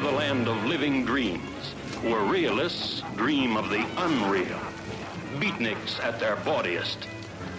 the 0.00 0.10
land 0.12 0.46
of 0.46 0.64
living 0.64 1.04
dreams, 1.04 1.72
where 2.02 2.22
realists 2.22 3.02
dream 3.16 3.56
of 3.56 3.68
the 3.68 3.84
unreal, 3.96 4.60
beatniks 5.38 5.98
at 6.04 6.20
their 6.20 6.36
bawdiest, 6.36 6.98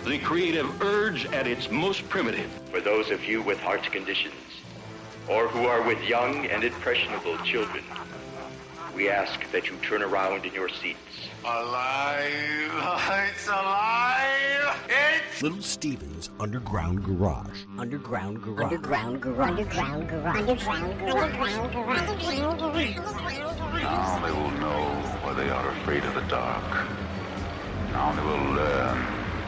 the 0.06 0.20
creative 0.20 0.82
urge 0.82 1.26
at 1.34 1.48
its 1.48 1.70
most 1.70 2.08
primitive. 2.08 2.50
For 2.72 2.80
those 2.80 3.12
of 3.12 3.26
you 3.26 3.42
with 3.42 3.60
heart 3.60 3.84
conditions, 3.92 4.34
or 5.28 5.48
who 5.50 5.66
are 5.66 5.82
with 5.82 6.02
young 6.04 6.46
and 6.46 6.64
impressionable 6.64 7.38
children, 7.40 7.84
we 9.00 9.10
ask 9.10 9.50
that 9.54 9.70
you 9.70 9.78
turn 9.78 10.04
around 10.04 10.46
in 10.46 10.54
your 10.54 10.68
seats. 10.68 11.00
Alive! 11.46 12.26
It's 13.32 13.48
alive! 13.48 14.76
It's 14.90 15.42
Little 15.42 15.62
Steven's 15.62 16.30
Underground 16.38 17.02
Garage. 17.06 17.64
Underground 17.78 18.42
garage. 18.42 18.74
Underground 18.74 19.22
garage. 19.22 19.50
Underground 19.52 20.10
garage. 20.10 20.38
Underground 20.38 21.00
garage. 21.00 21.58
Underground 21.58 21.72
garage. 22.60 22.96
Now 23.84 24.20
they 24.26 24.34
will 24.34 24.52
know 24.60 24.84
why 25.24 25.34
they 25.34 25.50
are 25.50 25.70
afraid 25.70 26.04
of 26.04 26.14
the 26.14 26.26
dark. 26.28 26.70
Now 27.94 28.12
they 28.12 28.22
will 28.22 28.54
learn 28.54 28.98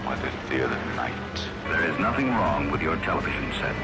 why 0.05 0.15
they 0.15 0.31
fear 0.47 0.69
the 0.69 0.79
night. 0.95 1.35
There 1.67 1.91
is 1.91 1.99
nothing 1.99 2.29
wrong 2.29 2.71
with 2.71 2.81
your 2.81 2.95
television 2.97 3.51
set. 3.59 3.75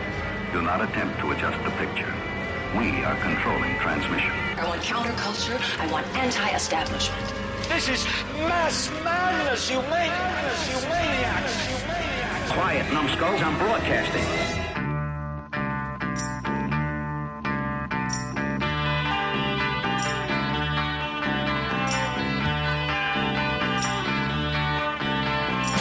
Do 0.54 0.62
not 0.62 0.82
attempt 0.82 1.20
to 1.20 1.32
adjust 1.32 1.62
the 1.66 1.72
picture. 1.72 2.27
We 2.76 3.04
are 3.04 3.16
controlling 3.22 3.80
transmission. 3.80 4.30
I 4.58 4.68
want 4.68 4.82
counterculture. 4.82 5.58
I 5.80 5.90
want 5.90 6.06
anti-establishment. 6.18 7.34
This 7.70 7.88
is 7.88 8.06
mass 8.40 8.92
madness, 9.04 9.72
you 9.72 9.82
maniacs! 9.84 10.70
You 10.70 10.90
maniacs! 10.90 11.70
You 11.70 11.88
maniacs! 11.88 12.52
Quiet, 12.52 12.92
numbskulls, 12.92 13.42
I'm 13.42 13.58
broadcasting. 13.58 14.24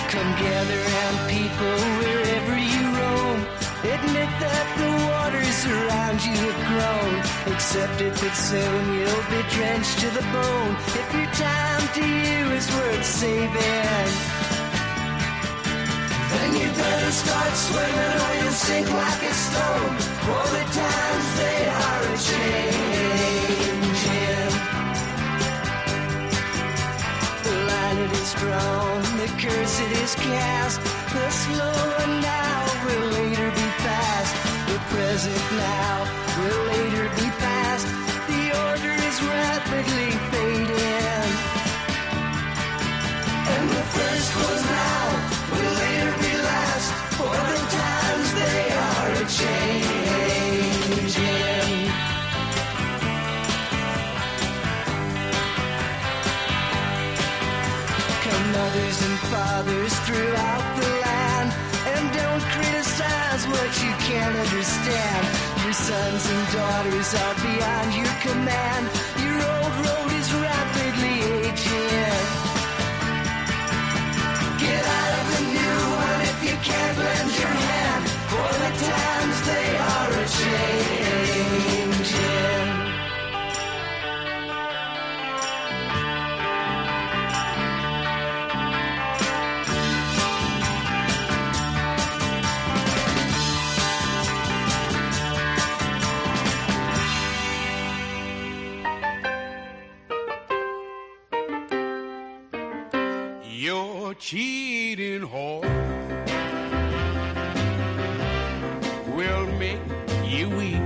Come 0.09 0.33
gather 0.39 0.81
round 0.95 1.31
people 1.31 1.77
wherever 1.99 2.57
you 2.57 2.83
roam. 2.99 3.41
Admit 3.83 4.31
that 4.41 4.67
the 4.79 5.06
waters 5.27 5.67
around 5.67 6.19
you 6.25 6.37
have 6.47 6.61
grown. 6.71 7.15
Accept 7.53 8.01
it 8.01 8.15
that 8.15 8.37
soon 8.49 8.83
you'll 8.97 9.27
be 9.35 9.43
drenched 9.55 9.99
to 10.03 10.09
the 10.19 10.25
bone. 10.35 10.75
If 11.01 11.09
your 11.19 11.31
time 11.35 11.87
to 11.99 12.05
you 12.27 12.41
is 12.59 12.67
worth 12.77 13.05
saving, 13.05 14.11
then 16.31 16.51
you 16.61 16.69
better 16.83 17.13
start 17.23 17.53
swimming 17.67 18.19
or 18.27 18.33
you'll 18.41 18.61
sink 18.67 18.89
like 19.03 19.23
a 19.23 19.35
stone. 19.47 19.95
For 20.27 20.45
the 20.57 20.65
times 20.83 21.27
they 21.41 21.61
are 21.85 22.03
a 22.15 22.17
changing. 22.31 23.27
The 27.47 27.55
line 27.71 27.99
it 28.07 28.13
is 28.23 28.31
drawn, 28.41 29.03
the 29.23 29.31
curse 29.43 29.77
it 29.87 29.93
is 30.05 30.15
cast. 30.15 30.79
The 31.15 31.31
slow 31.31 31.73
slower 31.73 32.07
now 32.21 32.59
will 32.85 33.07
later 33.19 33.56
present 34.97 35.47
now 35.53 35.97
will 36.41 36.63
later 36.73 37.07
be 37.21 37.29
past. 37.45 37.87
The 38.33 38.45
order 38.67 38.95
is 39.09 39.17
rapidly 39.35 40.11
fading. 40.33 41.31
And 43.53 43.65
the 43.77 43.85
first 43.97 44.31
was 44.41 44.63
now 44.81 45.05
will 45.53 45.75
later 45.85 46.13
be 46.25 46.33
last. 46.49 46.89
For 47.19 47.37
the 47.51 47.61
times 47.83 48.29
they 48.41 48.63
are 48.87 49.11
a 49.23 49.25
changing. 49.41 50.67
Come 58.25 58.47
mothers 58.57 58.99
and 59.07 59.17
fathers 59.31 59.96
you 63.83 63.93
can't 64.09 64.37
understand. 64.37 65.23
Your 65.65 65.73
sons 65.73 66.25
and 66.31 66.45
daughters 66.53 67.11
are 67.15 67.35
beyond 67.47 67.89
your 68.01 68.15
command. 68.27 68.85
Your 69.25 69.39
old 69.55 69.75
road 69.85 70.13
is 70.21 70.29
rapidly 70.33 71.17
aging. 71.45 72.25
Get 74.63 74.83
out 74.99 75.13
of 75.19 75.25
the 75.33 75.43
new 75.57 75.79
one 76.05 76.21
if 76.31 76.39
you 76.49 76.57
can't 76.69 76.99
lend 76.99 77.31
your 77.39 77.66
cheating 104.19 105.21
whore 105.23 105.63
will 109.15 109.47
make 109.59 109.81
you 110.25 110.49
weep. 110.51 110.83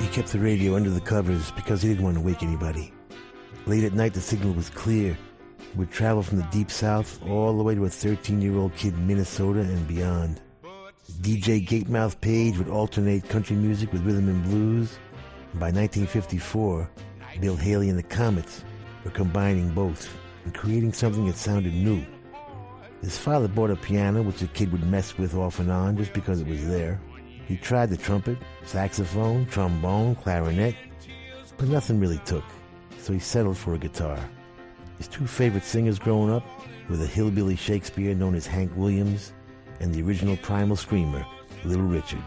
He 0.00 0.08
kept 0.08 0.28
the 0.28 0.38
radio 0.38 0.76
under 0.76 0.90
the 0.90 1.00
covers 1.00 1.50
because 1.52 1.82
he 1.82 1.88
didn't 1.88 2.04
want 2.04 2.16
to 2.16 2.22
wake 2.22 2.42
anybody. 2.42 2.92
Late 3.66 3.84
at 3.84 3.92
night, 3.92 4.14
the 4.14 4.20
signal 4.20 4.52
was 4.52 4.70
clear. 4.70 5.16
It 5.58 5.76
would 5.76 5.90
travel 5.90 6.22
from 6.22 6.38
the 6.38 6.48
deep 6.50 6.70
south 6.70 7.20
all 7.26 7.56
the 7.56 7.62
way 7.62 7.74
to 7.74 7.84
a 7.84 7.90
13 7.90 8.40
year 8.40 8.56
old 8.56 8.74
kid 8.76 8.94
in 8.94 9.06
Minnesota 9.06 9.60
and 9.60 9.86
beyond. 9.86 10.40
DJ 11.20 11.66
Gatemouth 11.66 12.20
Page 12.20 12.58
would 12.58 12.68
alternate 12.68 13.28
country 13.28 13.56
music 13.56 13.92
with 13.92 14.04
rhythm 14.04 14.28
and 14.28 14.42
blues. 14.44 14.98
By 15.54 15.70
1954, 15.70 16.90
Bill 17.40 17.56
Haley 17.56 17.88
and 17.88 17.98
the 17.98 18.02
Comets 18.02 18.64
were 19.04 19.10
combining 19.10 19.70
both 19.70 20.08
and 20.46 20.54
creating 20.54 20.92
something 20.92 21.26
that 21.26 21.36
sounded 21.36 21.74
new. 21.74 22.06
His 23.02 23.18
father 23.18 23.48
bought 23.48 23.70
a 23.70 23.76
piano, 23.76 24.22
which 24.22 24.38
the 24.38 24.46
kid 24.46 24.70
would 24.72 24.86
mess 24.86 25.18
with 25.18 25.34
off 25.34 25.58
and 25.58 25.70
on 25.70 25.96
just 25.96 26.12
because 26.12 26.40
it 26.40 26.46
was 26.46 26.66
there. 26.66 27.00
He 27.46 27.56
tried 27.56 27.90
the 27.90 27.96
trumpet, 27.96 28.38
saxophone, 28.64 29.46
trombone, 29.46 30.14
clarinet, 30.14 30.76
but 31.58 31.68
nothing 31.68 32.00
really 32.00 32.20
took, 32.24 32.44
so 32.98 33.12
he 33.12 33.18
settled 33.18 33.58
for 33.58 33.74
a 33.74 33.78
guitar. 33.78 34.18
His 34.98 35.08
two 35.08 35.26
favorite 35.26 35.64
singers 35.64 35.98
growing 35.98 36.32
up 36.32 36.44
were 36.88 36.96
the 36.96 37.06
hillbilly 37.06 37.56
Shakespeare 37.56 38.14
known 38.14 38.36
as 38.36 38.46
Hank 38.46 38.72
Williams 38.76 39.32
and 39.80 39.92
the 39.92 40.02
original 40.02 40.36
primal 40.38 40.76
screamer, 40.76 41.26
Little 41.64 41.84
Richard. 41.84 42.22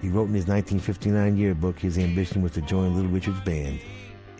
He 0.00 0.08
wrote 0.08 0.28
in 0.28 0.34
his 0.34 0.46
1959 0.46 1.36
yearbook 1.36 1.78
his 1.78 1.98
ambition 1.98 2.40
was 2.40 2.52
to 2.52 2.62
join 2.62 2.94
Little 2.94 3.10
Richard's 3.10 3.40
band. 3.40 3.80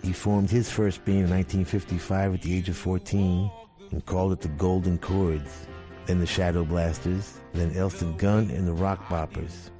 He 0.02 0.12
formed 0.12 0.50
his 0.50 0.70
first 0.70 1.04
band 1.04 1.24
in 1.24 1.30
1955 1.30 2.34
at 2.34 2.42
the 2.42 2.56
age 2.56 2.68
of 2.68 2.76
14 2.76 3.50
and 3.90 4.06
called 4.06 4.32
it 4.32 4.40
the 4.40 4.48
Golden 4.48 4.98
Chords, 4.98 5.66
then 6.06 6.20
the 6.20 6.26
Shadow 6.26 6.64
Blasters, 6.64 7.40
then 7.52 7.76
Elston 7.76 8.16
Gunn 8.16 8.50
and 8.50 8.66
the 8.66 8.72
Rock 8.72 9.08
Boppers. 9.08 9.70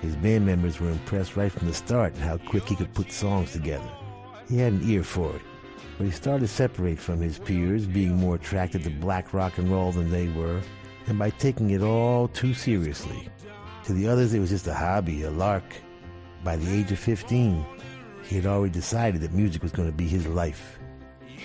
His 0.00 0.16
band 0.16 0.46
members 0.46 0.80
were 0.80 0.90
impressed 0.90 1.36
right 1.36 1.50
from 1.50 1.68
the 1.68 1.74
start 1.74 2.14
at 2.14 2.20
how 2.20 2.38
quick 2.38 2.64
he 2.64 2.76
could 2.76 2.94
put 2.94 3.12
songs 3.12 3.52
together. 3.52 3.90
He 4.48 4.58
had 4.58 4.72
an 4.72 4.90
ear 4.90 5.02
for 5.02 5.34
it, 5.34 5.42
but 5.96 6.04
he 6.04 6.10
started 6.12 6.40
to 6.40 6.48
separate 6.48 6.98
from 6.98 7.20
his 7.20 7.38
peers, 7.38 7.86
being 7.86 8.16
more 8.16 8.36
attracted 8.36 8.84
to 8.84 8.90
black 8.90 9.34
rock 9.34 9.58
and 9.58 9.70
roll 9.70 9.92
than 9.92 10.10
they 10.10 10.28
were, 10.28 10.60
and 11.08 11.18
by 11.18 11.30
taking 11.30 11.70
it 11.70 11.82
all 11.82 12.28
too 12.28 12.54
seriously. 12.54 13.28
To 13.84 13.92
the 13.92 14.08
others, 14.08 14.34
it 14.34 14.38
was 14.38 14.50
just 14.50 14.66
a 14.66 14.74
hobby, 14.74 15.24
a 15.24 15.30
lark. 15.30 15.64
By 16.44 16.56
the 16.56 16.72
age 16.72 16.92
of 16.92 16.98
15, 16.98 17.64
he 18.28 18.36
had 18.36 18.44
already 18.44 18.72
decided 18.72 19.22
that 19.22 19.32
music 19.32 19.62
was 19.62 19.72
going 19.72 19.88
to 19.88 19.96
be 19.96 20.06
his 20.06 20.26
life. 20.26 20.78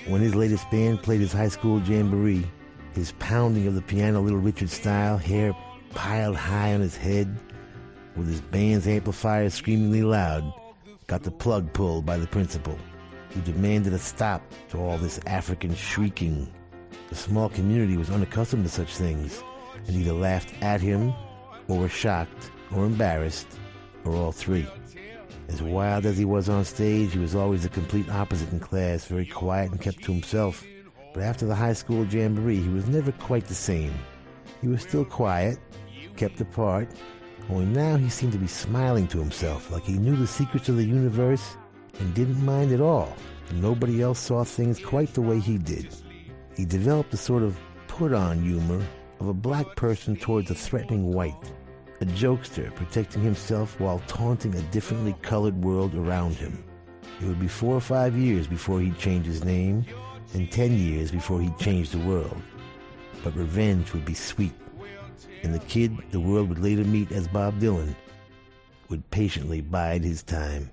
When 0.05 0.21
his 0.21 0.35
latest 0.35 0.69
band 0.69 1.01
played 1.01 1.21
his 1.21 1.31
high 1.31 1.47
school 1.47 1.81
jamboree, 1.81 2.45
his 2.93 3.13
pounding 3.19 3.65
of 3.67 3.75
the 3.75 3.81
piano 3.81 4.19
Little 4.19 4.39
Richard 4.39 4.69
style, 4.69 5.17
hair 5.17 5.55
piled 5.91 6.35
high 6.35 6.73
on 6.73 6.81
his 6.81 6.97
head, 6.97 7.33
with 8.17 8.27
his 8.27 8.41
band's 8.41 8.85
amplifier 8.85 9.49
screamingly 9.49 10.03
loud, 10.03 10.53
got 11.07 11.23
the 11.23 11.31
plug 11.31 11.71
pulled 11.71 12.05
by 12.05 12.17
the 12.17 12.27
principal, 12.27 12.77
who 13.29 13.39
demanded 13.41 13.93
a 13.93 13.97
stop 13.97 14.41
to 14.69 14.77
all 14.77 14.97
this 14.97 15.21
African 15.25 15.73
shrieking. 15.73 16.51
The 17.07 17.15
small 17.15 17.47
community 17.47 17.95
was 17.95 18.09
unaccustomed 18.09 18.65
to 18.65 18.69
such 18.69 18.93
things, 18.93 19.41
and 19.87 19.95
either 19.95 20.11
laughed 20.11 20.53
at 20.61 20.81
him, 20.81 21.13
or 21.69 21.79
were 21.79 21.87
shocked, 21.87 22.51
or 22.75 22.85
embarrassed, 22.85 23.47
or 24.03 24.15
all 24.15 24.33
three. 24.33 24.67
As 25.49 25.61
wild 25.61 26.05
as 26.05 26.17
he 26.17 26.25
was 26.25 26.49
on 26.49 26.65
stage, 26.65 27.13
he 27.13 27.19
was 27.19 27.35
always 27.35 27.63
the 27.63 27.69
complete 27.69 28.09
opposite 28.09 28.51
in 28.51 28.59
class, 28.59 29.05
very 29.05 29.25
quiet 29.25 29.71
and 29.71 29.81
kept 29.81 30.03
to 30.03 30.13
himself. 30.13 30.65
But 31.13 31.23
after 31.23 31.45
the 31.45 31.55
high 31.55 31.73
school 31.73 32.05
jamboree, 32.05 32.61
he 32.61 32.69
was 32.69 32.87
never 32.87 33.11
quite 33.11 33.45
the 33.45 33.53
same. 33.53 33.93
He 34.61 34.67
was 34.67 34.81
still 34.81 35.05
quiet, 35.05 35.59
kept 36.15 36.39
apart, 36.41 36.89
Only 37.49 37.65
now 37.65 37.97
he 37.97 38.09
seemed 38.09 38.31
to 38.33 38.37
be 38.37 38.47
smiling 38.47 39.07
to 39.07 39.19
himself, 39.19 39.69
like 39.69 39.83
he 39.83 39.97
knew 39.97 40.15
the 40.15 40.27
secrets 40.27 40.69
of 40.69 40.77
the 40.77 40.85
universe 40.85 41.57
and 41.99 42.13
didn't 42.13 42.43
mind 42.43 42.71
at 42.71 42.81
all. 42.81 43.13
Nobody 43.55 44.01
else 44.01 44.19
saw 44.19 44.43
things 44.43 44.79
quite 44.79 45.13
the 45.13 45.21
way 45.21 45.39
he 45.39 45.57
did. 45.57 45.93
He 46.55 46.65
developed 46.65 47.13
a 47.13 47.17
sort 47.17 47.43
of 47.43 47.59
put-on 47.87 48.41
humor 48.41 48.81
of 49.19 49.27
a 49.27 49.33
black 49.33 49.75
person 49.75 50.15
towards 50.15 50.49
a 50.51 50.55
threatening 50.55 51.11
white, 51.11 51.53
a 52.03 52.05
jokester 52.07 52.73
protecting 52.75 53.21
himself 53.21 53.79
while 53.79 53.99
taunting 54.07 54.53
a 54.55 54.61
differently 54.73 55.15
colored 55.21 55.63
world 55.63 55.95
around 55.95 56.35
him. 56.35 56.61
It 57.21 57.25
would 57.25 57.39
be 57.39 57.47
four 57.47 57.73
or 57.77 57.81
five 57.81 58.17
years 58.17 58.45
before 58.45 58.81
he'd 58.81 58.97
change 58.97 59.25
his 59.25 59.45
name, 59.45 59.85
and 60.33 60.51
ten 60.51 60.77
years 60.77 61.11
before 61.11 61.39
he'd 61.39 61.57
change 61.59 61.91
the 61.91 61.99
world. 61.99 62.41
But 63.23 63.37
revenge 63.37 63.93
would 63.93 64.03
be 64.03 64.15
sweet, 64.15 64.51
and 65.43 65.53
the 65.53 65.59
kid 65.59 65.97
the 66.11 66.19
world 66.19 66.49
would 66.49 66.59
later 66.59 66.83
meet 66.83 67.13
as 67.13 67.29
Bob 67.29 67.57
Dylan 67.61 67.95
would 68.89 69.09
patiently 69.09 69.61
bide 69.61 70.03
his 70.03 70.23
time. 70.23 70.72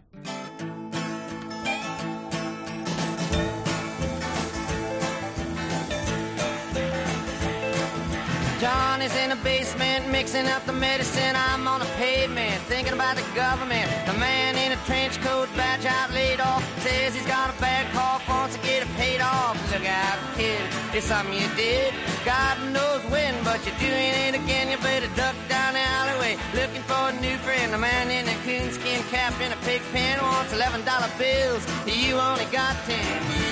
Basement 9.42 10.08
mixing 10.10 10.46
up 10.46 10.64
the 10.66 10.72
medicine. 10.72 11.34
I'm 11.34 11.66
on 11.66 11.81
the 11.81 11.90
pavement 11.96 12.60
thinking 12.64 12.92
about 12.92 13.16
the 13.16 13.25
government. 13.34 13.88
The 14.06 14.14
man 14.14 14.56
in 14.56 14.72
a 14.72 14.81
trench 14.87 15.20
coat, 15.20 15.48
badge 15.56 15.84
out, 15.87 16.12
laid 16.12 16.40
off, 16.40 16.62
says 16.82 17.14
he's 17.14 17.26
got 17.26 17.54
a 17.54 17.60
bad 17.60 17.90
cough, 17.92 18.26
wants 18.28 18.56
to 18.56 18.62
get 18.62 18.82
it 18.82 18.88
paid 18.96 19.20
off. 19.20 19.56
Look 19.72 19.87
out, 19.87 20.19
kid, 20.37 20.60
it's 20.94 21.06
something 21.06 21.34
you 21.34 21.48
did. 21.56 21.94
God 22.25 22.56
knows 22.72 23.02
when, 23.10 23.34
but 23.44 23.64
you're 23.66 23.78
doing 23.78 24.14
it 24.26 24.34
again. 24.34 24.70
You 24.70 24.78
better 24.78 25.08
duck 25.16 25.34
down 25.48 25.75
the 25.75 25.81
alleyway 25.81 26.37
looking 26.54 26.82
for 26.82 27.10
a 27.10 27.20
new 27.20 27.37
friend. 27.38 27.72
The 27.72 27.78
man 27.78 28.10
in 28.10 28.28
a 28.28 28.37
coonskin 28.44 29.02
cap 29.10 29.38
in 29.40 29.52
a 29.52 29.56
pig 29.66 29.82
pen 29.92 30.20
wants 30.22 30.52
eleven 30.52 30.84
dollar 30.84 31.10
bills. 31.19 31.66
You 31.87 32.16
only 32.16 32.46
got 32.46 32.76
ten. 32.87 33.50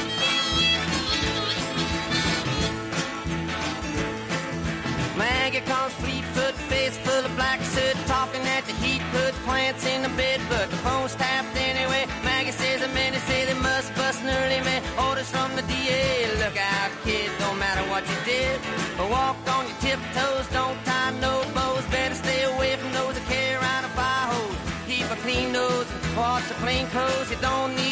Maggie 5.18 5.60
comes 5.62 5.92
fleet-foot, 5.94 6.54
face 6.70 6.96
full 6.98 7.24
of 7.24 7.34
black 7.34 7.60
soot, 7.62 7.96
talking 8.06 8.40
at 8.56 8.64
the 8.66 8.72
heat, 8.74 9.02
put 9.10 9.34
plants 9.42 9.84
in 9.84 10.02
the 10.02 10.08
bed, 10.10 10.40
but 10.48 10.70
the 10.70 10.76
phone's 10.76 11.16
tapped 11.16 11.56
anyway. 11.56 12.06
Maggie 12.22 12.52
says 12.52 12.80
the 12.80 12.88
men 12.94 13.12
say 13.26 13.44
they 13.44 13.58
must 13.58 13.92
bust 13.96 14.22
an 14.22 14.30
early 14.30 14.60
man. 14.62 14.80
Orders 15.08 15.28
from 15.28 15.50
the 15.56 15.62
DA, 15.62 16.30
look 16.38 16.56
out, 16.56 16.90
kid, 17.02 17.30
don't 17.40 17.58
matter 17.58 17.82
what 17.90 18.04
you 18.08 18.18
did. 18.24 18.60
But 18.96 19.10
walk 19.10 19.36
on 19.56 19.66
your 19.66 19.78
tiptoes, 19.82 20.46
don't 20.52 20.78
tie 20.84 21.10
no 21.18 21.42
bows, 21.52 21.84
better 21.86 22.14
stay 22.14 22.44
away 22.54 22.76
from 22.76 22.92
those 22.92 23.14
that 23.14 23.26
carry 23.26 23.54
around 23.58 23.84
a 23.86 23.92
fire 23.98 24.26
hose. 24.32 24.58
Keep 24.86 25.10
a 25.10 25.16
clean 25.26 25.50
nose, 25.52 25.88
wash 26.16 26.46
the 26.46 26.54
plain 26.62 26.86
clothes, 26.94 27.28
you 27.28 27.38
don't 27.42 27.74
need 27.74 27.87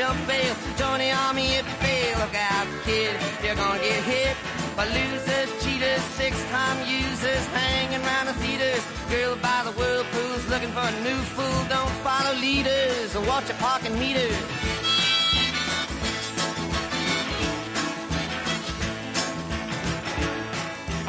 jump 0.00 0.26
bail, 0.26 0.54
join 0.78 0.98
the 0.98 1.12
army 1.12 1.60
if 1.60 1.66
you 1.68 1.76
fail. 1.84 2.18
Look 2.20 2.34
out, 2.34 2.66
kid, 2.86 3.12
you're 3.44 3.54
gonna 3.54 3.78
get 3.80 4.02
hit 4.02 4.34
by 4.74 4.86
losers, 4.88 5.50
cheaters, 5.62 6.00
six-time 6.16 6.78
users, 6.88 7.44
hanging 7.52 8.00
around 8.00 8.26
the 8.28 8.36
theaters. 8.40 8.82
Girl 9.10 9.36
by 9.36 9.60
the 9.66 9.72
whirlpools, 9.72 10.48
looking 10.48 10.72
for 10.72 10.86
a 10.92 10.96
new 11.04 11.20
fool. 11.36 11.60
Don't 11.68 11.94
follow 12.00 12.34
leaders 12.40 13.14
or 13.14 13.22
watch 13.28 13.46
your 13.48 13.58
parking 13.58 13.92
meters. 13.98 14.40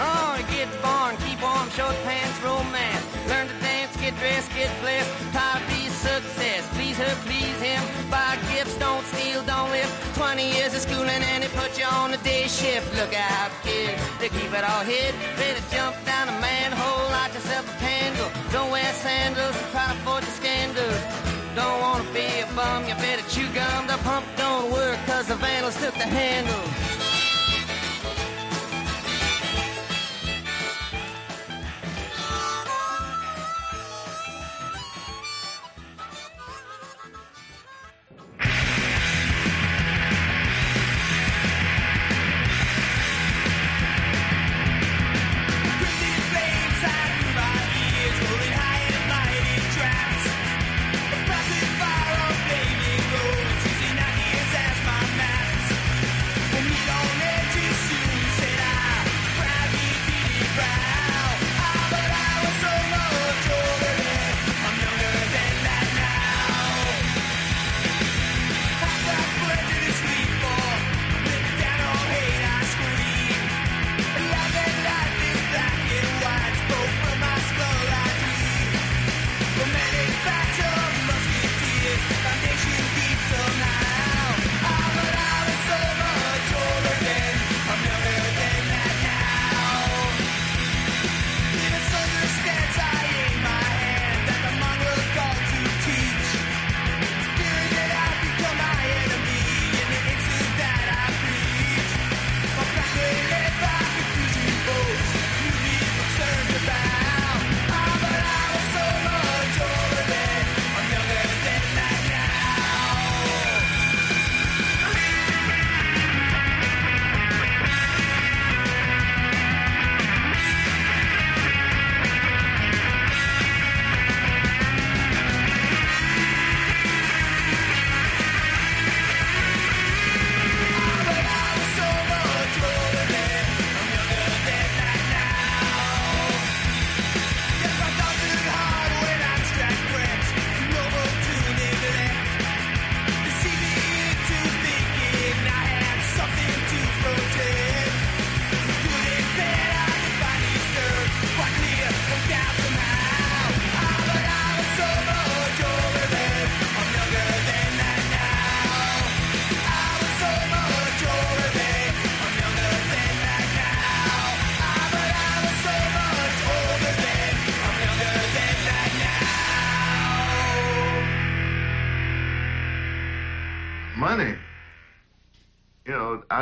Oh, 0.04 0.36
get 0.52 0.68
born, 0.84 1.16
keep 1.24 1.40
warm, 1.42 1.70
short 1.78 1.96
pants, 2.04 2.38
romance. 2.44 3.06
Learn 3.30 3.48
to 3.48 3.58
dance, 3.64 3.96
get 4.02 4.14
dressed, 4.20 4.52
get 4.54 4.72
blessed. 4.82 5.32
Success. 6.21 6.68
Please 6.75 6.97
her, 6.97 7.15
please 7.25 7.59
him. 7.62 7.81
Buy 8.09 8.38
gifts, 8.53 8.77
don't 8.77 9.03
steal, 9.06 9.41
don't 9.44 9.69
live. 9.71 9.89
20 10.15 10.53
years 10.53 10.73
of 10.73 10.81
schooling 10.81 11.23
and 11.33 11.44
it 11.44 11.51
put 11.53 11.77
you 11.77 11.85
on 11.85 12.12
the 12.12 12.18
day 12.18 12.47
shift. 12.47 12.94
Look 12.95 13.13
out, 13.13 13.51
kid, 13.63 13.97
to 14.19 14.29
keep 14.29 14.51
it 14.53 14.63
all 14.63 14.83
hid. 14.83 15.13
Better 15.38 15.63
jump 15.73 15.95
down 16.06 16.29
a 16.29 16.38
manhole, 16.39 17.09
light 17.09 17.33
yourself 17.33 17.65
a 17.65 17.77
candle. 17.79 18.29
Don't 18.51 18.71
wear 18.71 18.91
sandals 18.94 19.56
and 19.56 19.71
try 19.71 19.88
to 19.89 19.97
forge 20.06 20.23
a 20.23 20.33
scandal. 20.39 20.94
Don't 21.56 21.81
wanna 21.81 22.06
be 22.13 22.27
a 22.41 22.47
bum, 22.56 22.88
you 22.88 22.95
better 22.95 23.25
chew 23.29 23.47
gum. 23.53 23.88
The 23.88 23.97
pump 24.06 24.25
don't 24.38 24.71
work 24.71 24.97
cause 25.07 25.27
the 25.27 25.35
vandals 25.35 25.75
took 25.81 25.95
the 25.95 26.09
handle. 26.19 26.81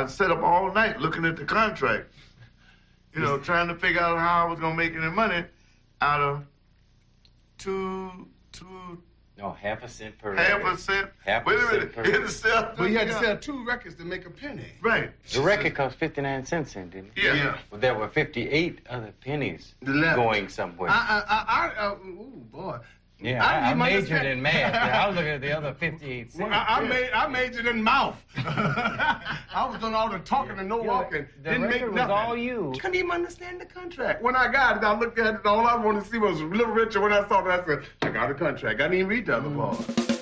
I 0.00 0.06
sat 0.06 0.30
up 0.30 0.42
all 0.42 0.72
night 0.72 0.98
looking 1.00 1.24
at 1.24 1.36
the 1.36 1.44
contract. 1.44 2.06
You 3.14 3.20
know, 3.20 3.38
trying 3.38 3.68
to 3.68 3.74
figure 3.74 4.00
out 4.00 4.18
how 4.18 4.46
I 4.46 4.50
was 4.50 4.58
gonna 4.60 4.76
make 4.76 4.94
any 4.94 5.10
money 5.10 5.44
out 6.00 6.20
of 6.20 6.44
two, 7.58 8.10
two, 8.52 9.02
No, 9.36 9.52
half 9.52 9.82
a 9.82 9.88
cent 9.88 10.16
per 10.18 10.34
half 10.34 10.58
record. 10.58 10.72
a 10.74 10.78
cent. 10.78 11.10
Half 11.24 11.44
Wait 11.44 11.56
a 11.56 11.58
a 11.58 11.60
cent 11.62 11.72
minute. 11.72 11.92
per 11.94 12.04
You 12.04 12.10
had 12.12 12.16
to 12.16 12.20
record. 12.22 12.30
sell. 12.34 12.74
But 12.78 12.90
you 12.90 12.98
had 12.98 13.08
to 13.08 13.14
sell 13.14 13.36
two 13.36 13.64
records 13.66 13.96
to 13.96 14.04
make 14.04 14.26
a 14.26 14.30
penny. 14.30 14.64
Right. 14.80 15.10
The 15.32 15.40
record 15.40 15.74
cost 15.74 15.96
59 15.98 16.46
cents 16.46 16.74
then, 16.74 16.88
didn't 16.90 17.10
it? 17.16 17.22
Yeah. 17.24 17.34
Yeah. 17.34 17.58
Well, 17.70 17.80
there 17.80 17.94
were 17.94 18.08
58 18.08 18.78
other 18.88 19.12
pennies 19.20 19.74
left. 19.82 20.16
going 20.16 20.48
somewhere. 20.48 20.90
I, 20.90 21.22
I, 21.28 21.34
I, 21.34 21.68
I 21.84 21.86
uh, 21.88 21.94
ooh, 22.06 22.46
boy. 22.52 22.78
Yeah, 23.20 23.44
I 23.44 23.70
I, 23.70 23.74
majored 23.74 24.24
in 24.24 24.40
math. 24.40 24.74
I 24.74 25.06
was 25.06 25.16
looking 25.16 25.32
at 25.32 25.40
the 25.40 25.56
other 25.56 25.74
58 25.74 26.32
cents. 26.32 26.40
Well, 26.40 26.52
I, 26.52 26.78
I, 26.78 26.88
made, 26.88 27.10
I 27.12 27.28
majored 27.28 27.66
in 27.66 27.82
mouth. 27.82 28.16
I 28.36 29.66
was 29.70 29.78
doing 29.80 29.94
all 29.94 30.10
the 30.10 30.18
talking 30.20 30.58
and 30.58 30.68
no 30.68 30.82
Yeah, 30.82 30.88
walking. 30.88 31.26
the 31.42 31.50
Didn't 31.50 31.68
make 31.68 31.82
record 31.82 31.92
was 31.94 32.10
all 32.10 32.36
you. 32.36 32.72
Couldn't 32.80 32.96
even 32.96 33.10
understand 33.10 33.60
the 33.60 33.66
contract. 33.66 34.22
When 34.22 34.36
I 34.36 34.50
got 34.50 34.78
it, 34.78 34.84
I 34.84 34.98
looked 34.98 35.18
at 35.18 35.34
it. 35.34 35.46
All 35.46 35.66
I 35.66 35.76
wanted 35.76 36.04
to 36.04 36.10
see 36.10 36.18
was 36.18 36.40
a 36.40 36.44
Little 36.44 36.72
Richard. 36.72 37.02
When 37.02 37.12
I 37.12 37.26
saw 37.28 37.42
that, 37.42 37.60
I 37.60 37.66
said, 37.66 37.82
I 38.02 38.08
got 38.10 38.30
a 38.30 38.34
contract. 38.34 38.80
I 38.80 38.84
didn't 38.84 38.94
even 38.94 39.08
read 39.08 39.26
the 39.26 39.36
other 39.36 39.48
mm. 39.48 40.06
part. 40.06 40.19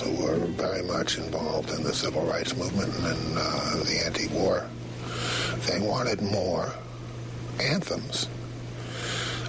Who 0.00 0.10
were 0.22 0.38
very 0.38 0.82
much 0.82 1.18
involved 1.18 1.70
in 1.70 1.82
the 1.82 1.94
civil 1.94 2.22
rights 2.22 2.56
movement 2.56 2.94
and 2.96 3.38
uh, 3.38 3.76
the 3.84 4.02
anti-war. 4.04 4.66
They 5.66 5.80
wanted 5.80 6.20
more 6.20 6.72
anthems. 7.60 8.28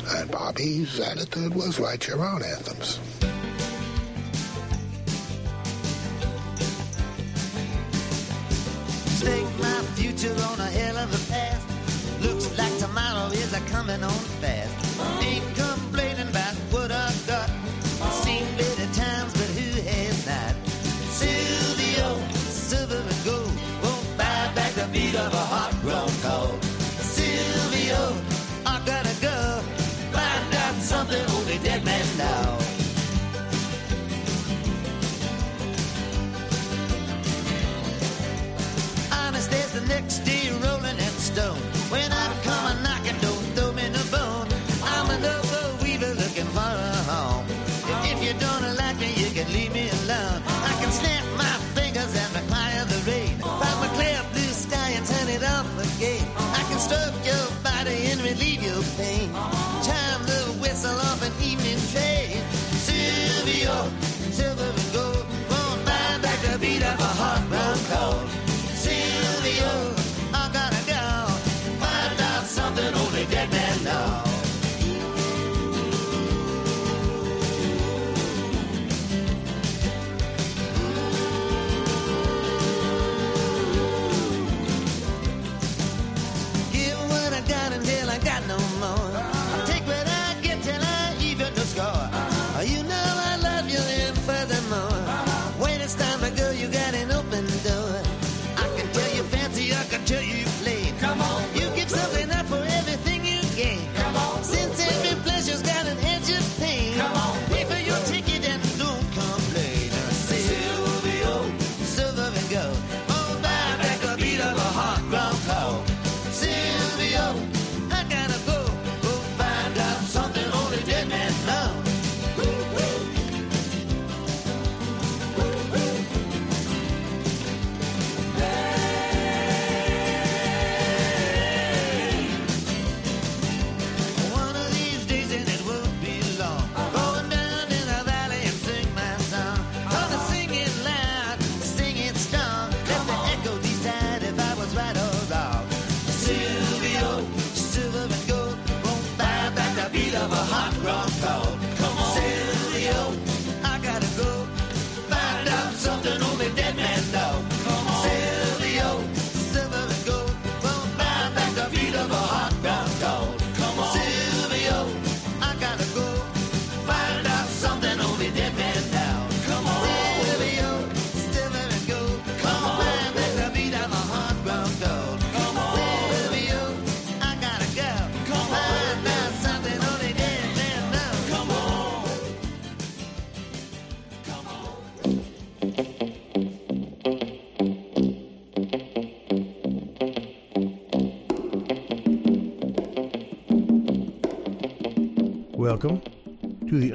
And 0.07 0.29
Bobby's 0.29 0.99
attitude 0.99 1.55
was 1.55 1.79
write 1.79 2.07
your 2.07 2.25
own 2.25 2.43
anthems. 2.43 2.99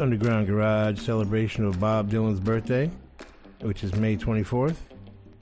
Underground 0.01 0.47
Garage 0.47 0.99
celebration 0.99 1.65
of 1.67 1.79
Bob 1.79 2.11
Dylan's 2.11 2.41
birthday, 2.41 2.91
which 3.61 3.85
is 3.85 3.95
May 3.95 4.17
24th. 4.17 4.77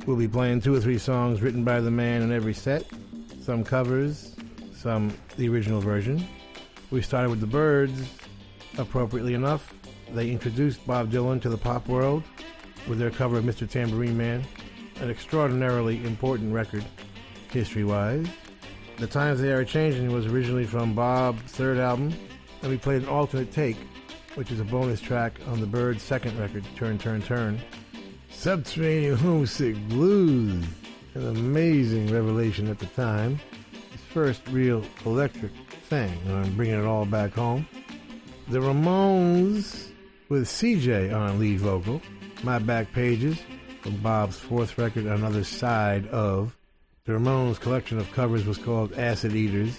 We'll 0.04 0.16
be 0.16 0.26
playing 0.26 0.62
two 0.62 0.74
or 0.74 0.80
three 0.80 0.98
songs 0.98 1.40
written 1.40 1.62
by 1.62 1.80
the 1.80 1.92
man 1.92 2.22
in 2.22 2.32
every 2.32 2.54
set, 2.54 2.84
some 3.40 3.62
covers, 3.62 4.34
some 4.74 5.12
the 5.36 5.48
original 5.48 5.80
version. 5.80 6.26
We 6.90 7.02
started 7.02 7.30
with 7.30 7.40
the 7.40 7.46
Byrds, 7.46 8.02
appropriately 8.78 9.34
enough. 9.34 9.72
They 10.12 10.30
introduced 10.30 10.84
Bob 10.86 11.12
Dylan 11.12 11.40
to 11.42 11.48
the 11.48 11.58
pop 11.58 11.86
world 11.86 12.24
with 12.88 12.98
their 12.98 13.10
cover 13.10 13.38
of 13.38 13.44
Mr. 13.44 13.68
Tambourine 13.68 14.16
Man, 14.16 14.44
an 15.00 15.08
extraordinarily 15.08 16.04
important 16.04 16.52
record, 16.52 16.84
history 17.52 17.84
wise. 17.84 18.26
The 18.96 19.06
Times 19.06 19.40
They 19.40 19.52
Are 19.52 19.64
Changing 19.64 20.12
was 20.12 20.26
originally 20.26 20.64
from 20.64 20.94
Bob's 20.94 21.52
third 21.52 21.78
album, 21.78 22.12
and 22.62 22.70
we 22.72 22.76
played 22.76 23.02
an 23.02 23.08
alternate 23.08 23.52
take, 23.52 23.76
which 24.38 24.52
is 24.52 24.60
a 24.60 24.64
bonus 24.64 25.00
track 25.00 25.40
on 25.48 25.60
the 25.60 25.66
Byrds' 25.66 26.00
second 26.00 26.38
record, 26.38 26.64
Turn, 26.76 26.96
Turn, 26.96 27.20
Turn. 27.20 27.60
Subterranean 28.30 29.16
Homesick 29.16 29.74
Blues, 29.88 30.64
an 31.14 31.26
amazing 31.26 32.12
revelation 32.12 32.68
at 32.68 32.78
the 32.78 32.86
time. 32.86 33.40
His 33.90 34.00
first 34.12 34.46
real 34.50 34.84
electric 35.04 35.50
thing 35.88 36.16
on 36.30 36.54
bringing 36.54 36.78
it 36.78 36.84
all 36.84 37.04
back 37.04 37.32
home. 37.32 37.66
The 38.46 38.60
Ramones 38.60 39.88
with 40.28 40.44
CJ 40.44 41.12
on 41.12 41.40
lead 41.40 41.58
vocal. 41.58 42.00
My 42.44 42.60
Back 42.60 42.92
Pages 42.92 43.40
from 43.80 43.96
Bob's 43.96 44.38
fourth 44.38 44.78
record, 44.78 45.06
Another 45.06 45.42
Side 45.42 46.06
of. 46.10 46.56
The 47.06 47.14
Ramones 47.14 47.58
collection 47.58 47.98
of 47.98 48.08
covers 48.12 48.46
was 48.46 48.58
called 48.58 48.92
Acid 48.92 49.34
Eaters. 49.34 49.76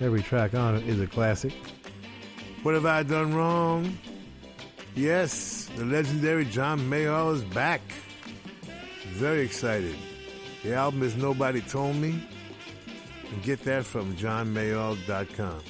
Every 0.00 0.22
track 0.22 0.54
on 0.54 0.74
it 0.74 0.88
is 0.88 1.00
a 1.00 1.06
classic. 1.06 1.52
What 2.62 2.74
have 2.74 2.86
I 2.86 3.02
done 3.02 3.34
wrong? 3.34 3.98
Yes, 4.94 5.68
the 5.76 5.84
legendary 5.84 6.44
John 6.44 6.78
Mayall 6.88 7.34
is 7.34 7.42
back. 7.42 7.80
Very 9.14 9.40
excited. 9.40 9.96
The 10.62 10.74
album 10.74 11.02
is 11.02 11.16
Nobody 11.16 11.60
Told 11.60 11.96
Me. 11.96 12.22
And 13.32 13.42
get 13.42 13.64
that 13.64 13.84
from 13.84 14.14
johnmayall.com. 14.14 15.60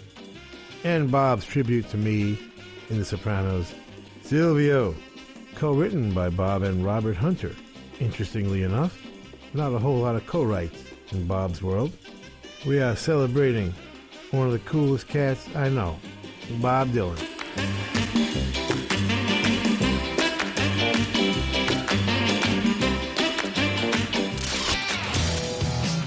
And 0.85 1.11
Bob's 1.11 1.47
tribute 1.47 1.89
to 1.91 1.97
me 1.97 2.39
in 2.91 2.99
The 2.99 3.07
Sopranos, 3.07 3.73
Silvio, 4.23 4.95
co-written 5.55 6.13
by 6.13 6.29
Bob 6.29 6.63
and 6.63 6.85
Robert 6.85 7.17
Hunter. 7.17 7.53
Interestingly 8.01 8.65
enough, 8.65 9.01
not 9.55 9.73
a 9.73 9.79
whole 9.79 9.99
lot 9.99 10.17
of 10.17 10.27
co-writes 10.27 10.85
in 11.11 11.27
Bob's 11.27 11.63
world. 11.63 11.93
We 12.67 12.83
are 12.83 12.97
celebrating 12.97 13.73
one 14.31 14.47
of 14.47 14.53
the 14.53 14.59
coolest 14.59 15.09
cats 15.09 15.49
I 15.55 15.71
know, 15.71 15.99
Bob 16.51 16.93
Dylan. 16.93 17.17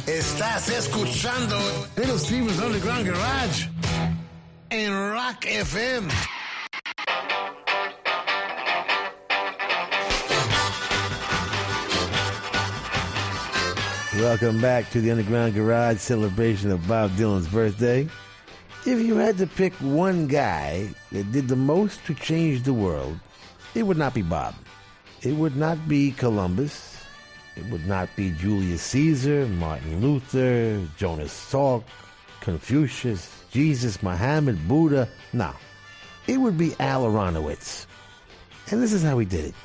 Estás 0.07 0.69
escuchando 0.69 1.57
Little 1.95 2.17
Steven's 2.17 2.59
Underground 2.59 3.05
Garage 3.05 3.69
en 4.69 4.91
Rock 5.13 5.45
FM. 5.45 6.09
Welcome 14.17 14.61
back 14.61 14.89
to 14.91 15.01
the 15.01 15.11
Underground 15.11 15.53
Garage 15.55 15.97
celebration 15.97 16.71
of 16.71 16.87
Bob 16.87 17.11
Dylan's 17.11 17.47
birthday. 17.47 18.07
If 18.85 19.01
you 19.01 19.15
had 19.15 19.39
to 19.39 19.47
pick 19.47 19.73
one 19.81 20.27
guy 20.27 20.87
that 21.11 21.31
did 21.31 21.47
the 21.47 21.55
most 21.55 22.05
to 22.05 22.13
change 22.13 22.61
the 22.61 22.73
world, 22.73 23.19
it 23.73 23.81
would 23.81 23.97
not 23.97 24.13
be 24.13 24.21
Bob. 24.21 24.53
It 25.23 25.33
would 25.33 25.55
not 25.55 25.89
be 25.89 26.11
Columbus. 26.11 27.03
It 27.55 27.65
would 27.71 27.87
not 27.87 28.15
be 28.15 28.29
Julius 28.29 28.83
Caesar, 28.83 29.47
Martin 29.47 30.01
Luther, 30.01 30.85
Jonas 30.97 31.33
Salk, 31.33 31.83
Confucius, 32.41 33.27
Jesus, 33.49 34.03
Muhammad, 34.03 34.67
Buddha. 34.67 35.09
No. 35.33 35.51
It 36.27 36.37
would 36.37 36.55
be 36.55 36.75
Al 36.79 37.05
Aronowitz. 37.05 37.87
And 38.69 38.83
this 38.83 38.93
is 38.93 39.01
how 39.01 39.17
he 39.17 39.25
did 39.25 39.45
it. 39.45 39.55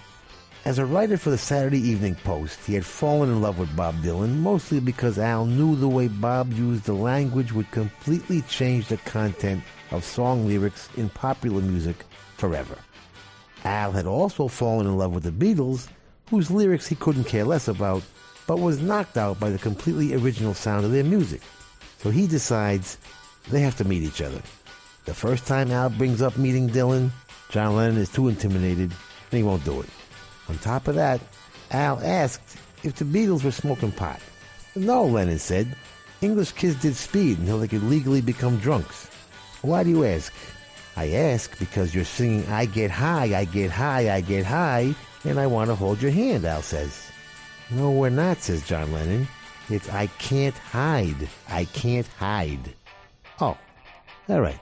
As 0.67 0.79
a 0.79 0.85
writer 0.85 1.17
for 1.17 1.31
the 1.31 1.39
Saturday 1.39 1.81
Evening 1.81 2.17
Post, 2.17 2.67
he 2.67 2.75
had 2.75 2.85
fallen 2.85 3.31
in 3.31 3.41
love 3.41 3.59
with 3.59 3.75
Bob 3.75 3.95
Dylan 4.03 4.37
mostly 4.41 4.79
because 4.79 5.19
Al 5.19 5.47
knew 5.47 5.75
the 5.75 5.89
way 5.89 6.07
Bob 6.07 6.53
used 6.53 6.85
the 6.85 6.93
language 6.93 7.51
would 7.51 7.71
completely 7.71 8.43
change 8.43 8.87
the 8.87 8.99
content 8.99 9.63
of 9.91 10.05
song 10.05 10.47
lyrics 10.47 10.91
in 10.99 11.09
popular 11.09 11.63
music 11.63 12.05
forever. 12.37 12.77
Al 13.65 13.91
had 13.91 14.05
also 14.07 14.49
fallen 14.49 14.87
in 14.87 14.99
love 14.99 15.15
with 15.15 15.23
the 15.23 15.31
Beatles, 15.31 15.89
whose 16.29 16.51
lyrics 16.51 16.87
he 16.87 16.95
couldn't 16.95 17.25
care 17.25 17.45
less 17.45 17.67
about, 17.67 18.03
but 18.47 18.61
was 18.61 18.83
knocked 18.83 19.17
out 19.17 19.41
by 19.41 19.49
the 19.49 19.59
completely 19.59 20.15
original 20.15 20.53
sound 20.53 20.85
of 20.85 20.93
their 20.93 21.05
music. 21.05 21.41
So 21.99 22.11
he 22.11 22.27
decides 22.27 22.99
they 23.49 23.61
have 23.61 23.77
to 23.79 23.85
meet 23.85 24.03
each 24.03 24.21
other. 24.21 24.43
The 25.07 25.15
first 25.15 25.47
time 25.47 25.71
Al 25.71 25.89
brings 25.89 26.21
up 26.21 26.37
meeting 26.37 26.69
Dylan, 26.69 27.11
John 27.49 27.77
Lennon 27.77 27.97
is 27.97 28.13
too 28.13 28.29
intimidated 28.29 28.93
and 29.31 29.39
he 29.39 29.43
won't 29.43 29.65
do 29.65 29.81
it. 29.81 29.89
On 30.51 30.59
top 30.59 30.89
of 30.89 30.97
that, 30.97 31.21
Al 31.71 32.01
asked 32.01 32.59
if 32.83 32.97
the 32.97 33.05
Beatles 33.05 33.45
were 33.45 33.53
smoking 33.53 33.93
pot. 33.93 34.21
No, 34.75 35.05
Lennon 35.05 35.39
said. 35.39 35.77
English 36.23 36.53
kids 36.53 36.75
did 36.83 36.97
speed 36.97 37.39
until 37.39 37.61
they 37.61 37.69
could 37.69 37.85
legally 37.85 38.21
become 38.21 38.59
drunks. 38.59 39.09
Why 39.63 39.85
do 39.85 39.91
you 39.91 40.05
ask? 40.05 40.33
I 40.97 41.11
ask 41.11 41.57
because 41.61 41.95
you're 41.95 42.05
singing 42.05 42.45
I 42.49 42.65
Get 42.67 42.91
High, 42.91 43.39
I 43.39 43.45
Get 43.45 43.71
High, 43.71 44.13
I 44.13 44.23
Get 44.23 44.45
High, 44.45 44.93
and 45.23 45.39
I 45.39 45.47
want 45.47 45.69
to 45.69 45.77
hold 45.77 46.03
your 46.03 46.11
hand, 46.11 46.45
Al 46.45 46.63
says. 46.63 47.01
No, 47.71 47.93
we're 47.93 48.11
not, 48.11 48.39
says 48.39 48.67
John 48.67 48.93
Lennon. 48.93 49.29
It's 49.69 49.89
I 49.89 50.09
can't 50.19 50.59
hide. 50.59 51.29
I 51.49 51.65
can't 51.67 52.09
hide. 52.19 52.75
Oh, 53.41 53.57
all 54.29 54.41
right. 54.41 54.59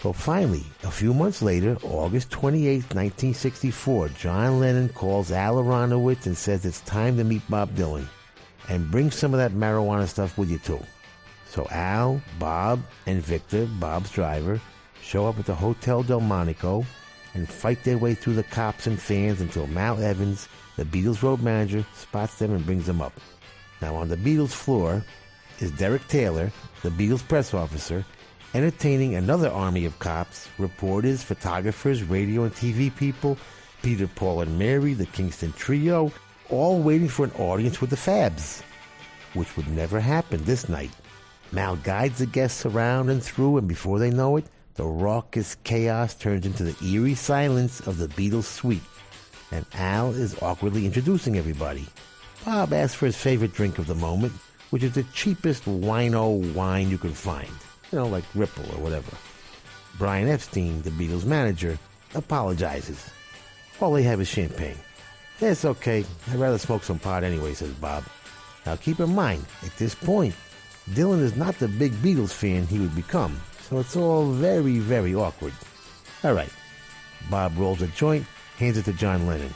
So 0.00 0.14
finally, 0.14 0.64
a 0.82 0.90
few 0.90 1.12
months 1.12 1.42
later, 1.42 1.76
August 1.82 2.30
28, 2.30 2.94
1964, 2.94 4.08
John 4.08 4.58
Lennon 4.58 4.88
calls 4.88 5.30
Al 5.30 5.56
Aronowitz 5.56 6.24
and 6.24 6.34
says 6.34 6.64
it's 6.64 6.80
time 6.80 7.18
to 7.18 7.24
meet 7.24 7.42
Bob 7.50 7.74
Dylan. 7.74 8.06
And 8.70 8.90
bring 8.90 9.10
some 9.10 9.34
of 9.34 9.38
that 9.38 9.52
marijuana 9.52 10.08
stuff 10.08 10.38
with 10.38 10.50
you 10.50 10.58
too. 10.58 10.80
So 11.46 11.66
Al, 11.70 12.22
Bob, 12.38 12.80
and 13.06 13.20
Victor, 13.20 13.66
Bob's 13.78 14.10
driver, 14.10 14.58
show 15.02 15.26
up 15.26 15.38
at 15.38 15.44
the 15.44 15.54
Hotel 15.54 16.02
Delmonico 16.02 16.86
and 17.34 17.46
fight 17.46 17.84
their 17.84 17.98
way 17.98 18.14
through 18.14 18.34
the 18.34 18.44
cops 18.44 18.86
and 18.86 18.98
fans 18.98 19.42
until 19.42 19.66
Mal 19.66 20.02
Evans, 20.02 20.48
the 20.76 20.84
Beatles 20.86 21.22
road 21.22 21.42
manager, 21.42 21.84
spots 21.94 22.36
them 22.36 22.54
and 22.54 22.64
brings 22.64 22.86
them 22.86 23.02
up. 23.02 23.12
Now 23.82 23.96
on 23.96 24.08
the 24.08 24.16
Beatles 24.16 24.52
floor 24.52 25.04
is 25.58 25.72
Derek 25.72 26.08
Taylor, 26.08 26.50
the 26.82 26.88
Beatles 26.88 27.26
press 27.26 27.52
officer, 27.52 28.02
entertaining 28.54 29.14
another 29.14 29.50
army 29.50 29.84
of 29.84 29.98
cops, 29.98 30.48
reporters, 30.58 31.22
photographers, 31.22 32.02
radio 32.02 32.44
and 32.44 32.52
TV 32.52 32.94
people, 32.94 33.38
Peter, 33.82 34.06
Paul, 34.06 34.42
and 34.42 34.58
Mary, 34.58 34.94
the 34.94 35.06
Kingston 35.06 35.52
Trio, 35.52 36.12
all 36.48 36.80
waiting 36.80 37.08
for 37.08 37.24
an 37.24 37.32
audience 37.32 37.80
with 37.80 37.90
the 37.90 37.96
Fabs, 37.96 38.62
which 39.34 39.56
would 39.56 39.68
never 39.68 40.00
happen 40.00 40.42
this 40.44 40.68
night. 40.68 40.90
Mal 41.52 41.76
guides 41.76 42.18
the 42.18 42.26
guests 42.26 42.66
around 42.66 43.08
and 43.08 43.22
through, 43.22 43.58
and 43.58 43.68
before 43.68 43.98
they 43.98 44.10
know 44.10 44.36
it, 44.36 44.44
the 44.74 44.84
raucous 44.84 45.56
chaos 45.64 46.14
turns 46.14 46.46
into 46.46 46.62
the 46.64 46.86
eerie 46.86 47.14
silence 47.14 47.80
of 47.86 47.98
the 47.98 48.08
Beatles 48.08 48.44
suite, 48.44 48.82
and 49.50 49.66
Al 49.74 50.10
is 50.10 50.40
awkwardly 50.42 50.86
introducing 50.86 51.36
everybody. 51.36 51.86
Bob 52.44 52.72
asks 52.72 52.94
for 52.94 53.06
his 53.06 53.16
favorite 53.16 53.52
drink 53.52 53.78
of 53.78 53.86
the 53.86 53.94
moment, 53.94 54.32
which 54.70 54.82
is 54.82 54.92
the 54.92 55.02
cheapest 55.12 55.64
wino 55.64 56.54
wine 56.54 56.88
you 56.88 56.98
can 56.98 57.12
find, 57.12 57.48
you 57.92 57.98
know, 57.98 58.06
like 58.06 58.24
Ripple 58.34 58.64
or 58.74 58.82
whatever. 58.82 59.10
Brian 59.98 60.28
Epstein, 60.28 60.82
the 60.82 60.90
Beatles 60.90 61.24
manager, 61.24 61.78
apologizes. 62.14 63.10
All 63.80 63.92
they 63.92 64.02
have 64.02 64.20
is 64.20 64.28
champagne. 64.28 64.76
It's 65.40 65.64
okay. 65.64 66.04
I'd 66.30 66.36
rather 66.36 66.58
smoke 66.58 66.82
some 66.82 66.98
pot 66.98 67.24
anyway, 67.24 67.54
says 67.54 67.72
Bob. 67.74 68.04
Now 68.66 68.76
keep 68.76 69.00
in 69.00 69.14
mind, 69.14 69.44
at 69.64 69.76
this 69.76 69.94
point, 69.94 70.34
Dylan 70.90 71.20
is 71.20 71.36
not 71.36 71.58
the 71.58 71.68
big 71.68 71.92
Beatles 71.94 72.32
fan 72.32 72.66
he 72.66 72.78
would 72.78 72.94
become, 72.94 73.40
so 73.62 73.78
it's 73.78 73.96
all 73.96 74.26
very, 74.26 74.78
very 74.78 75.14
awkward. 75.14 75.54
All 76.24 76.34
right. 76.34 76.50
Bob 77.30 77.56
rolls 77.56 77.82
a 77.82 77.86
joint, 77.88 78.26
hands 78.56 78.76
it 78.76 78.84
to 78.84 78.92
John 78.92 79.26
Lennon, 79.26 79.54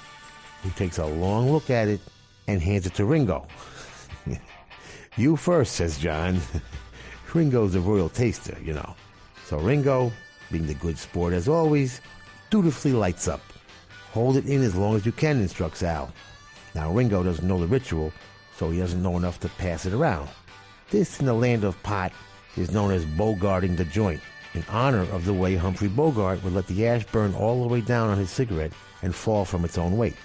who 0.63 0.71
takes 0.71 0.99
a 0.99 1.07
long 1.07 1.51
look 1.51 1.71
at 1.71 1.89
it 1.89 2.01
and 2.47 2.63
hands 2.63 2.87
it 2.87 2.95
to 2.95 3.05
Ringo. 3.05 3.47
you 5.17 5.37
first, 5.37 5.75
says 5.75 5.99
John. 5.99 6.41
Ringo's 7.35 7.75
a 7.75 7.81
royal 7.81 8.09
taster, 8.09 8.57
you 8.63 8.73
know. 8.73 8.95
So 9.47 9.59
Ringo, 9.59 10.13
being 10.53 10.69
the 10.69 10.75
good 10.75 10.97
sport 10.97 11.33
as 11.33 11.49
always, 11.49 12.01
dutifully 12.49 12.93
lights 12.93 13.27
up. 13.27 13.43
Hold 14.13 14.37
it 14.37 14.47
in 14.47 14.63
as 14.63 14.77
long 14.77 14.95
as 14.95 15.05
you 15.05 15.11
can, 15.11 15.41
instructs 15.41 15.83
Al. 15.83 16.13
Now 16.77 16.93
Ringo 16.93 17.25
doesn't 17.25 17.47
know 17.47 17.59
the 17.59 17.67
ritual, 17.67 18.13
so 18.57 18.71
he 18.71 18.79
doesn't 18.79 19.03
know 19.03 19.17
enough 19.17 19.41
to 19.41 19.49
pass 19.49 19.85
it 19.85 19.93
around. 19.93 20.29
This, 20.91 21.19
in 21.19 21.27
the 21.27 21.35
land 21.35 21.65
of 21.65 21.83
pot, 21.83 22.13
is 22.57 22.71
known 22.71 22.93
as 22.93 23.05
bogarting 23.05 23.77
the 23.77 23.85
joint, 23.85 24.21
in 24.55 24.65
honor 24.69 25.03
of 25.11 25.25
the 25.25 25.35
way 25.35 25.57
Humphrey 25.57 25.89
Bogart 25.89 26.45
would 26.45 26.53
let 26.53 26.69
the 26.69 26.87
ash 26.87 27.05
burn 27.07 27.35
all 27.35 27.63
the 27.63 27.69
way 27.69 27.81
down 27.81 28.11
on 28.11 28.19
his 28.19 28.31
cigarette 28.31 28.73
and 29.03 29.13
fall 29.13 29.45
from 29.45 29.65
its 29.65 29.77
own 29.77 29.97
weight. 29.97 30.17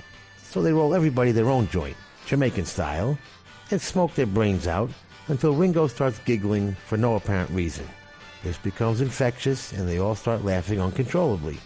So 0.43 0.61
they 0.61 0.73
roll 0.73 0.93
everybody 0.93 1.31
their 1.31 1.49
own 1.49 1.67
joint, 1.69 1.97
Jamaican 2.27 2.65
style, 2.65 3.17
and 3.71 3.81
smoke 3.81 4.13
their 4.13 4.27
brains 4.27 4.67
out 4.67 4.91
until 5.29 5.55
Ringo 5.55 5.87
starts 5.87 6.19
giggling 6.19 6.75
for 6.85 6.97
no 6.97 7.15
apparent 7.15 7.49
reason. 7.51 7.87
This 8.43 8.57
becomes 8.57 9.01
infectious, 9.01 9.71
and 9.71 9.87
they 9.87 9.99
all 9.99 10.15
start 10.15 10.43
laughing 10.43 10.81
uncontrollably. 10.81 11.57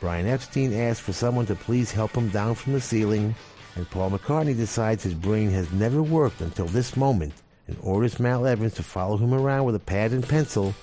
Brian 0.00 0.26
Epstein 0.26 0.72
asks 0.72 1.04
for 1.04 1.12
someone 1.12 1.46
to 1.46 1.54
please 1.54 1.90
help 1.90 2.12
him 2.16 2.28
down 2.28 2.54
from 2.54 2.72
the 2.72 2.80
ceiling, 2.80 3.34
and 3.76 3.90
Paul 3.90 4.10
McCartney 4.10 4.56
decides 4.56 5.02
his 5.02 5.14
brain 5.14 5.50
has 5.50 5.70
never 5.72 6.02
worked 6.02 6.40
until 6.40 6.66
this 6.66 6.96
moment 6.96 7.34
and 7.66 7.76
orders 7.82 8.18
Mal 8.18 8.46
Evans 8.46 8.74
to 8.74 8.82
follow 8.82 9.16
him 9.16 9.34
around 9.34 9.64
with 9.64 9.74
a 9.74 9.80
pad 9.80 10.12
and 10.12 10.26
pencil, 10.26 10.74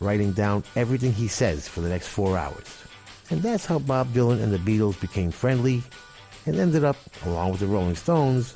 writing 0.00 0.32
down 0.32 0.62
everything 0.76 1.12
he 1.12 1.28
says 1.28 1.66
for 1.68 1.80
the 1.80 1.88
next 1.88 2.08
four 2.08 2.36
hours. 2.36 2.84
And 3.30 3.42
that's 3.42 3.64
how 3.64 3.78
Bob 3.78 4.12
Dylan 4.12 4.42
and 4.42 4.52
the 4.52 4.58
Beatles 4.58 5.00
became 5.00 5.30
friendly 5.30 5.82
and 6.46 6.56
ended 6.56 6.84
up, 6.84 6.96
along 7.24 7.52
with 7.52 7.60
the 7.60 7.66
Rolling 7.66 7.96
Stones, 7.96 8.54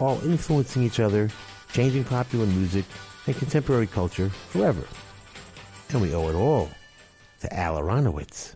all 0.00 0.20
influencing 0.24 0.82
each 0.82 1.00
other, 1.00 1.28
changing 1.76 2.04
popular 2.04 2.46
music 2.46 2.86
and 3.26 3.36
contemporary 3.36 3.86
culture 3.86 4.30
forever. 4.30 4.82
And 5.90 6.00
we 6.00 6.14
owe 6.14 6.28
it 6.30 6.34
all 6.34 6.70
to 7.40 7.54
Al 7.54 7.76
Aronowitz. 7.76 8.54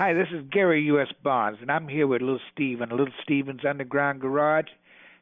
Hi, 0.00 0.14
this 0.14 0.28
is 0.32 0.42
Gary 0.50 0.80
U.S. 0.84 1.08
Bonds, 1.22 1.58
and 1.60 1.70
I'm 1.70 1.86
here 1.86 2.06
with 2.06 2.22
Little 2.22 2.40
Steve 2.54 2.80
Little 2.80 3.12
Steven's 3.22 3.66
Underground 3.68 4.22
Garage. 4.22 4.68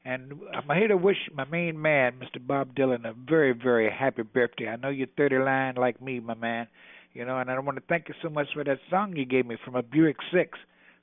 And 0.05 0.35
I'm 0.55 0.77
here 0.77 0.87
to 0.87 0.97
wish 0.97 1.17
my 1.35 1.45
main 1.47 1.83
man, 1.83 2.12
Mr. 2.21 2.41
Bob 2.41 2.77
Dylan, 2.77 3.05
a 3.05 3.12
very, 3.12 3.51
very 3.51 3.91
happy 3.91 4.23
birthday. 4.23 4.69
I 4.69 4.77
know 4.77 4.88
you're 4.88 5.09
thirty-nine 5.17 5.75
like 5.75 6.01
me, 6.01 6.21
my 6.21 6.35
man. 6.35 6.69
You 7.12 7.25
know, 7.25 7.41
and 7.41 7.51
I 7.51 7.59
want 7.59 7.79
to 7.79 7.83
thank 7.88 8.09
you 8.09 8.14
so 8.23 8.29
much 8.29 8.47
for 8.55 8.62
that 8.62 8.79
song 8.88 9.17
you 9.17 9.25
gave 9.25 9.47
me 9.47 9.57
from 9.64 9.75
a 9.75 9.83
Buick 9.83 10.19
6. 10.33 10.57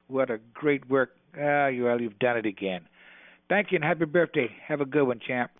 What 0.07 0.31
a 0.31 0.39
great 0.53 0.89
work. 0.89 1.09
Ah, 1.37 1.67
you 1.67 1.89
all, 1.89 1.99
you've 1.99 2.17
done 2.17 2.37
it 2.37 2.45
again. 2.45 2.87
Thank 3.49 3.73
you 3.73 3.75
and 3.75 3.83
happy 3.83 4.05
birthday. 4.05 4.47
Have 4.69 4.79
a 4.79 4.85
good 4.85 5.03
one, 5.03 5.19
champ. 5.19 5.51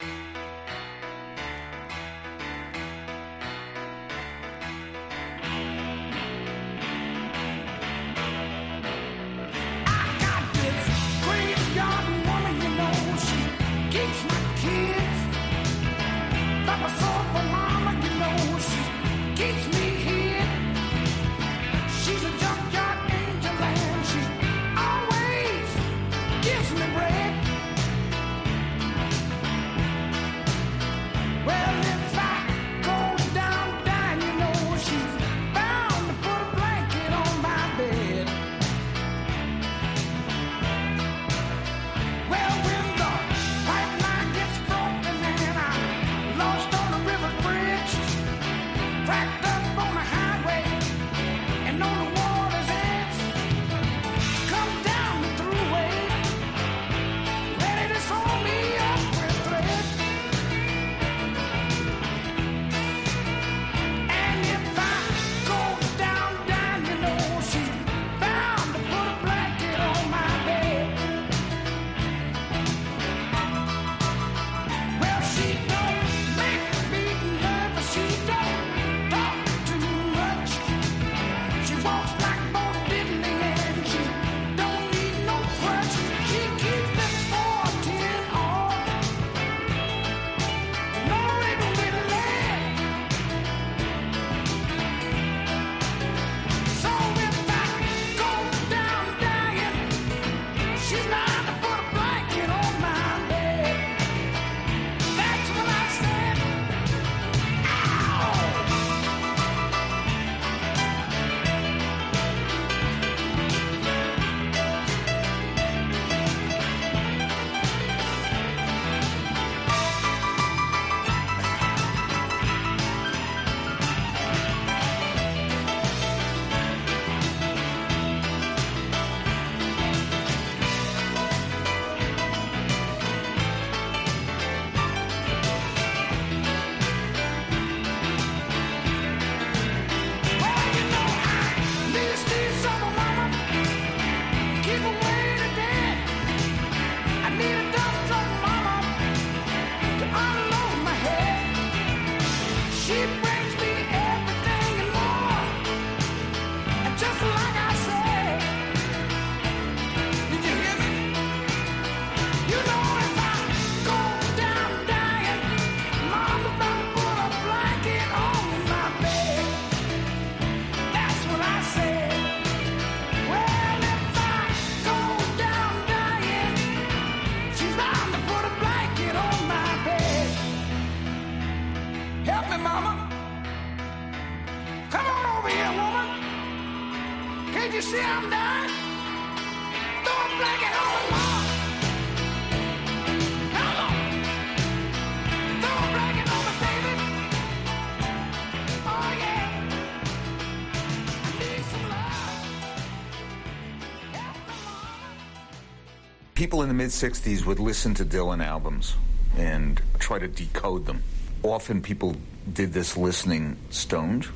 people 206.56 206.64
in 206.64 206.70
the 206.70 206.84
mid 206.84 206.90
60s 206.90 207.46
would 207.46 207.60
listen 207.60 207.94
to 207.96 208.06
Dylan 208.06 208.42
albums 208.42 208.96
and 209.36 209.82
try 210.00 210.18
to 210.18 210.30
decode 210.30 210.86
them. 210.86 211.04
Often 211.44 211.82
people 211.82 212.16
did 212.54 212.72
this 212.72 212.96
listening 212.96 213.58
stoned, 213.72 214.30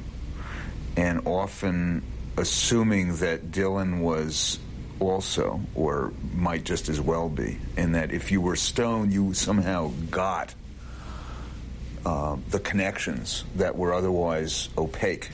and 0.97 1.25
often 1.25 2.03
assuming 2.35 3.15
that 3.19 3.51
Dylan 3.51 4.01
was 4.01 4.59
also, 4.99 5.61
or 5.75 6.11
might 6.33 6.65
just 6.65 6.89
as 6.89 6.99
well 6.99 7.29
be, 7.29 7.57
and 7.77 7.95
that 7.95 8.11
if 8.11 8.33
you 8.33 8.41
were 8.41 8.57
stoned, 8.57 9.13
you 9.13 9.33
somehow 9.33 9.89
got 10.11 10.53
uh, 12.05 12.35
the 12.49 12.59
connections 12.59 13.45
that 13.55 13.77
were 13.77 13.93
otherwise 13.93 14.67
opaque. 14.77 15.29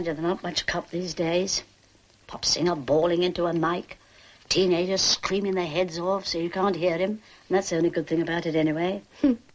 You, 0.00 0.14
they're 0.14 0.22
not 0.22 0.42
much 0.42 0.64
cop 0.64 0.88
these 0.88 1.12
days. 1.12 1.62
Pop 2.26 2.46
singer 2.46 2.74
bawling 2.74 3.22
into 3.22 3.44
a 3.44 3.52
mic. 3.52 3.98
Teenagers 4.48 5.02
screaming 5.02 5.54
their 5.54 5.66
heads 5.66 5.98
off 5.98 6.26
so 6.26 6.38
you 6.38 6.48
can't 6.48 6.74
hear 6.74 6.96
him. 6.96 7.10
And 7.10 7.20
that's 7.50 7.68
the 7.68 7.76
only 7.76 7.90
good 7.90 8.06
thing 8.06 8.22
about 8.22 8.46
it 8.46 8.56
anyway. 8.56 9.02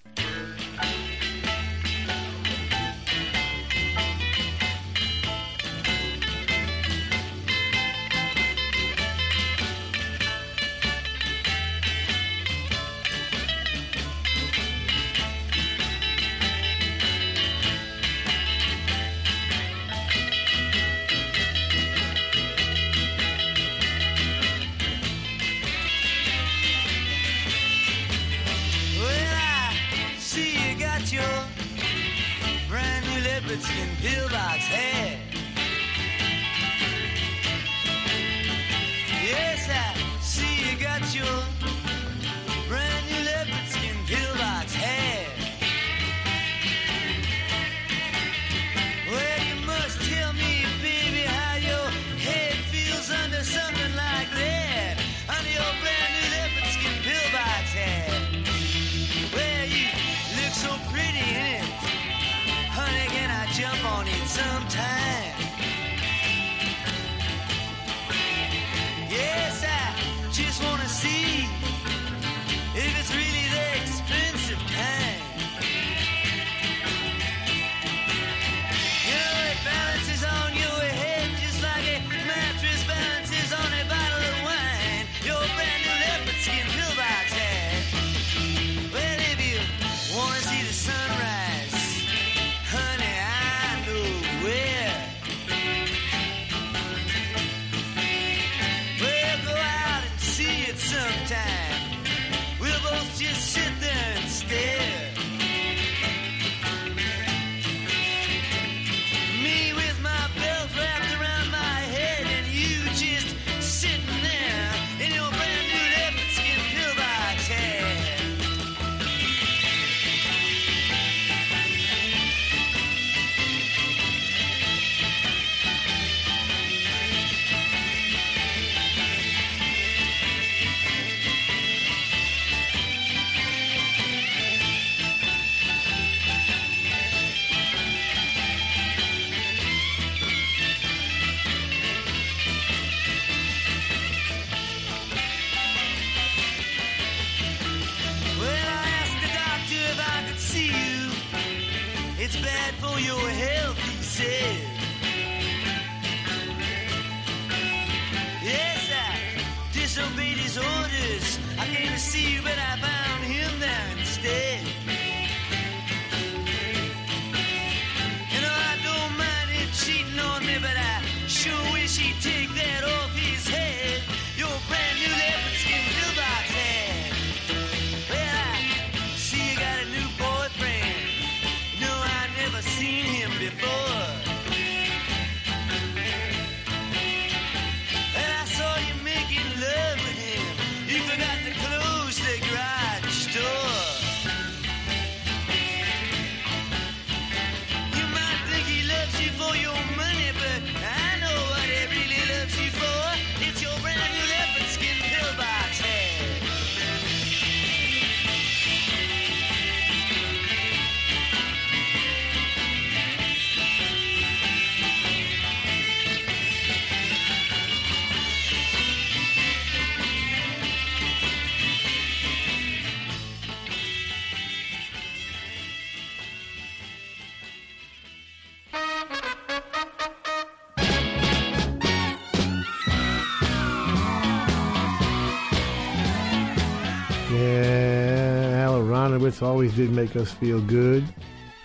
Always 239.42 239.76
did 239.76 239.92
make 239.92 240.16
us 240.16 240.32
feel 240.32 240.62
good. 240.62 241.04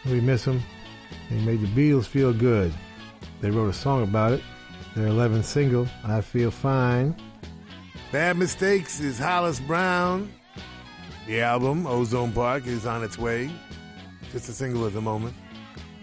We 0.06 0.20
miss 0.20 0.44
them. 0.44 0.62
They 1.28 1.40
made 1.40 1.60
the 1.60 1.66
Beatles 1.68 2.06
feel 2.06 2.32
good. 2.32 2.72
They 3.40 3.50
wrote 3.50 3.68
a 3.68 3.72
song 3.72 4.02
about 4.02 4.32
it. 4.32 4.42
Their 4.96 5.08
11th 5.08 5.44
single, 5.44 5.86
I 6.04 6.20
Feel 6.20 6.50
Fine. 6.50 7.14
Bad 8.10 8.36
Mistakes 8.38 8.98
is 8.98 9.18
Hollis 9.18 9.60
Brown. 9.60 10.32
The 11.26 11.42
album, 11.42 11.86
Ozone 11.86 12.32
Park, 12.32 12.66
is 12.66 12.86
on 12.86 13.04
its 13.04 13.16
way. 13.16 13.50
Just 14.32 14.48
a 14.48 14.52
single 14.52 14.86
at 14.86 14.94
the 14.94 15.00
moment. 15.00 15.36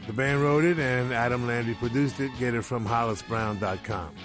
The 0.05 0.13
band 0.13 0.41
wrote 0.41 0.63
it 0.63 0.79
and 0.79 1.11
Adam 1.13 1.45
Landry 1.45 1.73
produced 1.73 2.21
it. 2.21 2.31
Get 2.39 2.53
it 2.53 2.63
from 2.63 2.85
hollisbrown.com. 2.85 4.15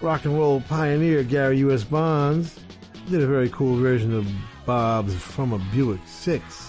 Rock 0.00 0.24
and 0.24 0.38
roll 0.38 0.60
pioneer 0.60 1.24
Gary 1.24 1.58
U.S. 1.58 1.82
Bonds 1.82 2.60
did 3.10 3.22
a 3.22 3.26
very 3.26 3.48
cool 3.50 3.76
version 3.76 4.14
of 4.14 4.28
Bob's 4.66 5.14
From 5.14 5.52
a 5.52 5.58
Buick 5.72 6.00
6 6.06 6.65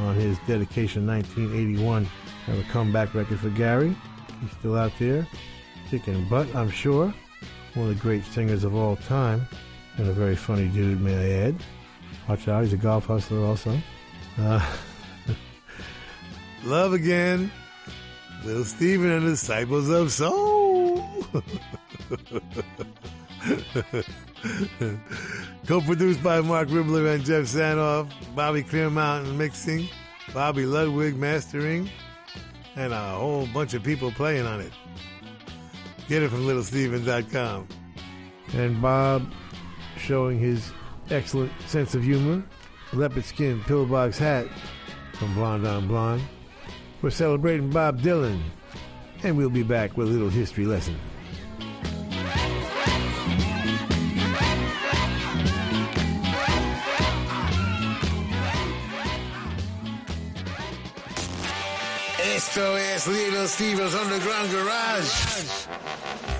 on 0.00 0.14
his 0.14 0.38
dedication 0.46 1.06
1981. 1.06 2.04
Have 2.46 2.58
a 2.58 2.62
comeback 2.64 3.14
record 3.14 3.40
for 3.40 3.50
Gary. 3.50 3.96
He's 4.40 4.50
still 4.52 4.76
out 4.76 4.92
there, 4.98 5.26
kicking 5.90 6.28
butt, 6.28 6.54
I'm 6.54 6.70
sure. 6.70 7.12
One 7.74 7.88
of 7.88 7.96
the 7.96 8.00
great 8.00 8.24
singers 8.24 8.64
of 8.64 8.74
all 8.74 8.96
time, 8.96 9.46
and 9.96 10.08
a 10.08 10.12
very 10.12 10.36
funny 10.36 10.68
dude, 10.68 11.00
may 11.00 11.14
I 11.14 11.46
add. 11.46 11.56
Watch 12.28 12.48
out, 12.48 12.64
he's 12.64 12.72
a 12.72 12.76
golf 12.76 13.06
hustler 13.06 13.44
also. 13.44 13.78
Uh, 14.38 14.74
love 16.64 16.92
again. 16.92 17.50
Little 18.44 18.64
Steven 18.64 19.10
and 19.10 19.26
Disciples 19.26 19.90
of 19.90 20.12
Soul. 20.12 21.04
Co-produced 25.66 26.22
by 26.22 26.40
Marc 26.40 26.68
Ribler 26.68 27.14
and 27.14 27.24
Geoff 27.24 27.46
Sanoff, 27.46 28.10
Bobby 28.34 28.62
Clearmountain 28.62 29.36
mixing, 29.36 29.88
Bobby 30.32 30.64
Ludwig 30.64 31.16
mastering, 31.16 31.90
and 32.76 32.92
a 32.92 33.10
whole 33.10 33.46
bunch 33.48 33.74
of 33.74 33.82
people 33.82 34.10
playing 34.12 34.46
on 34.46 34.60
it. 34.60 34.72
Get 36.08 36.22
it 36.22 36.30
from 36.30 36.46
littlesteven.com. 36.46 37.68
And 38.54 38.80
Bob 38.80 39.30
showing 39.98 40.38
his 40.38 40.72
excellent 41.10 41.52
sense 41.66 41.94
of 41.94 42.02
humor, 42.02 42.42
leopard 42.92 43.24
skin 43.24 43.62
pillbox 43.64 44.18
hat 44.18 44.46
from 45.14 45.34
Blonde 45.34 45.66
on 45.66 45.88
Blonde. 45.88 46.22
We're 47.02 47.10
celebrating 47.10 47.70
Bob 47.70 48.00
Dylan, 48.00 48.40
and 49.22 49.36
we'll 49.36 49.50
be 49.50 49.62
back 49.62 49.96
with 49.96 50.08
a 50.08 50.10
little 50.10 50.30
history 50.30 50.64
lesson. 50.64 50.96
Es 62.98 63.06
Little 63.06 63.46
Steven's 63.46 63.94
Underground 63.94 64.52
Garage. 64.52 65.08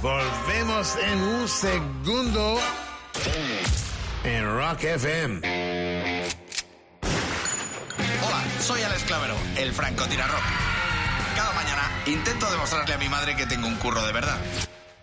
Volvemos 0.03 0.97
en 0.97 1.21
un 1.21 1.49
segundo 1.49 2.59
en 4.25 4.57
Rock 4.57 4.83
FM. 4.83 5.41
Hola, 8.23 8.45
soy 8.61 8.83
Alex 8.83 9.05
Clavero, 9.05 9.37
el 9.57 9.73
francotirador. 9.73 10.41
Cada 11.37 11.53
mañana 11.53 11.83
intento 12.07 12.51
demostrarle 12.51 12.95
a 12.95 12.99
mi 12.99 13.09
madre 13.09 13.37
que 13.37 13.47
tengo 13.47 13.69
un 13.69 13.77
curro 13.77 14.05
de 14.05 14.13
verdad, 14.13 14.39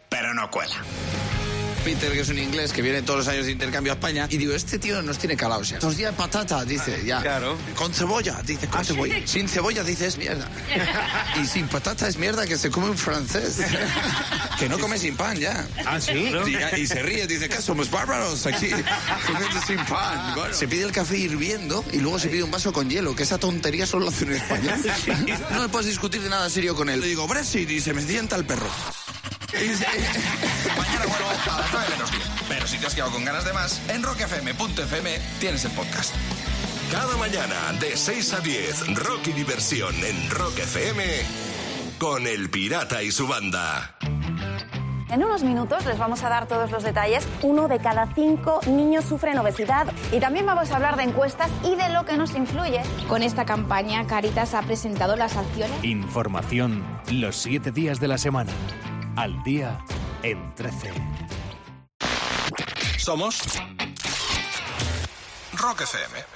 pero 0.09 0.33
no 0.33 0.51
cuela. 0.51 0.75
Peter, 1.85 2.11
que 2.11 2.21
es 2.21 2.29
un 2.29 2.39
inglés 2.39 2.73
que 2.73 2.81
viene 2.81 3.03
todos 3.03 3.19
los 3.19 3.27
años 3.27 3.45
de 3.45 3.51
intercambio 3.51 3.93
a 3.93 3.95
España, 3.95 4.27
y 4.31 4.37
digo, 4.37 4.55
este 4.55 4.79
tío 4.79 5.03
nos 5.03 5.19
tiene 5.19 5.37
calados 5.37 5.69
ya. 5.69 5.77
Dos 5.77 5.95
días 5.95 6.15
patata, 6.15 6.65
dice, 6.65 7.03
ya. 7.05 7.21
Claro. 7.21 7.55
Con 7.75 7.93
cebolla, 7.93 8.41
dice, 8.43 8.67
con 8.67 8.83
cebolla. 8.83 9.15
Sin 9.27 9.47
cebolla, 9.47 9.83
dice, 9.83 10.07
es 10.07 10.17
mierda. 10.17 10.49
y 11.39 11.45
sin 11.45 11.67
patata 11.67 12.07
es 12.07 12.17
mierda 12.17 12.47
que 12.47 12.57
se 12.57 12.71
come 12.71 12.89
un 12.89 12.97
francés. 12.97 13.59
que 14.59 14.67
no 14.67 14.79
come 14.79 14.97
sin 14.97 15.15
pan 15.15 15.37
ya. 15.37 15.67
Ah, 15.85 16.01
¿sí? 16.01 16.11
Y, 16.47 16.81
y 16.81 16.87
se 16.87 17.03
ríe, 17.03 17.27
dice, 17.27 17.47
¿qué 17.47 17.61
somos 17.61 17.91
bárbaros 17.91 18.47
aquí? 18.47 18.69
Comiendo 19.27 19.61
sin 19.67 19.77
pan. 19.85 20.33
Bueno, 20.33 20.55
se 20.55 20.67
pide 20.67 20.85
el 20.85 20.91
café 20.91 21.19
hirviendo 21.19 21.85
y 21.91 21.99
luego 21.99 22.17
se 22.17 22.29
pide 22.29 22.41
un 22.41 22.49
vaso 22.49 22.73
con 22.73 22.89
hielo, 22.89 23.15
que 23.15 23.21
esa 23.21 23.37
tontería 23.37 23.85
solo 23.85 24.05
lo 24.05 24.09
hace 24.09 24.25
un 24.25 24.33
español. 24.33 24.73
no 25.51 25.61
me 25.61 25.69
puedes 25.69 25.87
discutir 25.87 26.23
de 26.23 26.29
nada 26.29 26.49
serio 26.49 26.75
con 26.75 26.89
él. 26.89 26.99
Le 26.99 27.07
digo, 27.09 27.27
Brexit, 27.27 27.69
y 27.69 27.79
se 27.79 27.93
me 27.93 28.01
sienta 28.01 28.35
el 28.37 28.45
perro. 28.45 28.71
Mañana 29.55 31.05
vuelvo 31.05 31.29
a 31.29 31.57
las 31.57 31.71
9 31.71 31.87
menos 31.91 32.11
10. 32.11 32.23
Pero 32.49 32.67
si 32.67 32.77
te 32.77 32.87
has 32.87 32.95
quedado 32.95 33.11
con 33.11 33.23
ganas 33.23 33.45
de 33.45 33.53
más, 33.53 33.81
en 33.89 34.03
rockfm.fm 34.03 35.19
tienes 35.39 35.63
el 35.63 35.71
podcast. 35.71 36.13
Cada 36.91 37.15
mañana 37.17 37.55
de 37.79 37.95
6 37.95 38.33
a 38.33 38.39
10, 38.41 38.95
rock 38.95 39.27
y 39.27 39.31
diversión 39.31 39.95
en 40.03 40.29
Rock 40.29 40.59
FM 40.59 41.03
con 41.99 42.27
El 42.27 42.49
Pirata 42.49 43.01
y 43.01 43.11
su 43.11 43.27
banda. 43.27 43.95
En 45.09 45.23
unos 45.23 45.43
minutos 45.43 45.85
les 45.85 45.97
vamos 45.97 46.23
a 46.23 46.29
dar 46.29 46.47
todos 46.47 46.71
los 46.71 46.83
detalles. 46.83 47.25
Uno 47.41 47.69
de 47.69 47.79
cada 47.79 48.13
cinco 48.13 48.59
niños 48.67 49.05
sufren 49.05 49.37
obesidad 49.37 49.87
y 50.11 50.19
también 50.19 50.45
vamos 50.45 50.71
a 50.71 50.75
hablar 50.75 50.97
de 50.97 51.03
encuestas 51.03 51.49
y 51.63 51.75
de 51.75 51.89
lo 51.93 52.03
que 52.03 52.17
nos 52.17 52.35
influye. 52.35 52.81
Con 53.07 53.23
esta 53.23 53.45
campaña, 53.45 54.05
Caritas 54.07 54.53
ha 54.53 54.61
presentado 54.63 55.15
las 55.15 55.37
acciones. 55.37 55.81
Información 55.83 56.83
los 57.09 57.37
siete 57.37 57.71
días 57.71 58.01
de 58.01 58.09
la 58.09 58.17
semana. 58.17 58.51
Al 59.15 59.41
día 59.43 59.79
en 60.23 60.53
13. 60.55 60.91
Somos 62.97 63.41
Rock 65.53 65.81
FM. 65.81 66.34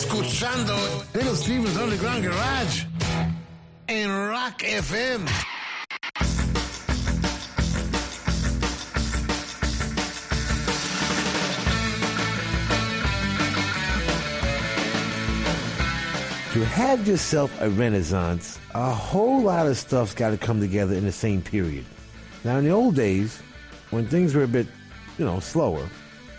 Escuchando 0.00 0.74
Little 1.12 1.34
Steven's 1.34 1.76
Underground 1.76 2.24
Garage 2.24 2.86
en 3.86 4.08
Rock 4.08 4.62
FM. 4.62 5.26
To 16.54 16.64
have 16.64 17.06
yourself 17.06 17.50
a 17.60 17.68
renaissance, 17.68 18.58
a 18.74 18.94
whole 18.94 19.42
lot 19.42 19.66
of 19.66 19.76
stuff's 19.76 20.14
got 20.14 20.30
to 20.30 20.38
come 20.38 20.60
together 20.60 20.94
in 20.94 21.04
the 21.04 21.12
same 21.12 21.42
period. 21.42 21.84
Now, 22.42 22.56
in 22.56 22.64
the 22.64 22.70
old 22.70 22.96
days, 22.96 23.38
when 23.90 24.08
things 24.08 24.34
were 24.34 24.44
a 24.44 24.48
bit, 24.48 24.66
you 25.18 25.26
know, 25.26 25.40
slower, 25.40 25.86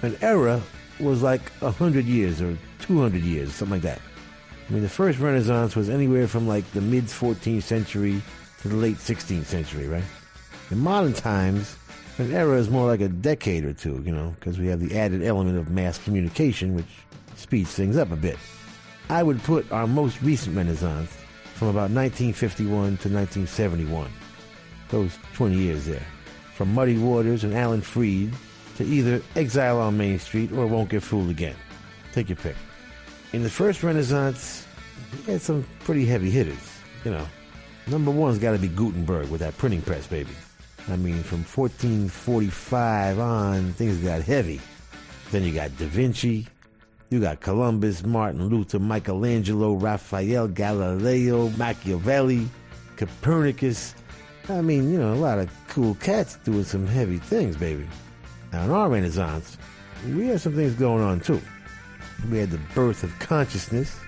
an 0.01 0.17
era 0.21 0.59
was 0.99 1.21
like 1.21 1.51
a 1.61 1.69
hundred 1.69 2.05
years 2.05 2.41
or 2.41 2.57
two 2.91 3.01
hundred 3.01 3.23
years, 3.23 3.53
something 3.53 3.75
like 3.75 3.83
that. 3.83 4.01
I 4.67 4.73
mean, 4.73 4.83
the 4.83 4.89
first 4.89 5.17
Renaissance 5.17 5.77
was 5.77 5.89
anywhere 5.89 6.27
from 6.27 6.45
like 6.45 6.69
the 6.71 6.81
mid 6.81 7.05
14th 7.05 7.63
century 7.63 8.21
to 8.61 8.67
the 8.67 8.75
late 8.75 8.97
16th 8.97 9.45
century, 9.45 9.87
right? 9.87 10.03
In 10.71 10.79
modern 10.79 11.13
times, 11.13 11.77
an 12.17 12.33
era 12.33 12.57
is 12.57 12.69
more 12.69 12.87
like 12.87 12.99
a 12.99 13.07
decade 13.07 13.63
or 13.63 13.71
two, 13.71 14.03
you 14.05 14.11
know, 14.11 14.35
because 14.39 14.59
we 14.59 14.67
have 14.67 14.81
the 14.81 14.99
added 14.99 15.23
element 15.23 15.57
of 15.57 15.69
mass 15.69 15.97
communication, 15.99 16.75
which 16.75 16.85
speeds 17.37 17.71
things 17.71 17.95
up 17.95 18.11
a 18.11 18.17
bit. 18.17 18.37
I 19.09 19.23
would 19.23 19.41
put 19.43 19.71
our 19.71 19.87
most 19.87 20.21
recent 20.21 20.57
Renaissance 20.57 21.11
from 21.53 21.69
about 21.69 21.91
1951 21.91 22.73
to 22.73 23.09
1971. 23.09 24.11
Those 24.89 25.17
20 25.33 25.55
years 25.55 25.85
there. 25.85 26.05
From 26.55 26.73
Muddy 26.73 26.97
Waters 26.97 27.45
and 27.45 27.53
Alan 27.53 27.81
Freed 27.81 28.33
to 28.75 28.83
either 28.83 29.21
Exile 29.37 29.79
on 29.79 29.97
Main 29.97 30.19
Street 30.19 30.51
or 30.51 30.67
Won't 30.67 30.89
Get 30.89 31.03
Fooled 31.03 31.29
Again. 31.29 31.55
Take 32.11 32.27
your 32.29 32.35
pick. 32.35 32.55
In 33.33 33.43
the 33.43 33.49
first 33.49 33.81
Renaissance, 33.81 34.67
we 35.25 35.33
had 35.33 35.41
some 35.41 35.65
pretty 35.85 36.05
heavy 36.05 36.29
hitters. 36.29 36.79
You 37.05 37.11
know, 37.11 37.25
number 37.87 38.11
one's 38.11 38.39
got 38.39 38.51
to 38.51 38.57
be 38.57 38.67
Gutenberg 38.67 39.29
with 39.29 39.39
that 39.39 39.57
printing 39.57 39.81
press, 39.81 40.05
baby. 40.05 40.31
I 40.89 40.97
mean, 40.97 41.23
from 41.23 41.39
1445 41.43 43.19
on, 43.19 43.71
things 43.73 43.97
got 43.99 44.21
heavy. 44.21 44.59
Then 45.31 45.43
you 45.43 45.53
got 45.53 45.77
Da 45.77 45.85
Vinci, 45.85 46.45
you 47.09 47.21
got 47.21 47.39
Columbus, 47.39 48.03
Martin 48.03 48.47
Luther, 48.49 48.79
Michelangelo, 48.79 49.75
Raphael, 49.75 50.49
Galileo, 50.49 51.49
Machiavelli, 51.51 52.49
Copernicus. 52.97 53.95
I 54.49 54.59
mean, 54.59 54.91
you 54.91 54.99
know, 54.99 55.13
a 55.13 55.15
lot 55.15 55.39
of 55.39 55.49
cool 55.69 55.95
cats 55.95 56.37
doing 56.43 56.65
some 56.65 56.85
heavy 56.85 57.17
things, 57.17 57.55
baby. 57.55 57.87
Now, 58.51 58.65
in 58.65 58.71
our 58.71 58.89
Renaissance, 58.89 59.57
we 60.05 60.27
had 60.27 60.41
some 60.41 60.55
things 60.55 60.73
going 60.73 61.01
on 61.01 61.21
too. 61.21 61.41
We 62.29 62.37
had 62.37 62.51
the 62.51 62.59
birth 62.75 63.03
of 63.03 63.17
consciousness, 63.19 63.99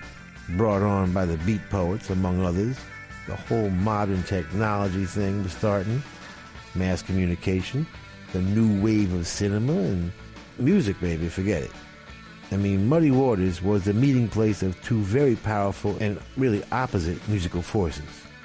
brought 0.50 0.82
on 0.82 1.12
by 1.12 1.24
the 1.24 1.36
beat 1.38 1.68
poets, 1.70 2.10
among 2.10 2.44
others. 2.44 2.78
The 3.26 3.36
whole 3.36 3.70
modern 3.70 4.22
technology 4.22 5.04
thing 5.04 5.42
was 5.42 5.52
starting, 5.52 6.02
mass 6.74 7.02
communication, 7.02 7.86
the 8.32 8.42
new 8.42 8.82
wave 8.82 9.12
of 9.14 9.26
cinema, 9.26 9.72
and 9.72 10.12
music, 10.58 11.00
baby, 11.00 11.28
forget 11.28 11.62
it. 11.62 11.70
I 12.52 12.56
mean, 12.56 12.86
Muddy 12.86 13.10
Waters 13.10 13.62
was 13.62 13.84
the 13.84 13.94
meeting 13.94 14.28
place 14.28 14.62
of 14.62 14.80
two 14.82 15.00
very 15.00 15.34
powerful 15.36 15.96
and 16.00 16.20
really 16.36 16.62
opposite 16.70 17.26
musical 17.28 17.62
forces. 17.62 18.04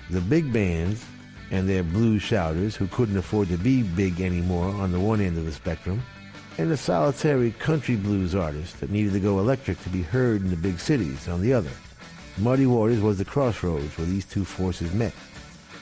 The 0.09 0.21
big 0.21 0.51
bands 0.51 1.05
and 1.51 1.67
their 1.67 1.83
blues 1.83 2.21
shouters 2.21 2.75
who 2.75 2.87
couldn't 2.87 3.17
afford 3.17 3.49
to 3.49 3.57
be 3.57 3.83
big 3.83 4.21
anymore 4.21 4.67
on 4.67 4.91
the 4.91 4.99
one 4.99 5.21
end 5.21 5.37
of 5.37 5.45
the 5.45 5.51
spectrum, 5.51 6.01
and 6.59 6.73
a 6.73 6.77
solitary 6.77 7.51
country 7.51 7.95
blues 7.95 8.35
artist 8.35 8.81
that 8.81 8.89
needed 8.89 9.13
to 9.13 9.19
go 9.21 9.39
electric 9.39 9.81
to 9.81 9.87
be 9.87 10.01
heard 10.01 10.41
in 10.41 10.49
the 10.49 10.57
big 10.57 10.77
cities 10.77 11.29
on 11.29 11.39
the 11.39 11.53
other. 11.53 11.71
Muddy 12.37 12.65
Waters 12.65 12.99
was 12.99 13.17
the 13.17 13.23
crossroads 13.23 13.97
where 13.97 14.05
these 14.05 14.25
two 14.25 14.43
forces 14.43 14.93
met. 14.93 15.13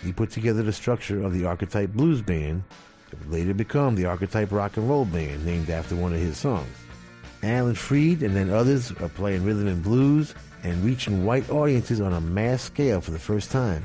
He 0.04 0.14
put 0.14 0.30
together 0.30 0.62
the 0.62 0.72
structure 0.72 1.24
of 1.24 1.34
the 1.34 1.46
Archetype 1.46 1.94
Blues 1.94 2.22
Band 2.22 2.64
that 3.10 3.20
would 3.20 3.32
later 3.32 3.56
become 3.56 3.96
the 3.96 4.06
Archetype 4.06 4.52
Rock 4.52 4.78
and 4.78 4.88
Roll 4.88 5.06
Band, 5.06 5.44
named 5.44 5.72
after 5.72 5.96
one 5.96 6.14
of 6.14 6.20
his 6.20 6.38
songs. 6.38 6.70
Alan 7.42 7.74
Freed 7.74 8.22
and 8.22 8.36
then 8.36 8.52
others 8.52 8.92
are 9.02 9.10
playing 9.10 9.46
rhythm 9.46 9.68
and 9.68 9.82
blues 9.82 10.36
and 10.62 10.86
reaching 10.86 11.26
white 11.26 11.50
audiences 11.50 12.02
on 12.02 12.14
a 12.14 12.22
mass 12.22 12.62
scale 12.62 13.02
for 13.02 13.10
the 13.10 13.18
first 13.18 13.50
time. 13.50 13.82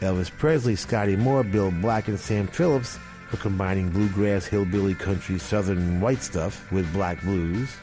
Elvis 0.00 0.30
Presley, 0.30 0.76
Scotty 0.76 1.16
Moore, 1.16 1.44
Bill 1.44 1.70
Black, 1.70 2.08
and 2.08 2.20
Sam 2.20 2.46
Phillips 2.46 2.98
combining 3.36 3.90
bluegrass, 3.90 4.46
hillbilly, 4.46 4.94
country, 4.94 5.38
southern, 5.38 5.78
and 5.78 6.02
white 6.02 6.22
stuff 6.22 6.70
with 6.72 6.92
black 6.92 7.20
blues 7.22 7.76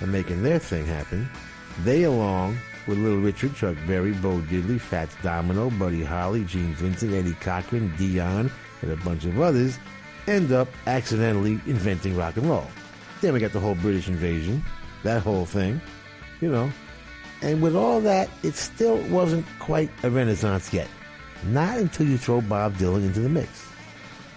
and 0.00 0.10
making 0.10 0.42
their 0.42 0.58
thing 0.58 0.86
happen. 0.86 1.28
They, 1.82 2.04
along 2.04 2.58
with 2.86 2.98
Little 2.98 3.20
Richard, 3.20 3.54
Chuck 3.54 3.76
Berry, 3.86 4.12
Bo 4.12 4.38
Diddley, 4.40 4.80
Fats 4.80 5.14
Domino, 5.22 5.70
Buddy 5.70 6.02
Holly, 6.02 6.44
Gene 6.44 6.74
Vincent, 6.74 7.12
Eddie 7.12 7.34
Cochran, 7.34 7.94
Dion, 7.96 8.50
and 8.82 8.90
a 8.90 8.96
bunch 8.96 9.24
of 9.24 9.40
others, 9.40 9.78
end 10.26 10.52
up 10.52 10.68
accidentally 10.86 11.60
inventing 11.66 12.16
rock 12.16 12.36
and 12.36 12.48
roll. 12.48 12.66
Then 13.20 13.32
we 13.32 13.40
got 13.40 13.52
the 13.52 13.60
whole 13.60 13.74
British 13.76 14.08
invasion, 14.08 14.62
that 15.02 15.22
whole 15.22 15.46
thing, 15.46 15.80
you 16.40 16.50
know. 16.50 16.70
And 17.42 17.60
with 17.62 17.76
all 17.76 18.00
that, 18.00 18.28
it 18.42 18.54
still 18.54 18.98
wasn't 19.08 19.46
quite 19.58 19.90
a 20.02 20.10
renaissance 20.10 20.72
yet. 20.72 20.88
Not 21.46 21.78
until 21.78 22.06
you 22.06 22.16
throw 22.16 22.40
Bob 22.40 22.74
Dylan 22.74 23.04
into 23.06 23.20
the 23.20 23.28
mix. 23.28 23.63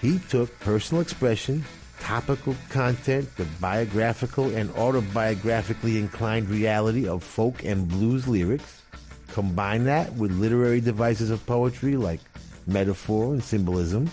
He 0.02 0.20
took 0.30 0.60
personal 0.60 1.02
expression, 1.02 1.66
topical 2.00 2.56
content, 2.70 3.36
the 3.36 3.46
biographical 3.60 4.56
and 4.56 4.70
autobiographically 4.72 5.98
inclined 5.98 6.50
reality 6.50 7.08
of 7.08 7.24
folk 7.24 7.64
and 7.64 7.88
blues 7.88 8.28
lyrics, 8.28 8.84
combined 9.30 9.88
that 9.88 10.14
with 10.14 10.32
literary 10.32 10.82
devices 10.82 11.32
of 11.32 11.46
poetry 11.46 11.98
like 11.98 12.20
metaphor 12.68 13.34
and 13.34 13.44
symbolism, 13.44 14.10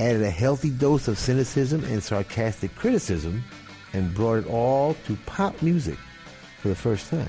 added 0.00 0.22
a 0.22 0.30
healthy 0.30 0.70
dose 0.70 1.08
of 1.08 1.18
cynicism 1.18 1.82
and 1.84 2.02
sarcastic 2.02 2.74
criticism, 2.74 3.42
and 3.92 4.14
brought 4.14 4.38
it 4.38 4.46
all 4.46 4.94
to 5.06 5.16
pop 5.26 5.60
music 5.62 5.98
for 6.60 6.68
the 6.68 6.74
first 6.74 7.08
time. 7.10 7.28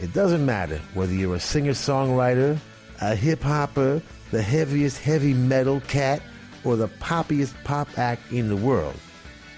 It 0.00 0.12
doesn't 0.12 0.44
matter 0.44 0.80
whether 0.94 1.12
you're 1.12 1.36
a 1.36 1.40
singer 1.40 1.72
songwriter, 1.72 2.58
a 3.00 3.14
hip 3.14 3.42
hopper, 3.42 4.02
the 4.30 4.42
heaviest 4.42 4.98
heavy 4.98 5.34
metal 5.34 5.80
cat, 5.82 6.22
or 6.64 6.76
the 6.76 6.88
poppiest 6.88 7.54
pop 7.64 7.98
act 7.98 8.32
in 8.32 8.48
the 8.48 8.56
world. 8.56 8.96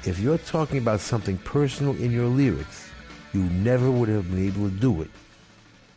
If 0.05 0.19
you're 0.19 0.39
talking 0.39 0.79
about 0.79 1.01
something 1.01 1.39
personal 1.39 1.95
in 1.97 2.11
your 2.11 2.27
lyrics, 2.27 2.91
you 3.33 3.43
never 3.43 3.91
would 3.91 4.09
have 4.09 4.31
been 4.31 4.47
able 4.47 4.69
to 4.69 4.75
do 4.75 5.03
it 5.03 5.11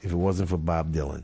if 0.01 0.11
it 0.11 0.15
wasn't 0.15 0.49
for 0.49 0.57
Bob 0.57 0.93
Dylan. 0.93 1.23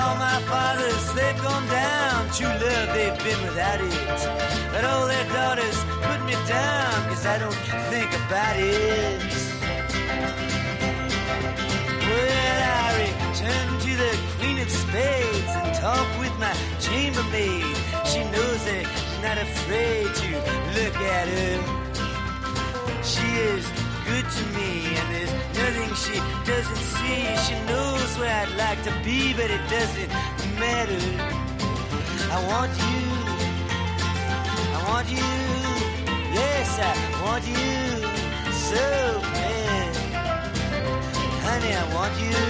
Now 0.00 0.14
my 0.14 0.40
father's 0.52 1.12
they've 1.12 1.42
gone 1.42 1.66
down. 1.68 2.30
True 2.36 2.54
love, 2.64 2.88
they've 2.96 3.18
been 3.26 3.40
without 3.48 3.80
it. 3.82 4.20
But 4.72 4.82
all 4.90 5.06
their 5.06 5.26
daughters 5.38 5.76
put 6.06 6.20
me 6.24 6.36
down, 6.48 6.96
cause 7.10 7.26
I 7.26 7.36
don't 7.42 7.60
think 7.92 8.10
about 8.24 8.56
it. 8.56 9.20
Well, 12.06 12.60
I 12.82 12.88
return 13.04 13.68
to 13.86 13.92
the 14.02 14.12
Queen 14.38 14.58
of 14.64 14.70
Spades 14.70 15.52
and 15.60 15.74
talk 15.84 16.08
with 16.18 16.34
my 16.44 16.54
chambermaid. 16.86 17.76
She 18.10 18.20
knows 18.34 18.60
that 18.68 18.84
she's 19.00 19.20
not 19.26 19.36
afraid 19.36 20.08
to 20.22 20.28
look 20.78 20.96
at 21.18 21.26
her. 21.36 21.58
She 23.02 23.28
is 23.52 23.89
good 24.10 24.28
to 24.28 24.44
me, 24.58 24.70
and 24.98 25.06
there's 25.14 25.34
nothing 25.62 25.92
she 26.04 26.16
doesn't 26.50 26.84
see. 26.94 27.20
She 27.46 27.56
knows 27.70 28.10
where 28.18 28.34
I'd 28.42 28.54
like 28.64 28.80
to 28.88 28.92
be, 29.04 29.32
but 29.38 29.48
it 29.56 29.64
doesn't 29.76 30.10
matter. 30.58 31.02
I 32.34 32.38
want 32.50 32.72
you. 32.86 33.02
I 34.76 34.80
want 34.90 35.06
you. 35.18 35.30
Yes, 36.40 36.68
I 36.90 36.92
want 37.24 37.44
you 37.54 37.70
so 38.70 38.86
bad. 39.36 39.90
Honey, 41.46 41.72
I 41.82 41.84
want 41.96 42.14
you. 42.24 42.40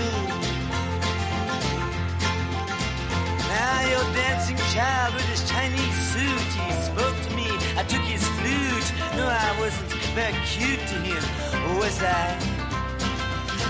Now 3.52 3.76
your 3.92 4.06
dancing 4.20 4.60
child 4.74 5.14
with 5.14 5.28
his 5.32 5.42
Chinese 5.52 5.98
suit, 6.12 6.50
he 6.64 6.72
spoke 6.88 7.18
to 7.26 7.30
me. 7.36 7.48
I 7.80 7.82
took 7.92 8.04
his 8.14 8.24
flute. 8.36 8.88
No, 9.16 9.26
I 9.26 9.50
wasn't 9.60 9.99
very 10.14 10.34
cute 10.44 10.80
to 10.80 10.94
him, 11.06 11.22
was 11.78 12.02
I? 12.02 12.36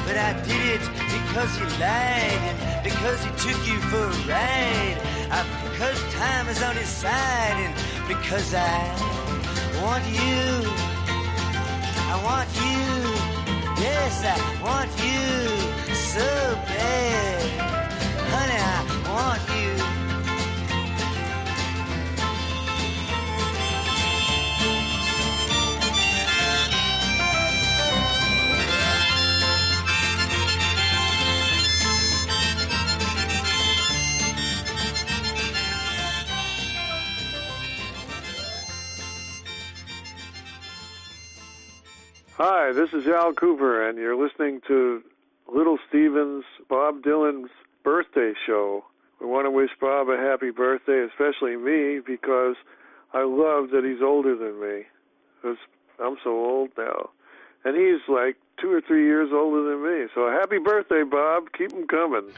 But 0.07 0.17
I 0.17 0.33
did 0.43 0.81
it 0.81 0.89
because 1.15 1.55
he 1.57 1.65
lied 1.79 2.41
and 2.49 2.85
because 2.85 3.23
he 3.23 3.31
took 3.45 3.61
you 3.69 3.79
for 3.91 4.05
a 4.05 4.17
ride. 4.27 4.99
Uh, 5.31 5.45
because 5.71 6.01
time 6.15 6.49
is 6.49 6.63
on 6.63 6.77
his 6.77 6.89
side 6.89 7.57
and 7.65 7.75
because 8.09 8.55
I 8.55 8.81
want 9.83 10.05
you. 10.07 10.71
I 12.09 12.17
want 12.25 12.49
you. 12.57 12.81
Yes, 13.83 14.25
I 14.25 14.37
want 14.63 14.91
you 15.05 15.95
so 15.95 16.27
bad. 16.67 17.51
Honey, 18.33 18.59
I 18.59 18.81
want 19.13 19.43
you. 19.61 19.80
Hi, 42.43 42.73
this 42.73 42.95
is 42.95 43.07
Al 43.07 43.35
Kooper, 43.35 43.87
and 43.87 43.99
you're 43.99 44.17
listening 44.17 44.63
to 44.67 45.03
Little 45.47 45.79
Steven's 45.91 46.45
Bob 46.71 47.03
Dylan's 47.03 47.51
birthday 47.85 48.33
show. 48.47 48.83
We 49.21 49.27
want 49.27 49.45
to 49.45 49.51
wish 49.51 49.69
Bob 49.79 50.09
a 50.09 50.17
happy 50.17 50.49
birthday, 50.49 51.01
especially 51.01 51.59
me, 51.59 52.01
because 52.01 52.57
I 53.13 53.25
love 53.25 53.73
that 53.73 53.85
he's 53.85 54.01
older 54.01 54.35
than 54.35 54.59
me. 54.59 54.87
'Cause 55.43 55.59
I'm 55.99 56.17
so 56.25 56.31
old 56.31 56.71
now. 56.79 57.11
And 57.63 57.77
he's 57.77 58.09
like 58.09 58.37
two 58.57 58.73
or 58.73 58.81
three 58.81 59.05
years 59.05 59.31
older 59.35 59.63
than 59.63 59.83
me. 59.83 60.09
So 60.15 60.31
happy 60.31 60.57
birthday, 60.57 61.03
Bob. 61.03 61.53
Keep 61.53 61.75
'em 61.75 61.87
coming. 61.89 62.33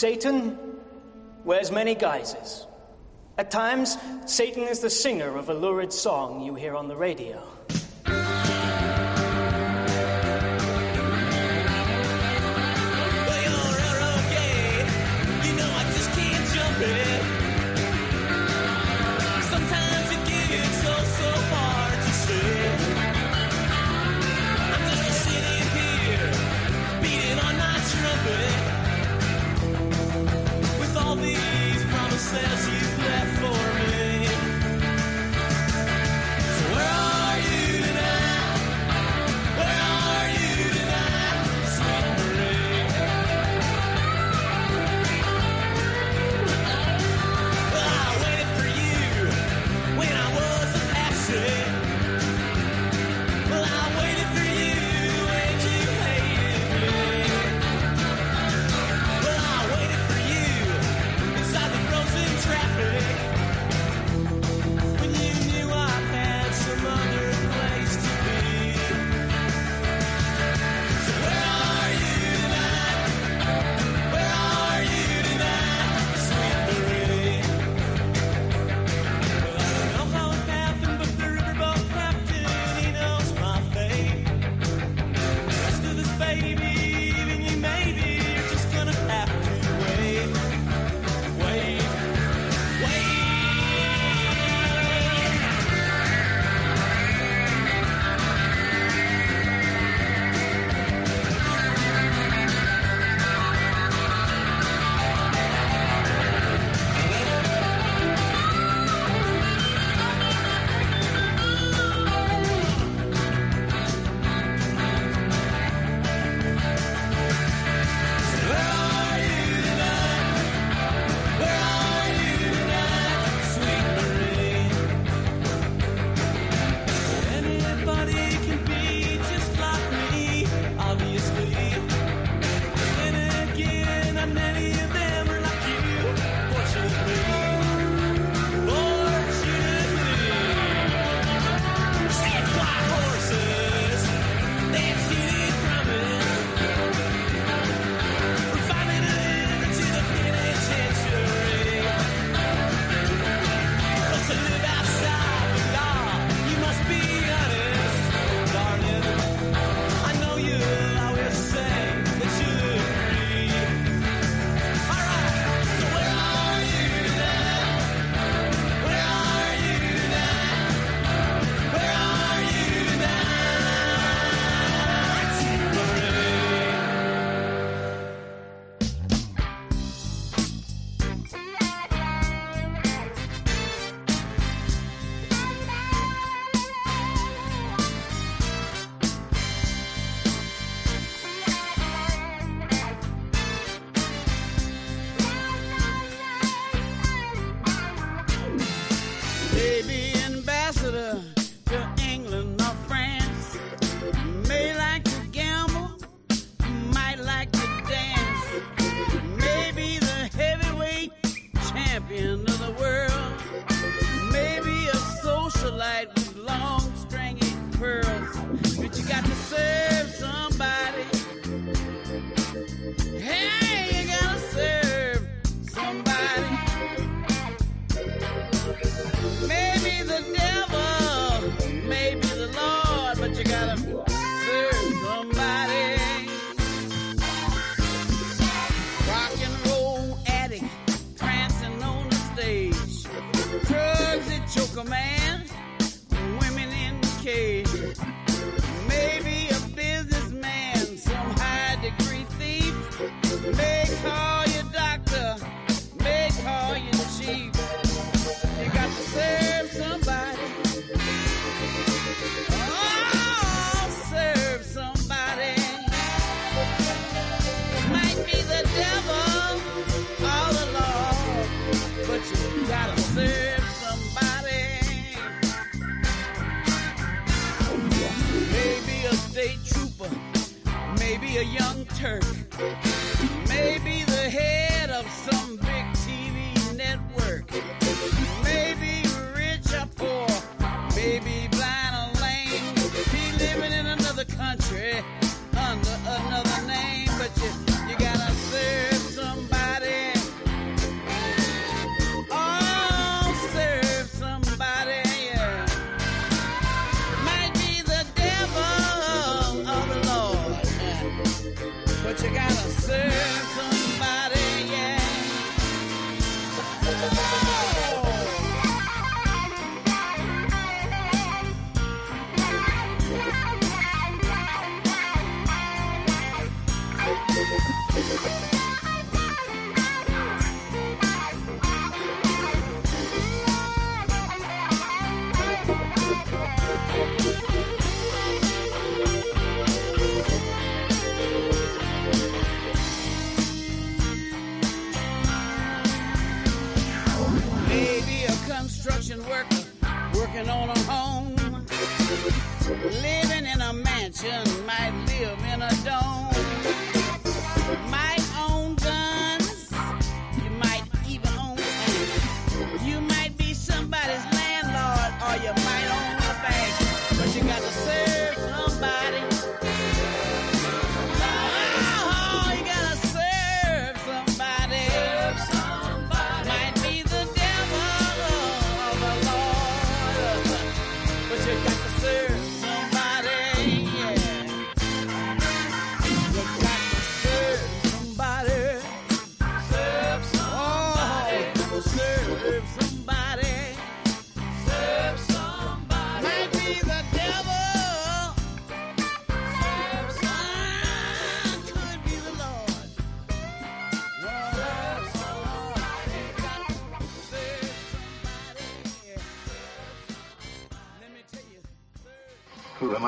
Satan 0.00 0.58
wears 1.44 1.70
many 1.70 1.94
guises. 1.94 2.66
At 3.36 3.50
times, 3.50 3.98
Satan 4.24 4.62
is 4.62 4.80
the 4.80 4.88
singer 4.88 5.36
of 5.36 5.50
a 5.50 5.52
lurid 5.52 5.92
song 5.92 6.40
you 6.40 6.54
hear 6.54 6.74
on 6.74 6.88
the 6.88 6.96
radio. 6.96 7.46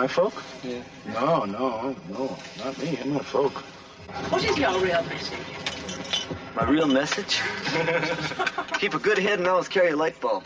My 0.02 0.08
folk? 0.08 0.34
Yeah. 0.64 0.82
No, 1.14 1.44
no, 1.44 1.94
no, 2.10 2.36
not 2.58 2.76
me. 2.82 2.98
I'm 3.00 3.12
not 3.12 3.24
folk. 3.24 3.52
What 4.32 4.44
is 4.44 4.58
your 4.58 4.76
real 4.80 5.00
message? 5.04 5.38
My 6.56 6.68
real 6.68 6.88
message? 6.88 7.40
Keep 8.80 8.94
a 8.94 8.98
good 8.98 9.18
head 9.18 9.38
and 9.38 9.46
always 9.46 9.68
carry 9.68 9.90
a 9.90 9.96
light 9.96 10.20
bulb. 10.20 10.42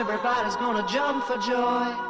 Everybody's 0.00 0.56
gonna 0.56 0.86
jump 0.88 1.26
for 1.26 1.36
joy. 1.36 2.09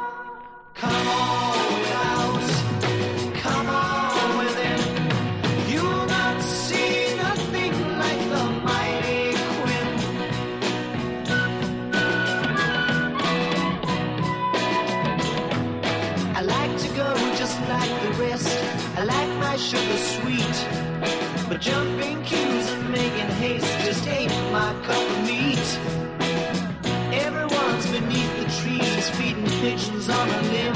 Limb. 30.51 30.73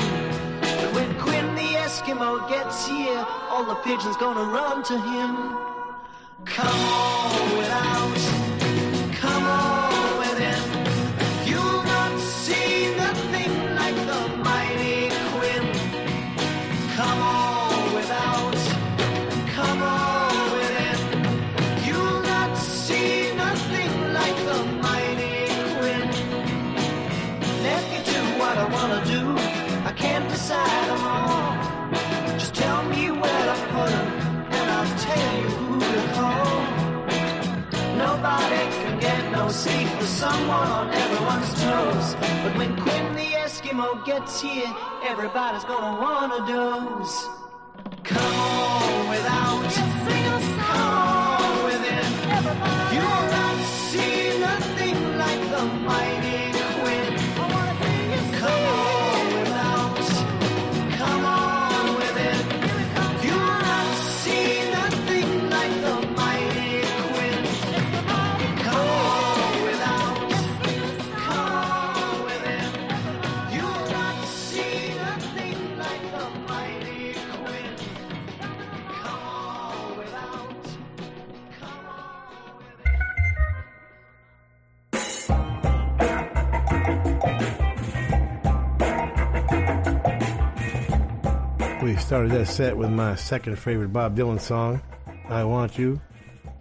But 0.62 0.94
when 0.96 1.20
Quinn 1.20 1.56
the 1.56 1.70
Eskimo 1.86 2.48
gets 2.50 2.88
here, 2.88 3.26
all 3.50 3.66
the 3.66 3.76
pigeons 3.76 4.18
gonna 4.18 4.44
run 4.44 4.84
to 4.84 4.98
him. 5.00 5.32
Come 6.46 6.68
on 6.68 7.58
without, 7.58 8.35
someone 40.26 40.70
on 40.80 40.88
everyone's 41.04 41.52
toes. 41.62 42.08
But 42.44 42.54
when 42.60 42.72
Quinn 42.84 43.08
the 43.20 43.30
Eskimo 43.46 43.88
gets 44.10 44.42
here, 44.42 44.72
everybody's 45.12 45.66
gonna 45.72 45.94
wanna 46.04 46.40
doze. 46.52 47.16
Come 48.12 48.34
on 48.50 49.10
without, 49.14 49.64
come 49.80 50.46
on 50.72 51.52
within. 51.68 52.12
You'll 52.94 53.26
not 53.38 53.58
see 53.90 54.40
nothing 54.50 54.98
like 55.24 55.44
the 55.54 55.64
mighty 55.90 56.15
started 92.06 92.32
that 92.32 92.46
set 92.46 92.78
with 92.78 92.92
my 92.92 93.16
second 93.16 93.58
favorite 93.58 93.92
Bob 93.92 94.16
Dylan 94.16 94.40
song, 94.40 94.80
I 95.28 95.44
Want 95.44 95.76
You, 95.80 96.00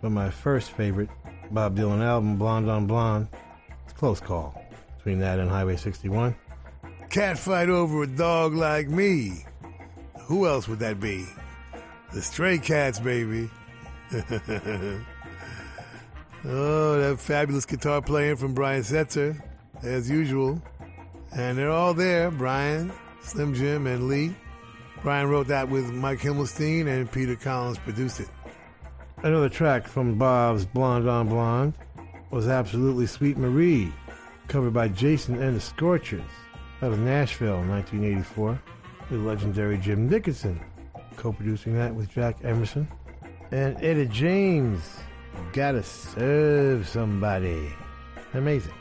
but 0.00 0.08
my 0.08 0.30
first 0.30 0.70
favorite 0.70 1.10
Bob 1.50 1.76
Dylan 1.76 2.02
album, 2.02 2.38
Blonde 2.38 2.70
on 2.70 2.86
Blonde. 2.86 3.28
It's 3.84 3.92
a 3.92 3.96
close 3.96 4.20
call 4.20 4.58
between 4.96 5.18
that 5.18 5.38
and 5.38 5.50
Highway 5.50 5.76
61. 5.76 6.34
Can't 7.10 7.38
fight 7.38 7.68
over 7.68 8.04
a 8.04 8.06
dog 8.06 8.54
like 8.54 8.88
me. 8.88 9.44
Who 10.22 10.46
else 10.46 10.66
would 10.66 10.78
that 10.78 10.98
be? 10.98 11.26
The 12.14 12.22
Stray 12.22 12.56
Cats, 12.56 12.98
baby. 12.98 13.50
oh, 14.12 15.02
that 16.46 17.16
fabulous 17.18 17.66
guitar 17.66 18.00
playing 18.00 18.36
from 18.36 18.54
Brian 18.54 18.82
Setzer, 18.82 19.38
as 19.82 20.08
usual. 20.08 20.62
And 21.36 21.58
they're 21.58 21.70
all 21.70 21.92
there 21.92 22.30
Brian, 22.30 22.90
Slim 23.20 23.52
Jim, 23.52 23.86
and 23.86 24.08
Lee. 24.08 24.34
Brian 25.04 25.28
wrote 25.28 25.48
that 25.48 25.68
with 25.68 25.92
Mike 25.92 26.20
Himmelstein, 26.20 26.86
and 26.86 27.12
Peter 27.12 27.36
Collins 27.36 27.76
produced 27.76 28.20
it. 28.20 28.28
Another 29.22 29.50
track 29.50 29.86
from 29.86 30.16
Bob's 30.16 30.64
Blonde 30.64 31.06
on 31.10 31.28
Blonde 31.28 31.74
was 32.30 32.48
absolutely 32.48 33.06
Sweet 33.06 33.36
Marie, 33.36 33.92
covered 34.48 34.72
by 34.72 34.88
Jason 34.88 35.42
and 35.42 35.54
the 35.54 35.60
Scorchers 35.60 36.22
out 36.80 36.90
of 36.90 36.98
Nashville 37.00 37.60
in 37.60 37.68
1984 37.68 38.58
with 39.10 39.20
legendary 39.20 39.76
Jim 39.76 40.08
Dickinson, 40.08 40.58
co-producing 41.16 41.74
that 41.74 41.94
with 41.94 42.10
Jack 42.10 42.42
Emerson. 42.42 42.88
And 43.50 43.76
Etta 43.84 44.06
James, 44.06 44.80
Gotta 45.52 45.82
Serve 45.82 46.88
Somebody. 46.88 47.68
Amazing. 48.32 48.72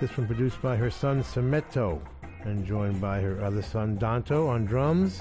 This 0.00 0.16
one 0.16 0.28
produced 0.28 0.62
by 0.62 0.76
her 0.76 0.88
son 0.88 1.24
Sametto 1.24 2.00
and 2.42 2.64
joined 2.64 3.00
by 3.00 3.20
her 3.20 3.42
other 3.44 3.62
son 3.62 3.98
Donto 3.98 4.48
on 4.48 4.64
drums, 4.64 5.20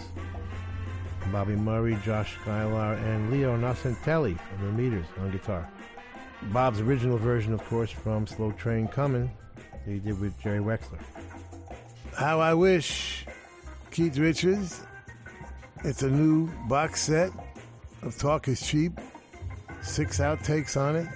Bobby 1.32 1.56
Murray, 1.56 1.98
Josh 2.04 2.36
Sklair, 2.38 2.98
and 3.04 3.32
Leo 3.32 3.58
Nocentelli 3.58 4.38
on 4.60 4.66
the 4.66 4.72
meters 4.72 5.06
on 5.20 5.32
guitar. 5.32 5.70
Bob's 6.52 6.80
original 6.80 7.18
version, 7.18 7.54
of 7.54 7.64
course, 7.66 7.92
from 7.92 8.28
Slow 8.28 8.52
Train 8.52 8.88
Coming, 8.88 9.32
that 9.56 9.92
he 9.92 10.00
did 10.00 10.20
with 10.20 10.40
Jerry 10.40 10.60
Wexler. 10.60 11.00
How 12.16 12.40
I 12.40 12.54
Wish, 12.54 13.26
Keith 13.92 14.18
Richards. 14.18 14.82
It's 15.84 16.04
a 16.04 16.10
new 16.10 16.50
box 16.68 17.02
set 17.02 17.32
of 18.02 18.18
Talk 18.18 18.48
is 18.48 18.66
Cheap. 18.66 19.00
Six 19.82 20.20
outtakes 20.20 20.76
on 20.80 20.96
it. 20.96 21.08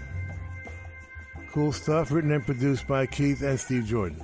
Cool 1.52 1.72
stuff, 1.72 2.12
written 2.12 2.32
and 2.32 2.46
produced 2.46 2.88
by 2.88 3.06
Keith 3.06 3.42
and 3.42 3.60
Steve 3.60 3.86
Jordan. 3.86 4.22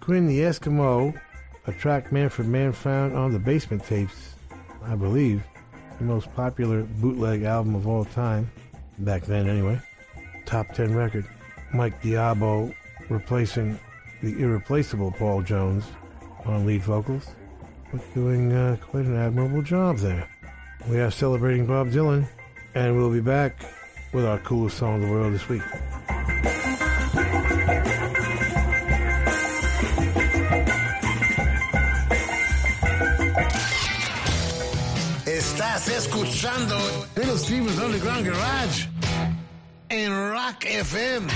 Quinn 0.00 0.26
the 0.26 0.40
Eskimo, 0.40 1.18
a 1.66 1.72
track 1.72 2.10
Manfred 2.10 2.48
Mann 2.48 2.72
found 2.72 3.14
on 3.14 3.32
the 3.32 3.38
Basement 3.38 3.84
Tapes, 3.84 4.34
I 4.88 4.94
believe, 4.94 5.42
the 5.98 6.04
most 6.04 6.34
popular 6.34 6.82
bootleg 6.82 7.42
album 7.42 7.74
of 7.74 7.86
all 7.86 8.06
time, 8.06 8.50
back 8.98 9.22
then 9.24 9.46
anyway. 9.46 9.78
Top 10.46 10.72
10 10.72 10.94
record. 10.94 11.26
Mike 11.74 12.00
d'Abo 12.00 12.74
replacing 13.10 13.78
the 14.22 14.38
irreplaceable 14.40 15.12
Paul 15.12 15.42
Jones 15.42 15.84
on 16.46 16.64
lead 16.64 16.82
vocals, 16.82 17.28
but 17.92 18.02
doing 18.14 18.52
uh, 18.52 18.76
quite 18.80 19.04
an 19.04 19.16
admirable 19.16 19.62
job 19.62 19.98
there. 19.98 20.26
We 20.88 21.00
are 21.00 21.10
celebrating 21.10 21.66
Bob 21.66 21.88
Dylan, 21.88 22.26
and 22.74 22.96
we'll 22.96 23.12
be 23.12 23.20
back 23.20 23.62
with 24.14 24.24
our 24.24 24.38
coolest 24.38 24.78
song 24.78 25.02
in 25.02 25.08
the 25.08 25.12
world 25.12 25.34
this 25.34 25.48
week. 25.48 25.62
Escuchando 36.08 36.78
Little 37.16 37.36
Steven's 37.36 37.78
Underground 37.78 38.26
Garage 38.26 38.86
en 39.90 40.10
Rock 40.10 40.64
FM. 40.64 41.28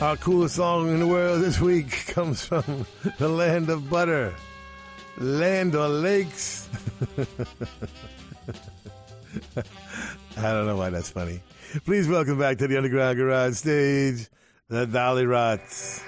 Our 0.00 0.16
coolest 0.18 0.54
song 0.54 0.90
in 0.90 1.00
the 1.00 1.06
world 1.06 1.42
this 1.42 1.60
week 1.60 2.06
comes 2.06 2.44
from 2.44 2.86
the 3.18 3.28
land 3.28 3.70
of 3.70 3.90
butter, 3.90 4.32
land 5.18 5.74
or 5.74 5.88
lakes. 5.88 6.68
I 10.36 10.52
don't 10.52 10.66
know 10.66 10.76
why 10.76 10.90
that's 10.90 11.10
funny. 11.10 11.40
Please 11.84 12.06
welcome 12.06 12.38
back 12.38 12.58
to 12.58 12.68
the 12.68 12.76
Underground 12.76 13.16
Garage 13.16 13.54
stage, 13.54 14.28
the 14.68 14.86
Dollyrots. 14.86 16.02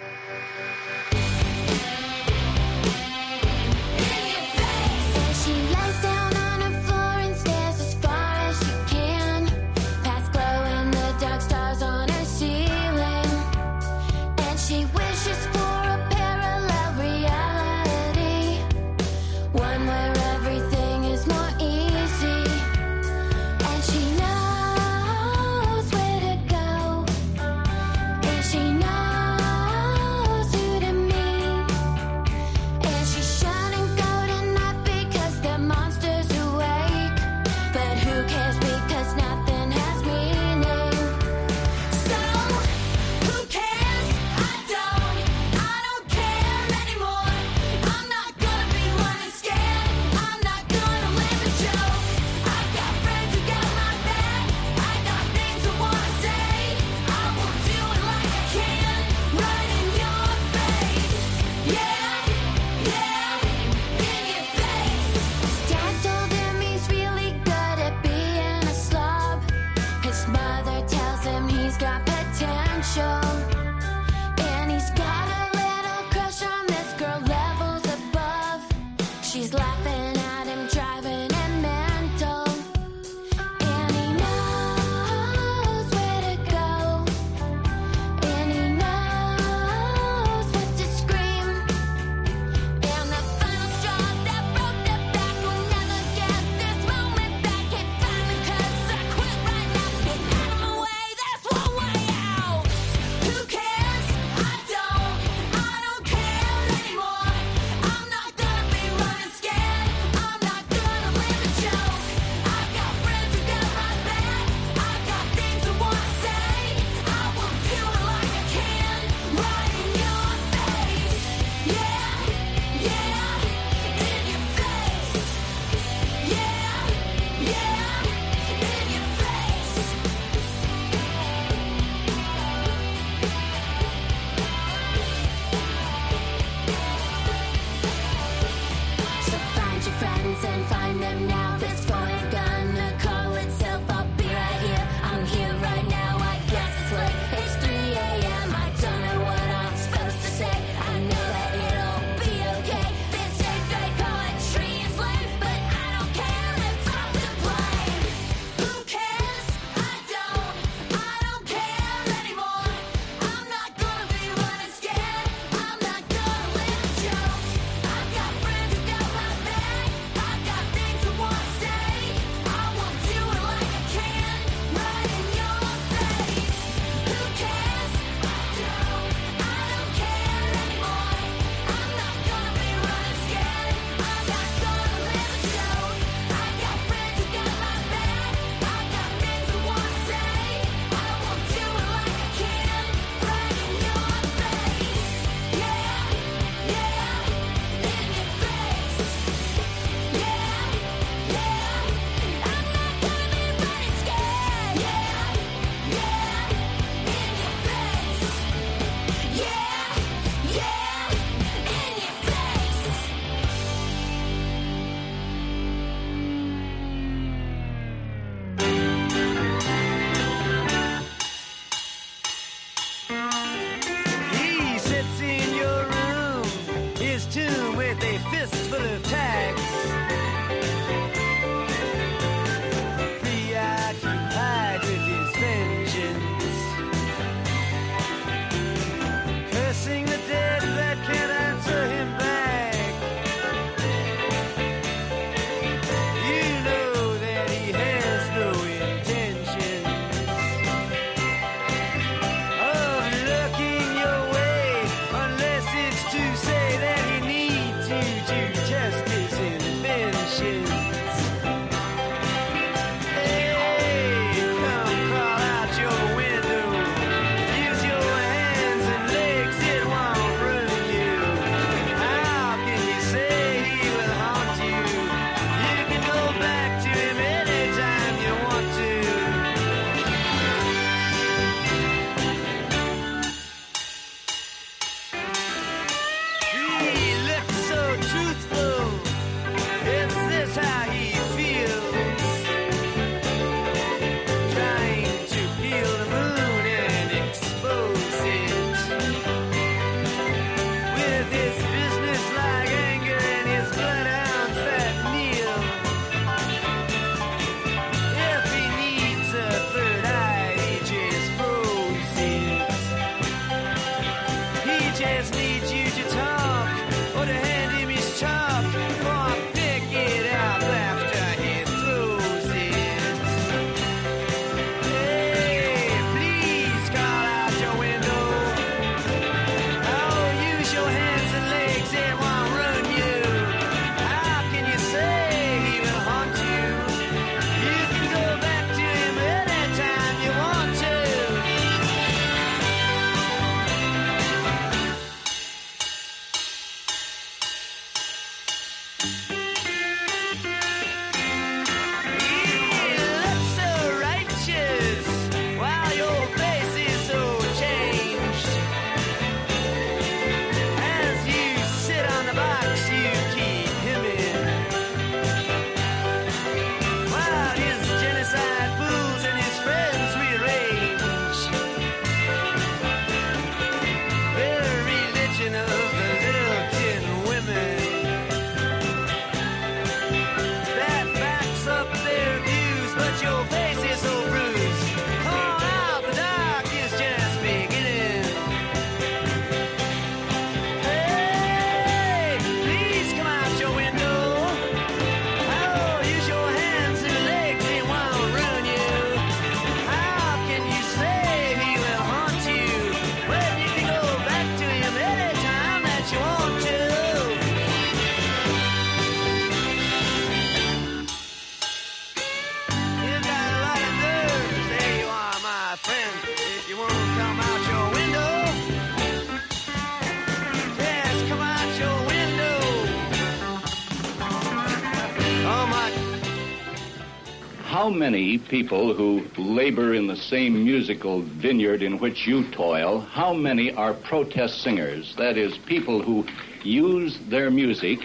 People 428.49 428.95
who 428.95 429.25
labor 429.37 429.95
in 429.95 430.07
the 430.07 430.17
same 430.17 430.65
musical 430.65 431.23
vineyard 431.23 431.83
in 431.83 431.99
which 431.99 432.27
you 432.27 432.49
toil, 432.51 433.01
how 433.01 433.33
many 433.33 433.73
are 433.73 433.95
protest 433.95 434.63
singers? 434.63 435.15
That 435.17 435.37
is, 435.37 435.59
people 435.59 436.03
who 436.03 436.27
use 436.63 437.19
their 437.29 437.51
music 437.51 437.99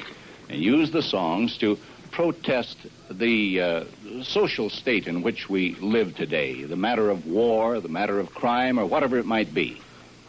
and 0.49 0.61
use 0.61 0.91
the 0.91 1.01
songs 1.01 1.57
to 1.59 1.77
protest 2.11 2.77
the 3.09 3.61
uh, 3.61 3.83
social 4.23 4.69
state 4.69 5.07
in 5.07 5.21
which 5.21 5.49
we 5.49 5.75
live 5.75 6.15
today, 6.15 6.63
the 6.63 6.75
matter 6.75 7.09
of 7.09 7.25
war, 7.25 7.79
the 7.79 7.89
matter 7.89 8.19
of 8.19 8.33
crime, 8.33 8.79
or 8.79 8.85
whatever 8.85 9.17
it 9.17 9.25
might 9.25 9.53
be. 9.53 9.81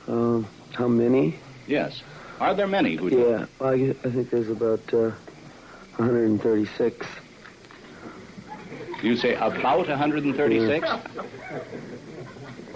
Um, 0.06 0.46
how 0.72 0.88
many? 0.88 1.38
Yes. 1.66 2.02
Are 2.40 2.54
there 2.54 2.66
many 2.66 2.96
who 2.96 3.10
do? 3.10 3.18
Yeah, 3.18 3.46
I, 3.60 3.94
I 4.04 4.10
think 4.10 4.30
there's 4.30 4.50
about 4.50 4.92
uh, 4.92 5.12
136. 5.96 7.06
You 9.02 9.16
say 9.16 9.34
about 9.34 9.88
136? 9.88 10.88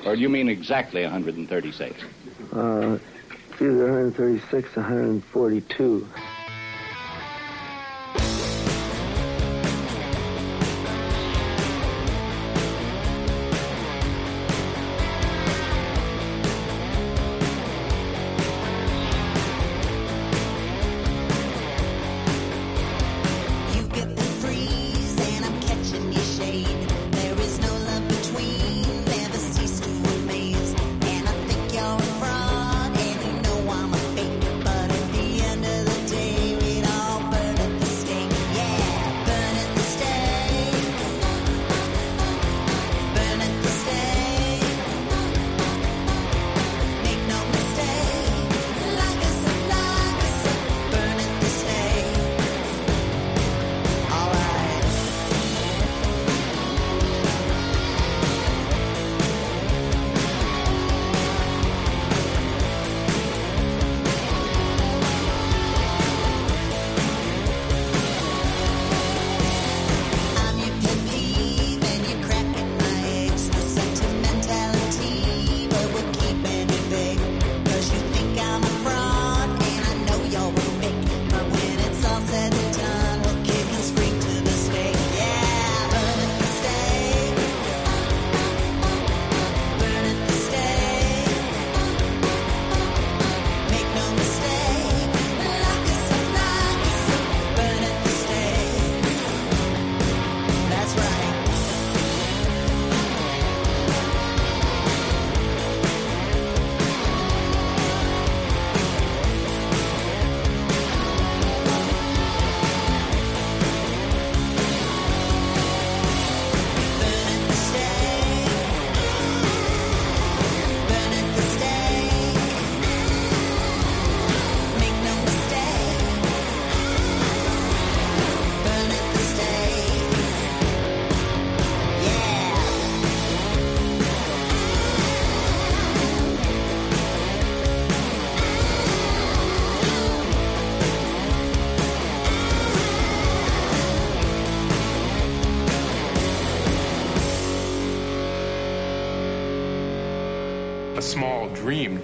Or 0.04 0.16
do 0.16 0.20
you 0.20 0.28
mean 0.28 0.48
exactly 0.48 1.02
136? 1.02 2.02
Uh, 2.52 2.98
either 3.60 3.92
136 4.10 4.76
142. 4.76 6.08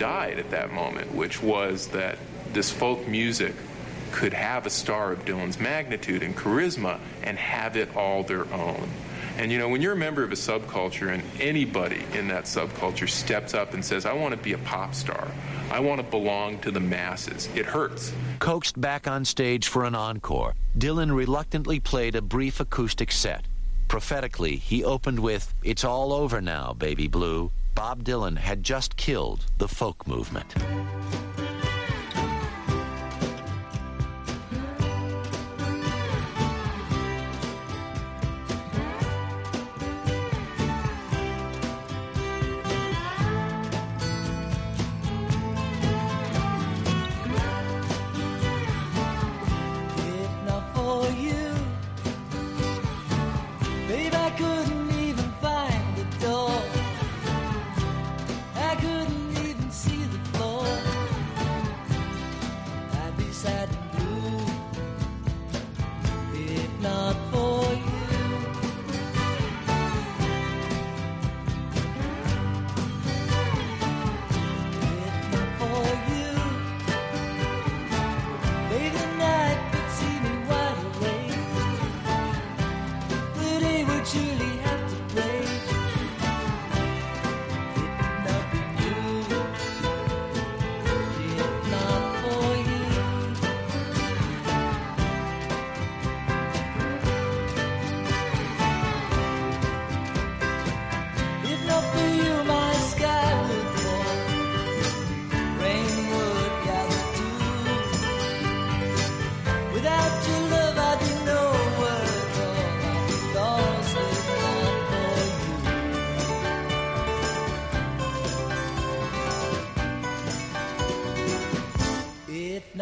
Died 0.02 0.40
at 0.40 0.50
that 0.50 0.72
moment, 0.72 1.14
which 1.14 1.40
was 1.40 1.86
that 1.86 2.18
this 2.52 2.72
folk 2.72 3.06
music 3.06 3.54
could 4.10 4.32
have 4.32 4.66
a 4.66 4.70
star 4.70 5.12
of 5.12 5.24
Dylan's 5.24 5.60
magnitude 5.60 6.24
and 6.24 6.36
charisma 6.36 6.98
and 7.22 7.38
have 7.38 7.76
it 7.76 7.94
all 7.94 8.24
their 8.24 8.52
own. 8.52 8.88
And 9.38 9.52
you 9.52 9.58
know, 9.58 9.68
when 9.68 9.80
you're 9.80 9.92
a 9.92 9.96
member 9.96 10.24
of 10.24 10.32
a 10.32 10.34
subculture 10.34 11.14
and 11.14 11.22
anybody 11.40 12.04
in 12.14 12.26
that 12.28 12.46
subculture 12.46 13.08
steps 13.08 13.54
up 13.54 13.74
and 13.74 13.84
says, 13.84 14.04
I 14.04 14.12
want 14.14 14.34
to 14.34 14.42
be 14.42 14.54
a 14.54 14.58
pop 14.58 14.92
star, 14.92 15.28
I 15.70 15.78
want 15.78 16.00
to 16.00 16.06
belong 16.10 16.58
to 16.62 16.72
the 16.72 16.80
masses, 16.80 17.48
it 17.54 17.64
hurts. 17.64 18.12
Coaxed 18.40 18.80
back 18.80 19.06
on 19.06 19.24
stage 19.24 19.68
for 19.68 19.84
an 19.84 19.94
encore, 19.94 20.54
Dylan 20.76 21.14
reluctantly 21.14 21.78
played 21.78 22.16
a 22.16 22.22
brief 22.22 22.58
acoustic 22.58 23.12
set. 23.12 23.44
Prophetically, 23.86 24.56
he 24.56 24.82
opened 24.82 25.20
with 25.20 25.54
It's 25.62 25.84
All 25.84 26.12
Over 26.12 26.40
Now, 26.40 26.72
Baby 26.72 27.06
Blue. 27.06 27.52
Bob 27.74 28.04
Dylan 28.04 28.36
had 28.36 28.62
just 28.62 28.96
killed 28.96 29.46
the 29.58 29.68
folk 29.68 30.06
movement. 30.06 30.54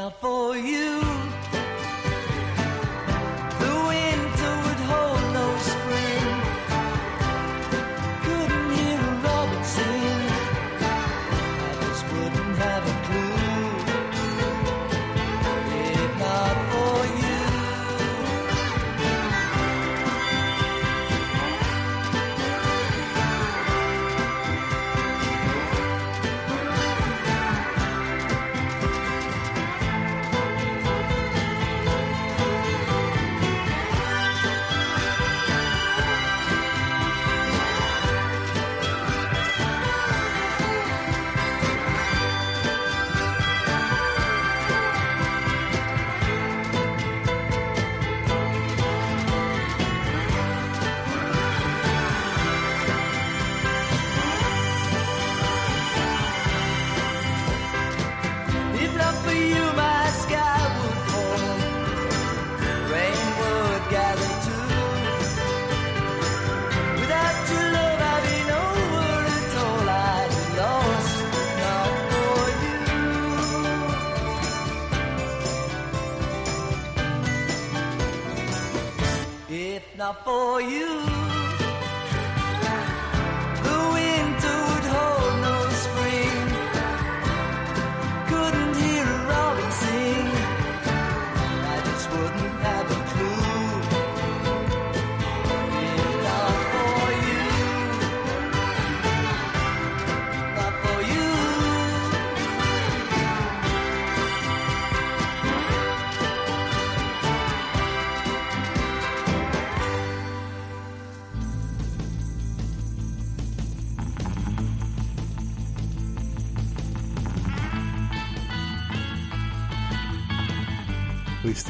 Not 0.01 0.14
for 0.18 0.56
you, 0.56 1.10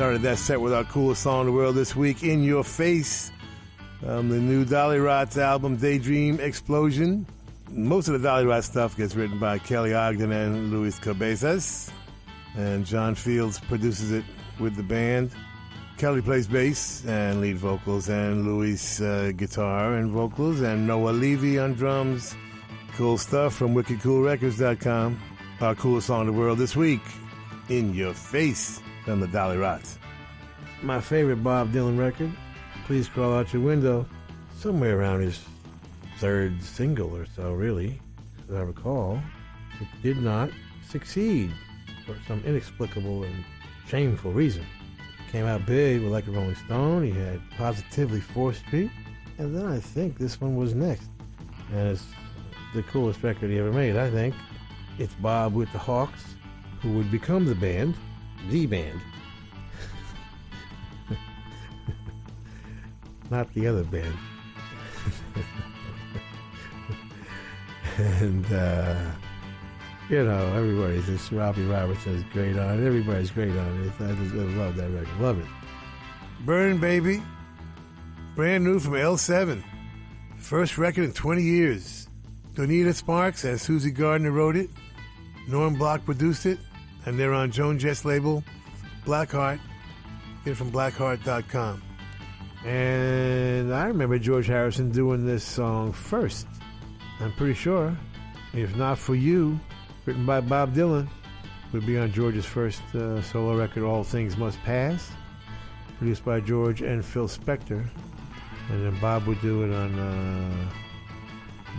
started 0.01 0.23
that 0.23 0.39
set 0.39 0.59
with 0.59 0.73
our 0.73 0.85
coolest 0.85 1.23
song 1.23 1.41
in 1.41 1.47
the 1.49 1.53
world 1.53 1.75
this 1.75 1.95
week, 1.95 2.23
In 2.23 2.43
Your 2.43 2.65
Face, 2.65 3.31
um, 4.07 4.31
the 4.31 4.39
new 4.39 4.65
Dollyrots 4.65 5.37
album, 5.37 5.77
Daydream 5.77 6.41
Explosion. 6.41 7.27
Most 7.69 8.09
of 8.09 8.19
the 8.19 8.27
Dollyrot 8.27 8.63
stuff 8.63 8.97
gets 8.97 9.15
written 9.15 9.39
by 9.39 9.59
Kelly 9.59 9.93
Ogden 9.93 10.33
and 10.33 10.71
Luis 10.71 10.99
Cabezas, 10.99 11.93
and 12.57 12.87
John 12.87 13.15
Fields 13.15 13.61
produces 13.61 14.11
it 14.11 14.25
with 14.59 14.75
the 14.75 14.83
band. 14.83 15.33
Kelly 15.99 16.23
plays 16.23 16.47
bass 16.47 17.05
and 17.05 17.43
lead 17.43 17.59
vocals, 17.59 18.09
and 18.09 18.47
Luis 18.47 19.03
uh, 19.03 19.33
guitar 19.37 19.97
and 19.97 20.11
vocals, 20.13 20.63
and 20.63 20.87
Noah 20.87 21.11
Levy 21.11 21.59
on 21.59 21.75
drums. 21.75 22.35
Cool 22.95 23.19
stuff 23.19 23.55
from 23.55 23.75
WickedCoolRecords.com. 23.75 25.21
Our 25.61 25.75
coolest 25.75 26.07
song 26.07 26.23
in 26.23 26.27
the 26.29 26.33
world 26.33 26.57
this 26.57 26.75
week, 26.75 27.03
In 27.69 27.93
Your 27.93 28.15
Face 28.15 28.81
from 29.11 29.19
the 29.19 29.27
Dollyrots. 29.27 29.97
My 30.82 31.01
favorite 31.01 31.43
Bob 31.43 31.73
Dylan 31.73 31.99
record, 31.99 32.31
Please 32.87 33.09
Crawl 33.09 33.35
Out 33.35 33.53
Your 33.53 33.61
Window, 33.61 34.07
somewhere 34.57 35.01
around 35.01 35.23
his 35.23 35.41
third 36.19 36.62
single 36.62 37.16
or 37.16 37.27
so, 37.27 37.53
really, 37.53 38.01
as 38.49 38.55
I 38.55 38.61
recall. 38.61 39.20
It 39.81 39.89
did 40.01 40.19
not 40.19 40.51
succeed 40.89 41.51
for 42.07 42.16
some 42.28 42.41
inexplicable 42.45 43.24
and 43.24 43.45
shameful 43.89 44.31
reason. 44.31 44.65
Came 45.32 45.45
out 45.45 45.66
big 45.66 46.03
with 46.03 46.12
Like 46.12 46.28
a 46.28 46.31
Rolling 46.31 46.55
Stone, 46.55 47.03
he 47.03 47.11
had 47.11 47.41
Positively 47.57 48.20
4th 48.20 48.65
Street, 48.65 48.93
and 49.39 49.57
then 49.57 49.66
I 49.66 49.81
think 49.81 50.19
this 50.19 50.41
one 50.41 50.55
was 50.55 50.73
next. 50.73 51.09
And 51.73 51.89
it's 51.89 52.07
the 52.77 52.85
coolest 52.85 53.24
record 53.24 53.51
he 53.51 53.59
ever 53.59 53.73
made, 53.73 53.97
I 53.97 54.09
think. 54.09 54.37
It's 55.01 55.15
Bob 55.15 55.53
with 55.53 55.73
the 55.73 55.78
Hawks, 55.78 56.37
who 56.81 56.93
would 56.93 57.11
become 57.11 57.45
the 57.45 57.57
band, 57.57 57.97
the 58.49 58.67
band. 58.67 59.01
Not 63.31 63.53
the 63.55 63.67
other 63.67 63.85
band. 63.85 64.15
and, 67.99 68.53
uh, 68.53 69.11
you 70.09 70.25
know, 70.25 70.53
everybody's 70.55 71.07
this 71.07 71.31
Robbie 71.31 71.65
Robertson 71.65 72.17
is 72.17 72.25
great 72.33 72.59
on 72.59 72.83
it. 72.83 72.87
Everybody's 72.87 73.31
great 73.31 73.51
on 73.57 73.85
it. 73.85 73.93
I 74.03 74.15
just 74.15 74.35
I 74.35 74.39
love 74.39 74.75
that 74.77 74.91
record. 74.91 75.21
Love 75.21 75.39
it. 75.39 75.47
Burn 76.45 76.79
Baby. 76.79 77.23
Brand 78.35 78.65
new 78.65 78.81
from 78.81 78.95
L7. 78.95 79.62
First 80.39 80.79
record 80.79 81.05
in 81.05 81.12
20 81.12 81.43
years. 81.43 82.09
Donita 82.55 82.95
Sparks 82.95 83.45
and 83.45 83.59
Suzi 83.59 83.95
Gardner 83.95 84.33
wrote 84.33 84.57
it. 84.57 84.71
Norm 85.47 85.75
Block 85.75 86.05
produced 86.05 86.47
it. 86.47 86.59
And 87.07 87.19
they're 87.19 87.33
on 87.33 87.51
Joan 87.51 87.79
Jett's 87.79 88.05
label, 88.05 88.45
Blackheart. 89.05 89.61
Get 90.45 90.53
it 90.53 90.55
from 90.55 90.71
blackheart.com. 90.71 91.83
And 92.65 93.75
I 93.75 93.87
remember 93.87 94.19
George 94.19 94.47
Harrison 94.47 94.91
doing 94.91 95.25
this 95.25 95.43
song 95.45 95.93
first. 95.93 96.47
I'm 97.21 97.33
pretty 97.33 97.55
sure. 97.55 97.97
If 98.53 98.77
not 98.77 98.99
for 98.99 99.15
you, 99.15 99.59
written 100.05 100.27
by 100.27 100.41
Bob 100.41 100.75
Dylan, 100.75 101.09
would 101.73 101.87
be 101.87 101.99
on 101.99 102.13
George's 102.13 102.45
first 102.45 102.83
uh, 102.95 103.23
solo 103.23 103.57
record, 103.57 103.85
All 103.85 104.03
Things 104.03 104.37
Must 104.37 104.61
Pass, 104.63 105.11
produced 105.99 106.25
by 106.25 106.41
George 106.41 106.83
and 106.83 107.05
Phil 107.05 107.29
Spector. 107.29 107.89
And 108.71 108.85
then 108.85 109.01
Bob 109.01 109.27
would 109.27 109.41
do 109.41 109.65
it 109.65 109.75
on 109.75 109.99
uh, 109.99 110.71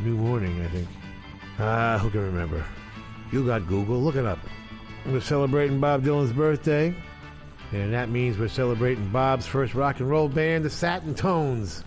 New 0.03 0.15
Morning, 0.15 0.61
I 0.61 0.68
think. 0.68 0.88
Ah, 1.60 1.98
who 2.02 2.10
can 2.10 2.22
remember? 2.22 2.64
You 3.31 3.45
got 3.45 3.68
Google, 3.68 4.02
look 4.02 4.15
it 4.15 4.26
up. 4.26 4.39
We're 5.05 5.19
celebrating 5.19 5.79
Bob 5.79 6.03
Dylan's 6.03 6.31
birthday, 6.31 6.95
and 7.71 7.93
that 7.93 8.09
means 8.09 8.37
we're 8.37 8.47
celebrating 8.47 9.09
Bob's 9.09 9.47
first 9.47 9.73
rock 9.73 9.99
and 9.99 10.09
roll 10.09 10.29
band, 10.29 10.63
the 10.63 10.69
Satin 10.69 11.15
Tones. 11.15 11.83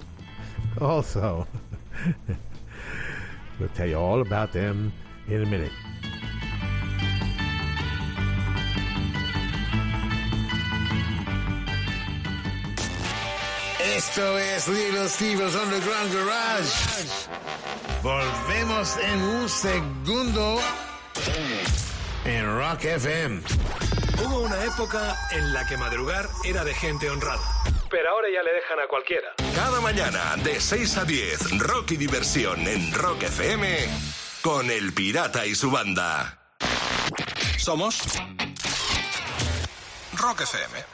Also, 0.80 1.46
we'll 3.60 3.68
tell 3.70 3.88
you 3.88 3.96
all 3.96 4.20
about 4.20 4.52
them 4.52 4.92
in 5.28 5.42
a 5.42 5.46
minute. 5.46 5.72
Esto 13.96 14.36
es 14.36 14.68
Little 14.68 15.08
Steven's 15.08 15.54
Underground 15.54 16.12
Garage. 16.12 17.28
Volvemos 18.02 18.96
en 18.98 19.20
un 19.22 19.48
segundo 19.48 20.58
en 22.24 22.58
Rock 22.58 22.84
FM. 22.84 23.42
Hubo 24.24 24.40
una 24.40 24.64
época 24.64 25.16
en 25.32 25.52
la 25.52 25.66
que 25.66 25.76
madrugar 25.76 26.28
era 26.44 26.64
de 26.64 26.74
gente 26.74 27.10
honrada. 27.10 27.42
Pero 27.90 28.10
ahora 28.10 28.28
ya 28.32 28.42
le 28.42 28.52
dejan 28.52 28.78
a 28.80 28.88
cualquiera. 28.88 29.34
Cada 29.54 29.80
mañana 29.80 30.36
de 30.42 30.60
6 30.60 30.96
a 30.96 31.04
10, 31.04 31.58
rock 31.58 31.92
y 31.92 31.96
diversión 31.96 32.66
en 32.66 32.92
Rock 32.92 33.24
FM 33.24 33.88
con 34.42 34.70
El 34.70 34.92
Pirata 34.92 35.46
y 35.46 35.54
su 35.54 35.70
banda. 35.70 36.38
Somos 37.58 38.02
Rock 40.16 40.42
FM. 40.42 40.93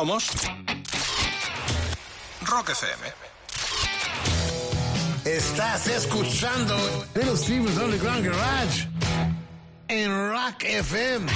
Somos 0.00 0.30
Rock 2.48 2.70
FM. 2.70 3.12
Estás 5.26 5.88
escuchando 5.88 6.74
Little 7.14 7.36
Steven's 7.36 7.76
Underground 7.76 8.24
Garage 8.24 8.86
en 9.88 10.10
Rock 10.30 10.64
FM. 10.64 11.26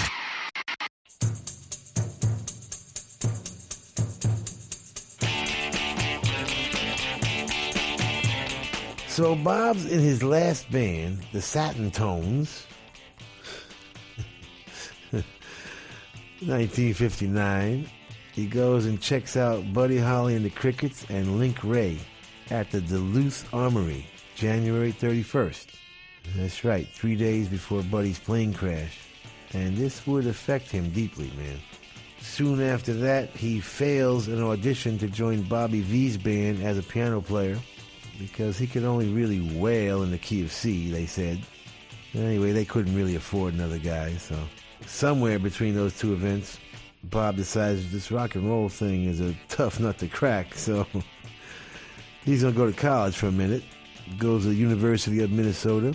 So 9.08 9.34
Bob's 9.34 9.84
in 9.84 10.00
his 10.00 10.22
last 10.22 10.70
band, 10.72 11.18
the 11.34 11.42
Satin 11.42 11.90
Tones. 11.90 12.64
1959. 16.40 17.90
He 18.35 18.47
goes 18.47 18.86
and 18.86 19.01
checks 19.01 19.36
out 19.36 19.73
Buddy 19.73 19.97
Holly 19.97 20.35
and 20.35 20.44
the 20.44 20.51
Crickets 20.51 21.06
and 21.09 21.39
Link 21.39 21.62
Wray 21.62 21.98
at 22.51 22.69
the 22.73 22.81
Duluth 22.81 23.48
Armory, 23.55 24.09
January 24.35 24.93
31st. 24.93 25.66
That's 26.35 26.65
right, 26.65 26.89
three 26.89 27.15
days 27.15 27.48
before 27.48 27.85
Buddy's 27.85 28.19
plane 28.19 28.52
crash. 28.52 28.98
And 29.52 29.77
this 29.77 30.05
would 30.05 30.27
affect 30.27 30.69
him 30.69 30.90
deeply, 30.90 31.31
man. 31.36 31.61
Soon 32.20 32.61
after 32.61 32.93
that, 32.94 33.31
he 33.31 33.61
fails 33.61 34.27
an 34.27 34.43
audition 34.43 34.98
to 34.98 35.06
join 35.06 35.43
Bobby 35.43 35.82
Vee's 35.82 36.16
band 36.16 36.61
as 36.61 36.77
a 36.77 36.82
piano 36.82 37.20
player 37.20 37.56
because 38.19 38.59
he 38.59 38.66
could 38.66 38.82
only 38.82 39.12
really 39.12 39.40
wail 39.56 40.02
in 40.02 40.11
the 40.11 40.19
key 40.19 40.43
of 40.43 40.51
C, 40.51 40.90
they 40.90 41.06
said. 41.06 41.39
Anyway, 42.15 42.51
they 42.51 42.65
couldn't 42.65 42.97
really 42.97 43.15
afford 43.15 43.55
another 43.55 43.78
guy, 43.78 44.16
so 44.16 44.36
somewhere 44.86 45.39
between 45.39 45.77
those 45.77 45.97
two 45.97 46.12
events, 46.15 46.59
Bob 47.10 47.36
decides 47.36 47.93
this 47.93 48.10
rock 48.10 48.35
and 48.35 48.48
roll 48.48 48.68
thing 48.68 49.05
is 49.05 49.20
a 49.20 49.35
tough 49.48 49.78
nut 49.78 49.98
to 49.98 50.09
crack, 50.09 50.55
so 50.55 50.86
he's 52.24 52.43
going 52.43 52.55
to 52.55 52.59
go 52.59 52.70
to 52.70 52.76
college 52.76 53.16
for 53.16 53.26
a 53.26 53.32
minute. 53.32 53.62
Goes 54.18 54.43
to 54.43 54.48
the 54.48 54.55
University 54.55 55.22
of 55.22 55.31
Minnesota, 55.31 55.94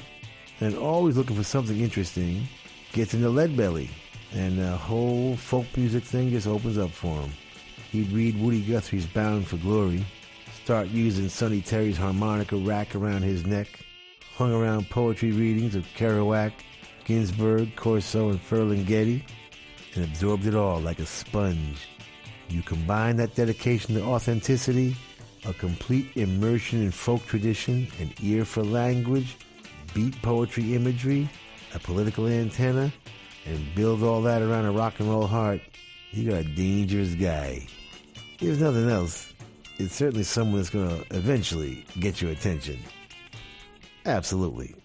and 0.61 0.75
always 0.75 1.17
looking 1.17 1.35
for 1.35 1.43
something 1.43 1.79
interesting, 1.79 2.47
gets 2.91 3.13
into 3.13 3.27
Leadbelly, 3.29 3.89
and 4.33 4.57
the 4.57 4.75
whole 4.77 5.35
folk 5.35 5.65
music 5.77 6.03
thing 6.03 6.29
just 6.29 6.47
opens 6.47 6.77
up 6.77 6.91
for 6.91 7.21
him. 7.21 7.31
He'd 7.91 8.11
read 8.11 8.39
Woody 8.39 8.61
Guthrie's 8.61 9.05
Bound 9.05 9.47
for 9.47 9.57
Glory, 9.57 10.05
start 10.63 10.87
using 10.89 11.29
Sonny 11.29 11.61
Terry's 11.61 11.97
harmonica 11.97 12.55
rack 12.55 12.95
around 12.95 13.23
his 13.23 13.45
neck, 13.45 13.67
hung 14.35 14.53
around 14.53 14.89
poetry 14.89 15.31
readings 15.31 15.75
of 15.75 15.85
Kerouac, 15.95 16.51
Ginsberg, 17.05 17.75
Corso, 17.75 18.29
and 18.29 18.39
Ferlinghetti, 18.39 19.23
and 19.95 20.03
absorbed 20.03 20.45
it 20.45 20.55
all 20.55 20.79
like 20.79 20.99
a 20.99 21.05
sponge. 21.05 21.87
You 22.49 22.61
combine 22.61 23.17
that 23.17 23.35
dedication 23.35 23.95
to 23.95 24.03
authenticity, 24.03 24.95
a 25.45 25.53
complete 25.53 26.15
immersion 26.15 26.81
in 26.81 26.91
folk 26.91 27.25
tradition, 27.25 27.87
an 27.99 28.13
ear 28.21 28.45
for 28.45 28.63
language, 28.63 29.37
beat 29.93 30.19
poetry 30.21 30.75
imagery, 30.75 31.29
a 31.73 31.79
political 31.79 32.27
antenna, 32.27 32.91
and 33.45 33.75
build 33.75 34.03
all 34.03 34.21
that 34.23 34.41
around 34.41 34.65
a 34.65 34.71
rock 34.71 34.99
and 34.99 35.09
roll 35.09 35.27
heart, 35.27 35.61
you 36.11 36.29
got 36.29 36.39
a 36.39 36.43
dangerous 36.43 37.13
guy. 37.15 37.67
If 38.39 38.59
nothing 38.59 38.89
else, 38.89 39.33
it's 39.77 39.95
certainly 39.95 40.23
someone 40.23 40.57
that's 40.57 40.69
going 40.69 40.89
to 40.89 41.15
eventually 41.15 41.85
get 41.99 42.21
your 42.21 42.31
attention. 42.31 42.79
Absolutely. 44.05 44.75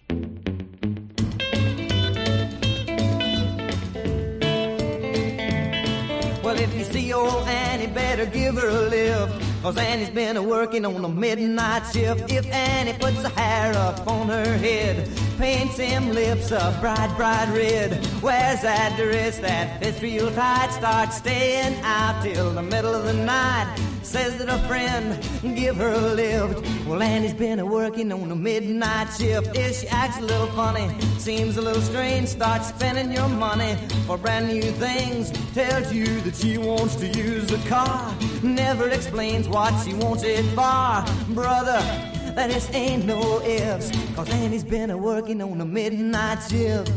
If 6.65 6.73
you 6.73 6.83
see 6.83 7.13
old 7.13 7.47
Annie, 7.47 7.85
better 7.85 8.25
give 8.25 8.55
her 8.55 8.69
a 8.69 8.89
lift. 8.89 9.44
Cause 9.65 9.79
Annie's 9.79 10.11
been 10.11 10.37
a 10.37 10.43
working 10.43 10.85
on 10.85 11.03
a 11.03 11.09
midnight 11.09 11.91
shift. 11.91 12.31
If 12.31 12.45
Annie 12.53 12.93
puts 12.99 13.23
her 13.23 13.29
hair 13.29 13.73
up 13.73 14.05
on 14.05 14.27
her 14.27 14.57
head, 14.59 15.09
paints 15.39 15.77
them 15.77 16.11
lips 16.11 16.51
a 16.51 16.77
bright, 16.79 17.11
bright 17.17 17.49
red, 17.51 17.93
wears 18.21 18.61
that 18.61 18.95
dress 18.95 19.39
that 19.39 19.81
fits 19.81 20.03
real 20.03 20.29
tight, 20.33 20.69
starts 20.69 21.17
staying 21.17 21.79
out 21.81 22.21
till 22.21 22.51
the 22.51 22.61
middle 22.61 22.93
of 22.93 23.05
the 23.05 23.13
night. 23.13 23.75
Says 24.03 24.37
that 24.37 24.49
a 24.49 24.59
friend 24.67 25.19
give 25.57 25.77
her 25.77 25.89
a 25.89 26.13
lift. 26.13 26.85
Well, 26.85 27.01
Annie's 27.01 27.33
been 27.33 27.59
a 27.59 27.65
working 27.65 28.11
on 28.11 28.29
a 28.29 28.35
midnight 28.35 29.07
shift. 29.17 29.57
If 29.57 29.81
she 29.81 29.87
acts 29.87 30.19
a 30.19 30.21
little 30.21 30.45
funny, 30.47 30.87
seems 31.17 31.57
a 31.57 31.61
little 31.63 31.81
strange, 31.81 32.27
starts 32.27 32.67
spending 32.67 33.11
your 33.11 33.27
money 33.27 33.75
for 34.05 34.19
brand 34.19 34.47
new 34.47 34.61
things. 34.61 35.31
Tells 35.55 35.91
you 35.91 36.21
that 36.21 36.35
she 36.35 36.59
wants 36.59 36.95
to 36.97 37.07
use 37.07 37.47
the 37.47 37.57
car, 37.67 38.15
never 38.43 38.89
explains 38.89 39.49
what 39.55 39.73
she 39.85 39.93
wants 39.93 40.21
it 40.23 40.43
for. 40.47 41.33
Brother, 41.33 41.79
that 42.35 42.51
just 42.51 42.75
ain't 42.75 43.05
no 43.05 43.41
ifs, 43.41 43.89
cause 44.13 44.29
Annie's 44.29 44.65
been 44.65 44.89
a 44.89 44.97
working 44.97 45.41
on 45.41 45.61
a 45.61 45.65
midnight 45.65 46.39
shift. 46.49 46.91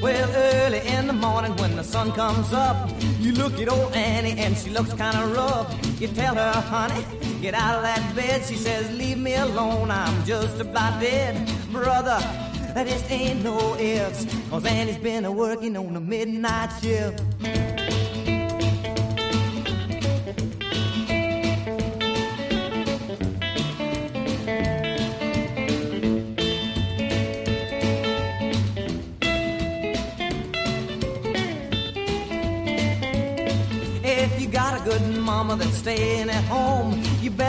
Well, 0.00 0.30
early 0.36 0.86
in 0.86 1.08
the 1.08 1.12
morning 1.12 1.56
when 1.56 1.74
the 1.74 1.82
sun 1.82 2.12
comes 2.12 2.52
up, 2.52 2.76
look 3.40 3.58
at 3.58 3.68
old 3.70 3.92
Annie 3.94 4.38
and 4.38 4.56
she 4.56 4.70
looks 4.70 4.90
kinda 4.90 5.32
rough. 5.34 5.68
You 6.00 6.08
tell 6.08 6.34
her, 6.34 6.52
honey, 6.52 7.04
get 7.40 7.54
out 7.54 7.76
of 7.76 7.82
that 7.82 8.14
bed. 8.14 8.44
She 8.44 8.56
says, 8.56 8.90
leave 8.96 9.18
me 9.18 9.34
alone, 9.34 9.90
I'm 9.90 10.24
just 10.24 10.60
about 10.60 11.00
dead. 11.00 11.34
Brother, 11.72 12.18
that 12.74 12.86
just 12.86 13.10
ain't 13.10 13.42
no 13.42 13.76
ifs, 13.78 14.26
cause 14.50 14.64
Annie's 14.66 14.98
been 14.98 15.24
a 15.24 15.32
working 15.32 15.76
on 15.76 15.96
a 15.96 16.00
midnight 16.00 16.70
shift. 16.82 17.22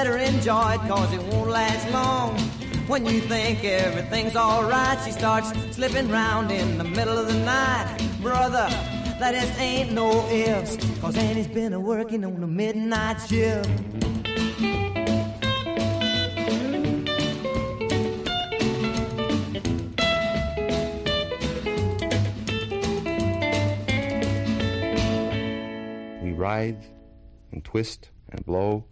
Better 0.03 0.17
enjoy 0.17 0.71
it 0.71 0.81
cause 0.87 1.13
it 1.13 1.21
won't 1.31 1.51
last 1.51 1.87
long. 1.91 2.35
When 2.87 3.05
you 3.05 3.21
think 3.21 3.63
everything's 3.63 4.35
alright, 4.35 4.97
she 5.05 5.11
starts 5.11 5.51
slipping 5.75 6.09
round 6.09 6.49
in 6.49 6.79
the 6.79 6.83
middle 6.83 7.19
of 7.19 7.27
the 7.27 7.37
night. 7.45 7.99
Brother, 8.19 8.67
that 9.19 9.35
just 9.35 9.59
ain't 9.59 9.91
no 9.91 10.27
ifs, 10.29 10.75
cause 11.01 11.15
Annie's 11.15 11.47
been 11.47 11.73
a 11.73 11.79
working 11.79 12.25
on 12.25 12.41
a 12.41 12.47
midnight 12.47 13.21
shift. 13.21 13.69
We 26.23 26.31
writhe 26.31 26.87
and 27.51 27.63
twist 27.63 28.09
and 28.29 28.43
blow. 28.47 28.85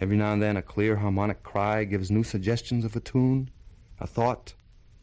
Every 0.00 0.16
now 0.16 0.32
and 0.32 0.42
then, 0.42 0.56
a 0.56 0.62
clear 0.62 0.96
harmonic 0.96 1.42
cry 1.42 1.84
gives 1.84 2.10
new 2.10 2.24
suggestions 2.24 2.84
of 2.86 2.96
a 2.96 3.00
tune, 3.00 3.50
a 3.98 4.06
thought 4.06 4.54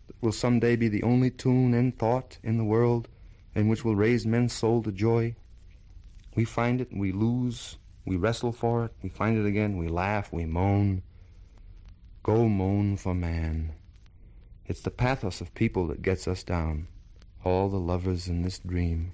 that 0.07 0.15
will 0.21 0.31
someday 0.31 0.75
be 0.75 0.87
the 0.87 1.03
only 1.03 1.29
tune 1.29 1.75
and 1.75 1.97
thought 1.97 2.39
in 2.43 2.57
the 2.57 2.63
world 2.63 3.07
and 3.57 3.69
which 3.69 3.83
will 3.83 3.95
raise 3.95 4.25
men's 4.25 4.53
soul 4.53 4.83
to 4.83 4.91
joy. 4.91 5.35
We 6.35 6.45
find 6.45 6.79
it, 6.79 6.89
we 6.91 7.11
lose, 7.11 7.77
we 8.05 8.15
wrestle 8.15 8.51
for 8.51 8.85
it, 8.85 8.91
we 9.01 9.09
find 9.09 9.37
it 9.37 9.47
again, 9.47 9.77
we 9.77 9.87
laugh, 9.87 10.31
we 10.31 10.45
moan. 10.45 11.01
Go 12.21 12.47
moan 12.47 12.97
for 12.97 13.15
man. 13.15 13.73
It's 14.67 14.81
the 14.81 14.91
pathos 14.91 15.41
of 15.41 15.53
people 15.55 15.87
that 15.87 16.03
gets 16.03 16.27
us 16.27 16.43
down, 16.43 16.87
all 17.43 17.69
the 17.69 17.79
lovers 17.79 18.27
in 18.27 18.43
this 18.43 18.59
dream. 18.59 19.13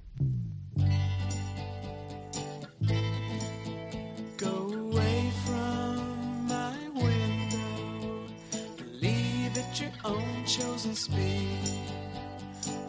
Chosen. 10.94 11.48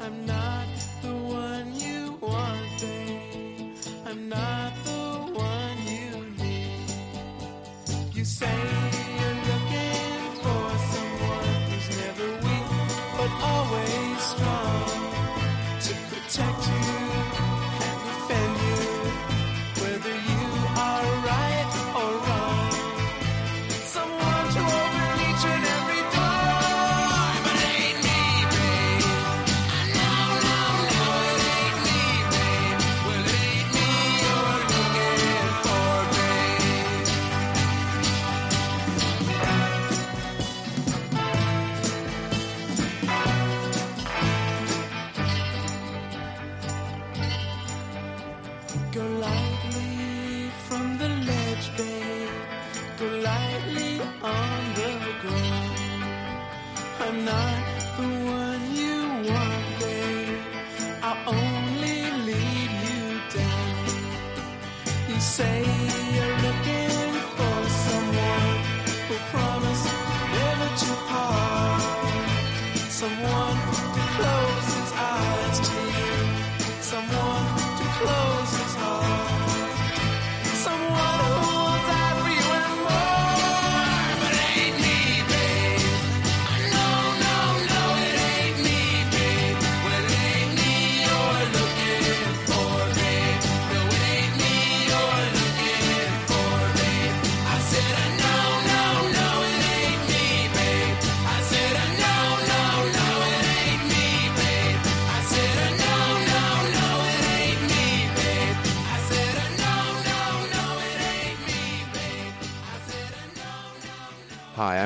I'm 0.00 0.26
not 0.26 0.66
the 1.02 1.14
one 1.14 1.74
you 1.74 2.18
want, 2.20 2.80
babe. 2.80 3.76
I'm 4.06 4.28
not 4.28 4.72
the 4.84 5.32
one 5.32 5.78
you 5.86 6.26
need. 6.38 6.90
You 8.12 8.24
say 8.24 8.73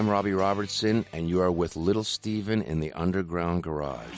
I'm 0.09 0.13
Robbie 0.13 0.33
Robertson, 0.33 1.05
and 1.13 1.29
you 1.29 1.43
are 1.43 1.53
with 1.53 1.77
Little 1.77 2.03
Steven 2.03 2.63
in 2.63 2.81
the 2.81 2.91
Underground 2.95 3.63
Garage. 3.63 4.09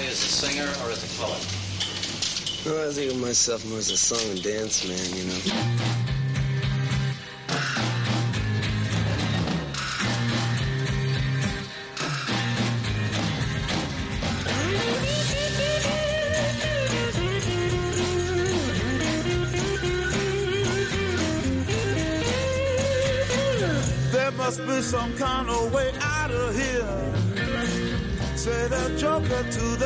Yourself 0.00 0.02
primarily 0.02 0.06
as 0.08 0.22
a 0.22 0.28
singer 0.28 0.68
or 0.84 0.90
as 0.90 1.02
a 1.04 1.08
poet? 1.20 1.42
Oh, 2.68 2.88
I 2.88 2.92
think 2.92 3.12
of 3.12 3.20
myself 3.20 3.64
more 3.66 3.78
as 3.78 3.90
a 3.90 3.96
song 3.96 4.30
and 4.30 4.42
dance 4.42 4.86
man, 4.86 4.98
you 5.16 5.24
know. 5.24 5.40
There 24.12 24.32
must 24.32 24.66
be 24.66 24.82
some 24.82 25.16
kind 25.16 25.48
of 25.48 25.72
way 25.72 25.92
out 26.00 26.30
of 26.30 26.54
here. 26.54 27.16
Say 28.36 28.68
the 28.68 28.94
joker 28.96 29.42
to 29.42 29.76
the 29.76 29.85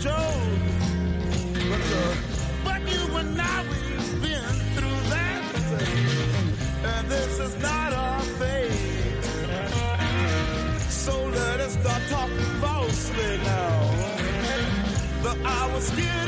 but. 0.00 0.12
But, 1.70 1.80
uh, 1.80 2.14
but 2.64 2.80
you 2.92 3.16
and 3.16 3.40
I, 3.40 3.62
we've 3.62 4.22
been 4.22 4.54
through 4.74 5.00
that. 5.10 5.42
And 6.84 7.08
this 7.08 7.40
is 7.40 7.56
not 7.62 7.92
our 7.92 8.22
fate. 8.38 9.24
So 10.88 11.24
let 11.26 11.60
us 11.60 11.72
start 11.72 12.02
talking 12.10 12.60
falsely 12.60 13.38
now. 13.38 13.94
The 15.22 15.36
hour's 15.44 15.90
getting 15.90 16.27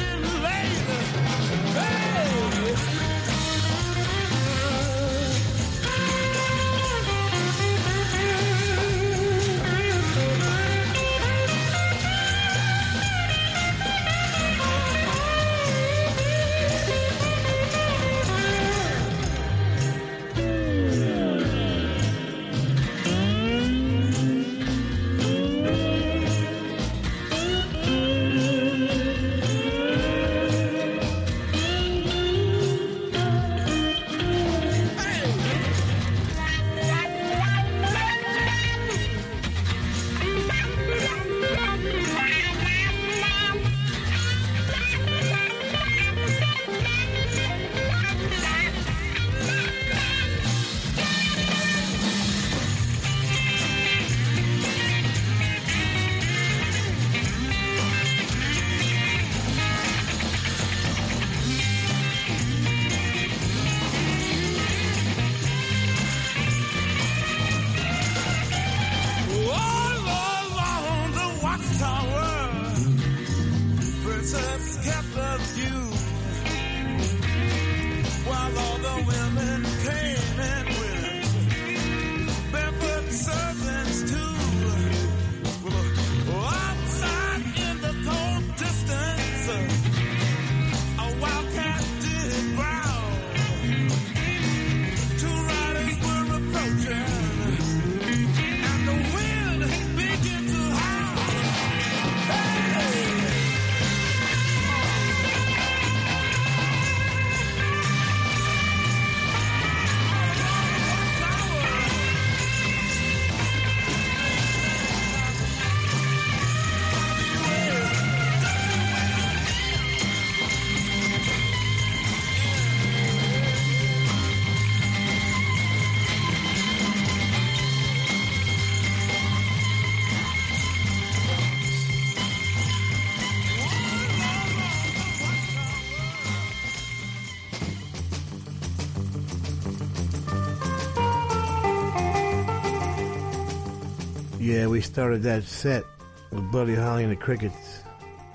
started 144.81 145.23
that 145.23 145.45
set 145.45 145.85
with 146.31 146.51
Buddy 146.53 146.75
Holly 146.75 147.05
and 147.05 147.13
the 147.13 147.17
Crickets. 147.17 147.83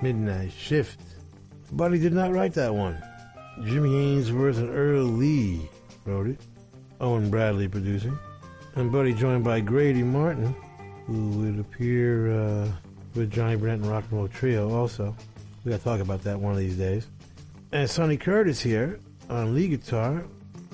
Midnight 0.02 0.52
Shift. 0.52 1.00
Buddy 1.72 2.00
did 2.00 2.14
not 2.14 2.32
write 2.32 2.54
that 2.54 2.74
one. 2.74 3.02
Jimmy 3.64 3.96
Ainsworth 3.96 4.58
and 4.58 4.70
Earl 4.70 5.04
Lee 5.04 5.70
wrote 6.06 6.28
it. 6.28 6.40
Owen 7.00 7.30
Bradley 7.30 7.68
producing. 7.68 8.18
And 8.76 8.92
Buddy 8.92 9.14
joined 9.14 9.44
by 9.44 9.62
Grady 9.62 10.04
Martin, 10.04 10.54
who 11.08 11.30
would 11.30 11.60
appear 11.60 12.32
uh, 12.32 12.72
with 13.16 13.32
Johnny 13.32 13.56
Burnette 13.56 13.76
and 13.76 13.88
Rock 13.88 14.04
and 14.10 14.20
Roll 14.20 14.28
Trio 14.28 14.74
also. 14.74 15.16
We 15.64 15.72
got 15.72 15.78
to 15.78 15.84
talk 15.84 16.00
about 16.00 16.24
that 16.24 16.40
one 16.40 16.52
of 16.54 16.60
these 16.60 16.78
days. 16.78 17.08
And 17.72 17.90
Sonny 17.90 18.18
Curtis 18.18 18.62
here 18.62 19.00
on 19.30 19.56
lead 19.56 19.70
guitar, 19.70 20.24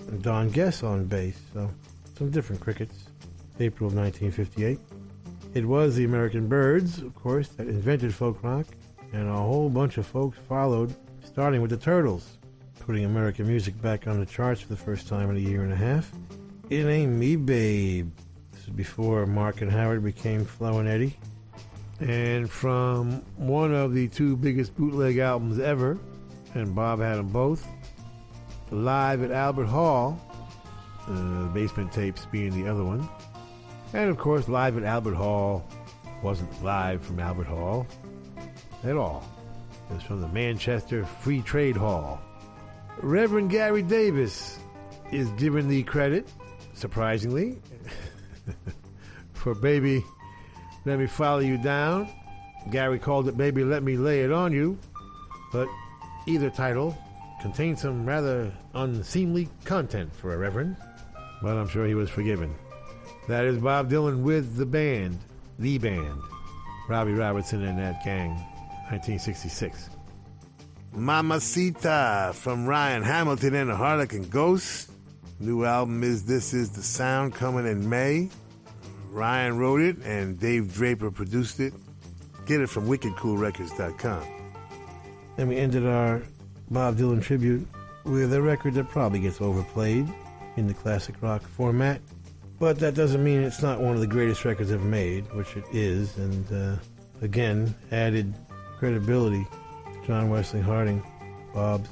and 0.07 0.21
Don 0.21 0.49
Guess 0.49 0.83
on 0.83 1.05
bass. 1.05 1.39
So 1.53 1.69
some 2.17 2.31
different 2.31 2.61
crickets. 2.61 3.05
April 3.59 3.87
of 3.87 3.95
1958. 3.95 4.79
It 5.53 5.65
was 5.65 5.97
the 5.97 6.05
American 6.05 6.47
Byrds, 6.47 6.99
of 6.99 7.13
course, 7.13 7.49
that 7.49 7.67
invented 7.67 8.15
folk 8.15 8.41
rock, 8.41 8.67
and 9.11 9.27
a 9.27 9.33
whole 9.33 9.69
bunch 9.69 9.97
of 9.97 10.07
folks 10.07 10.37
followed, 10.47 10.95
starting 11.25 11.61
with 11.61 11.71
the 11.71 11.77
Turtles, 11.77 12.37
putting 12.79 13.03
American 13.03 13.47
music 13.47 13.79
back 13.81 14.07
on 14.07 14.21
the 14.21 14.25
charts 14.25 14.61
for 14.61 14.69
the 14.69 14.77
first 14.77 15.09
time 15.09 15.29
in 15.29 15.35
a 15.35 15.39
year 15.41 15.63
and 15.63 15.73
a 15.73 15.75
half. 15.75 16.09
It 16.69 16.85
Ain't 16.85 17.11
Me 17.11 17.35
Babe. 17.35 18.09
This 18.53 18.61
is 18.61 18.69
before 18.69 19.25
Mark 19.25 19.59
and 19.59 19.69
Howard 19.69 20.05
became 20.05 20.45
Flo 20.45 20.79
and 20.79 20.87
Eddie. 20.87 21.17
And 21.99 22.49
from 22.49 23.21
one 23.35 23.73
of 23.73 23.93
the 23.93 24.07
two 24.07 24.37
biggest 24.37 24.73
bootleg 24.77 25.17
albums 25.17 25.59
ever, 25.59 25.99
and 26.53 26.73
Bob 26.73 26.99
had 26.99 27.17
them 27.17 27.27
both, 27.27 27.67
Live 28.71 29.21
at 29.21 29.31
Albert 29.31 29.65
Hall, 29.65 30.17
uh, 31.09 31.47
basement 31.47 31.91
tapes 31.91 32.25
being 32.31 32.51
the 32.51 32.71
other 32.71 32.85
one. 32.85 33.07
And 33.93 34.09
of 34.09 34.17
course, 34.17 34.47
Live 34.47 34.77
at 34.77 34.83
Albert 34.83 35.15
Hall 35.15 35.67
wasn't 36.23 36.63
live 36.63 37.03
from 37.03 37.19
Albert 37.19 37.47
Hall 37.47 37.85
at 38.83 38.95
all. 38.95 39.23
It 39.89 39.95
was 39.95 40.03
from 40.03 40.21
the 40.21 40.27
Manchester 40.29 41.05
Free 41.05 41.41
Trade 41.41 41.75
Hall. 41.75 42.21
Reverend 43.01 43.49
Gary 43.49 43.81
Davis 43.81 44.59
is 45.11 45.29
given 45.31 45.67
the 45.67 45.83
credit, 45.83 46.29
surprisingly, 46.73 47.57
for 49.33 49.55
Baby 49.55 50.03
Let 50.85 50.99
Me 50.99 51.07
Follow 51.07 51.39
You 51.39 51.57
Down. 51.57 52.07
Gary 52.69 52.99
called 52.99 53.27
it 53.27 53.35
Baby 53.35 53.63
Let 53.63 53.83
Me 53.83 53.97
Lay 53.97 54.21
It 54.21 54.31
On 54.31 54.53
You, 54.53 54.77
but 55.51 55.67
either 56.27 56.49
title 56.49 56.97
contains 57.41 57.81
some 57.81 58.05
rather 58.05 58.53
unseemly 58.73 59.49
content 59.65 60.15
for 60.15 60.33
a 60.33 60.37
Reverend, 60.37 60.77
but 61.41 61.57
I'm 61.57 61.67
sure 61.67 61.87
he 61.87 61.95
was 61.95 62.09
forgiven. 62.09 62.53
That 63.31 63.45
is 63.45 63.59
Bob 63.59 63.89
Dylan 63.89 64.23
with 64.23 64.57
the 64.57 64.65
band, 64.65 65.17
the 65.57 65.77
band, 65.77 66.21
Robbie 66.89 67.13
Robertson 67.13 67.63
and 67.63 67.79
that 67.79 68.03
gang, 68.03 68.31
1966. 68.89 69.89
Mamacita 70.91 72.33
from 72.35 72.65
Ryan 72.65 73.03
Hamilton 73.03 73.55
and 73.55 73.69
the 73.69 73.75
Harlequin 73.77 74.27
Ghost. 74.27 74.91
New 75.39 75.63
album 75.63 76.03
is 76.03 76.25
This 76.25 76.53
Is 76.53 76.71
the 76.71 76.83
Sound 76.83 77.33
coming 77.33 77.65
in 77.65 77.87
May. 77.87 78.29
Ryan 79.11 79.57
wrote 79.57 79.79
it 79.79 79.95
and 80.03 80.37
Dave 80.37 80.73
Draper 80.73 81.09
produced 81.09 81.61
it. 81.61 81.73
Get 82.45 82.59
it 82.59 82.67
from 82.67 82.85
wickedcoolrecords.com. 82.87 84.23
And 85.37 85.47
we 85.47 85.55
ended 85.55 85.87
our 85.87 86.21
Bob 86.69 86.97
Dylan 86.97 87.23
tribute 87.23 87.65
with 88.03 88.33
a 88.33 88.41
record 88.41 88.73
that 88.73 88.89
probably 88.89 89.21
gets 89.21 89.39
overplayed 89.39 90.05
in 90.57 90.67
the 90.67 90.73
classic 90.73 91.15
rock 91.21 91.43
format. 91.43 92.01
But 92.61 92.77
that 92.77 92.93
doesn't 92.93 93.23
mean 93.23 93.41
it's 93.41 93.63
not 93.63 93.81
one 93.81 93.95
of 93.95 94.01
the 94.01 94.07
greatest 94.07 94.45
records 94.45 94.71
ever 94.71 94.85
made, 94.85 95.23
which 95.33 95.57
it 95.57 95.63
is, 95.71 96.15
and 96.17 96.53
uh, 96.53 96.75
again, 97.23 97.73
added 97.91 98.35
credibility 98.77 99.47
John 100.05 100.29
Wesley 100.29 100.61
Harding, 100.61 101.01
Bob's 101.55 101.89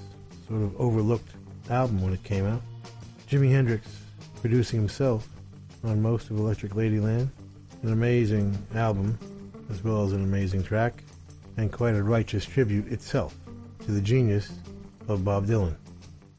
sort 0.48 0.62
of 0.62 0.80
overlooked 0.80 1.32
album 1.72 2.04
when 2.04 2.14
it 2.14 2.24
came 2.24 2.46
out. 2.46 2.62
Jimi 3.28 3.50
Hendrix 3.50 3.88
producing 4.41 4.80
himself 4.80 5.28
on 5.84 6.04
most 6.04 6.30
of 6.30 6.38
Electric 6.38 6.74
Ladyland. 6.74 7.30
An 7.82 7.91
amazing 7.91 8.56
album, 8.76 9.18
as 9.72 9.84
well 9.84 10.06
as 10.06 10.12
an 10.12 10.24
amazing 10.24 10.62
track, 10.62 11.04
and 11.58 11.72
quite 11.72 11.96
a 11.96 12.04
righteous 12.04 12.46
tribute 12.46 12.91
itself 12.91 13.34
to 13.86 13.91
the 13.91 14.02
genius 14.02 14.52
of 15.08 15.26
Bob 15.26 15.48
Dylan. 15.48 15.76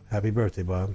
Happy 0.08 0.30
birthday, 0.30 0.62
Bob. 0.62 0.94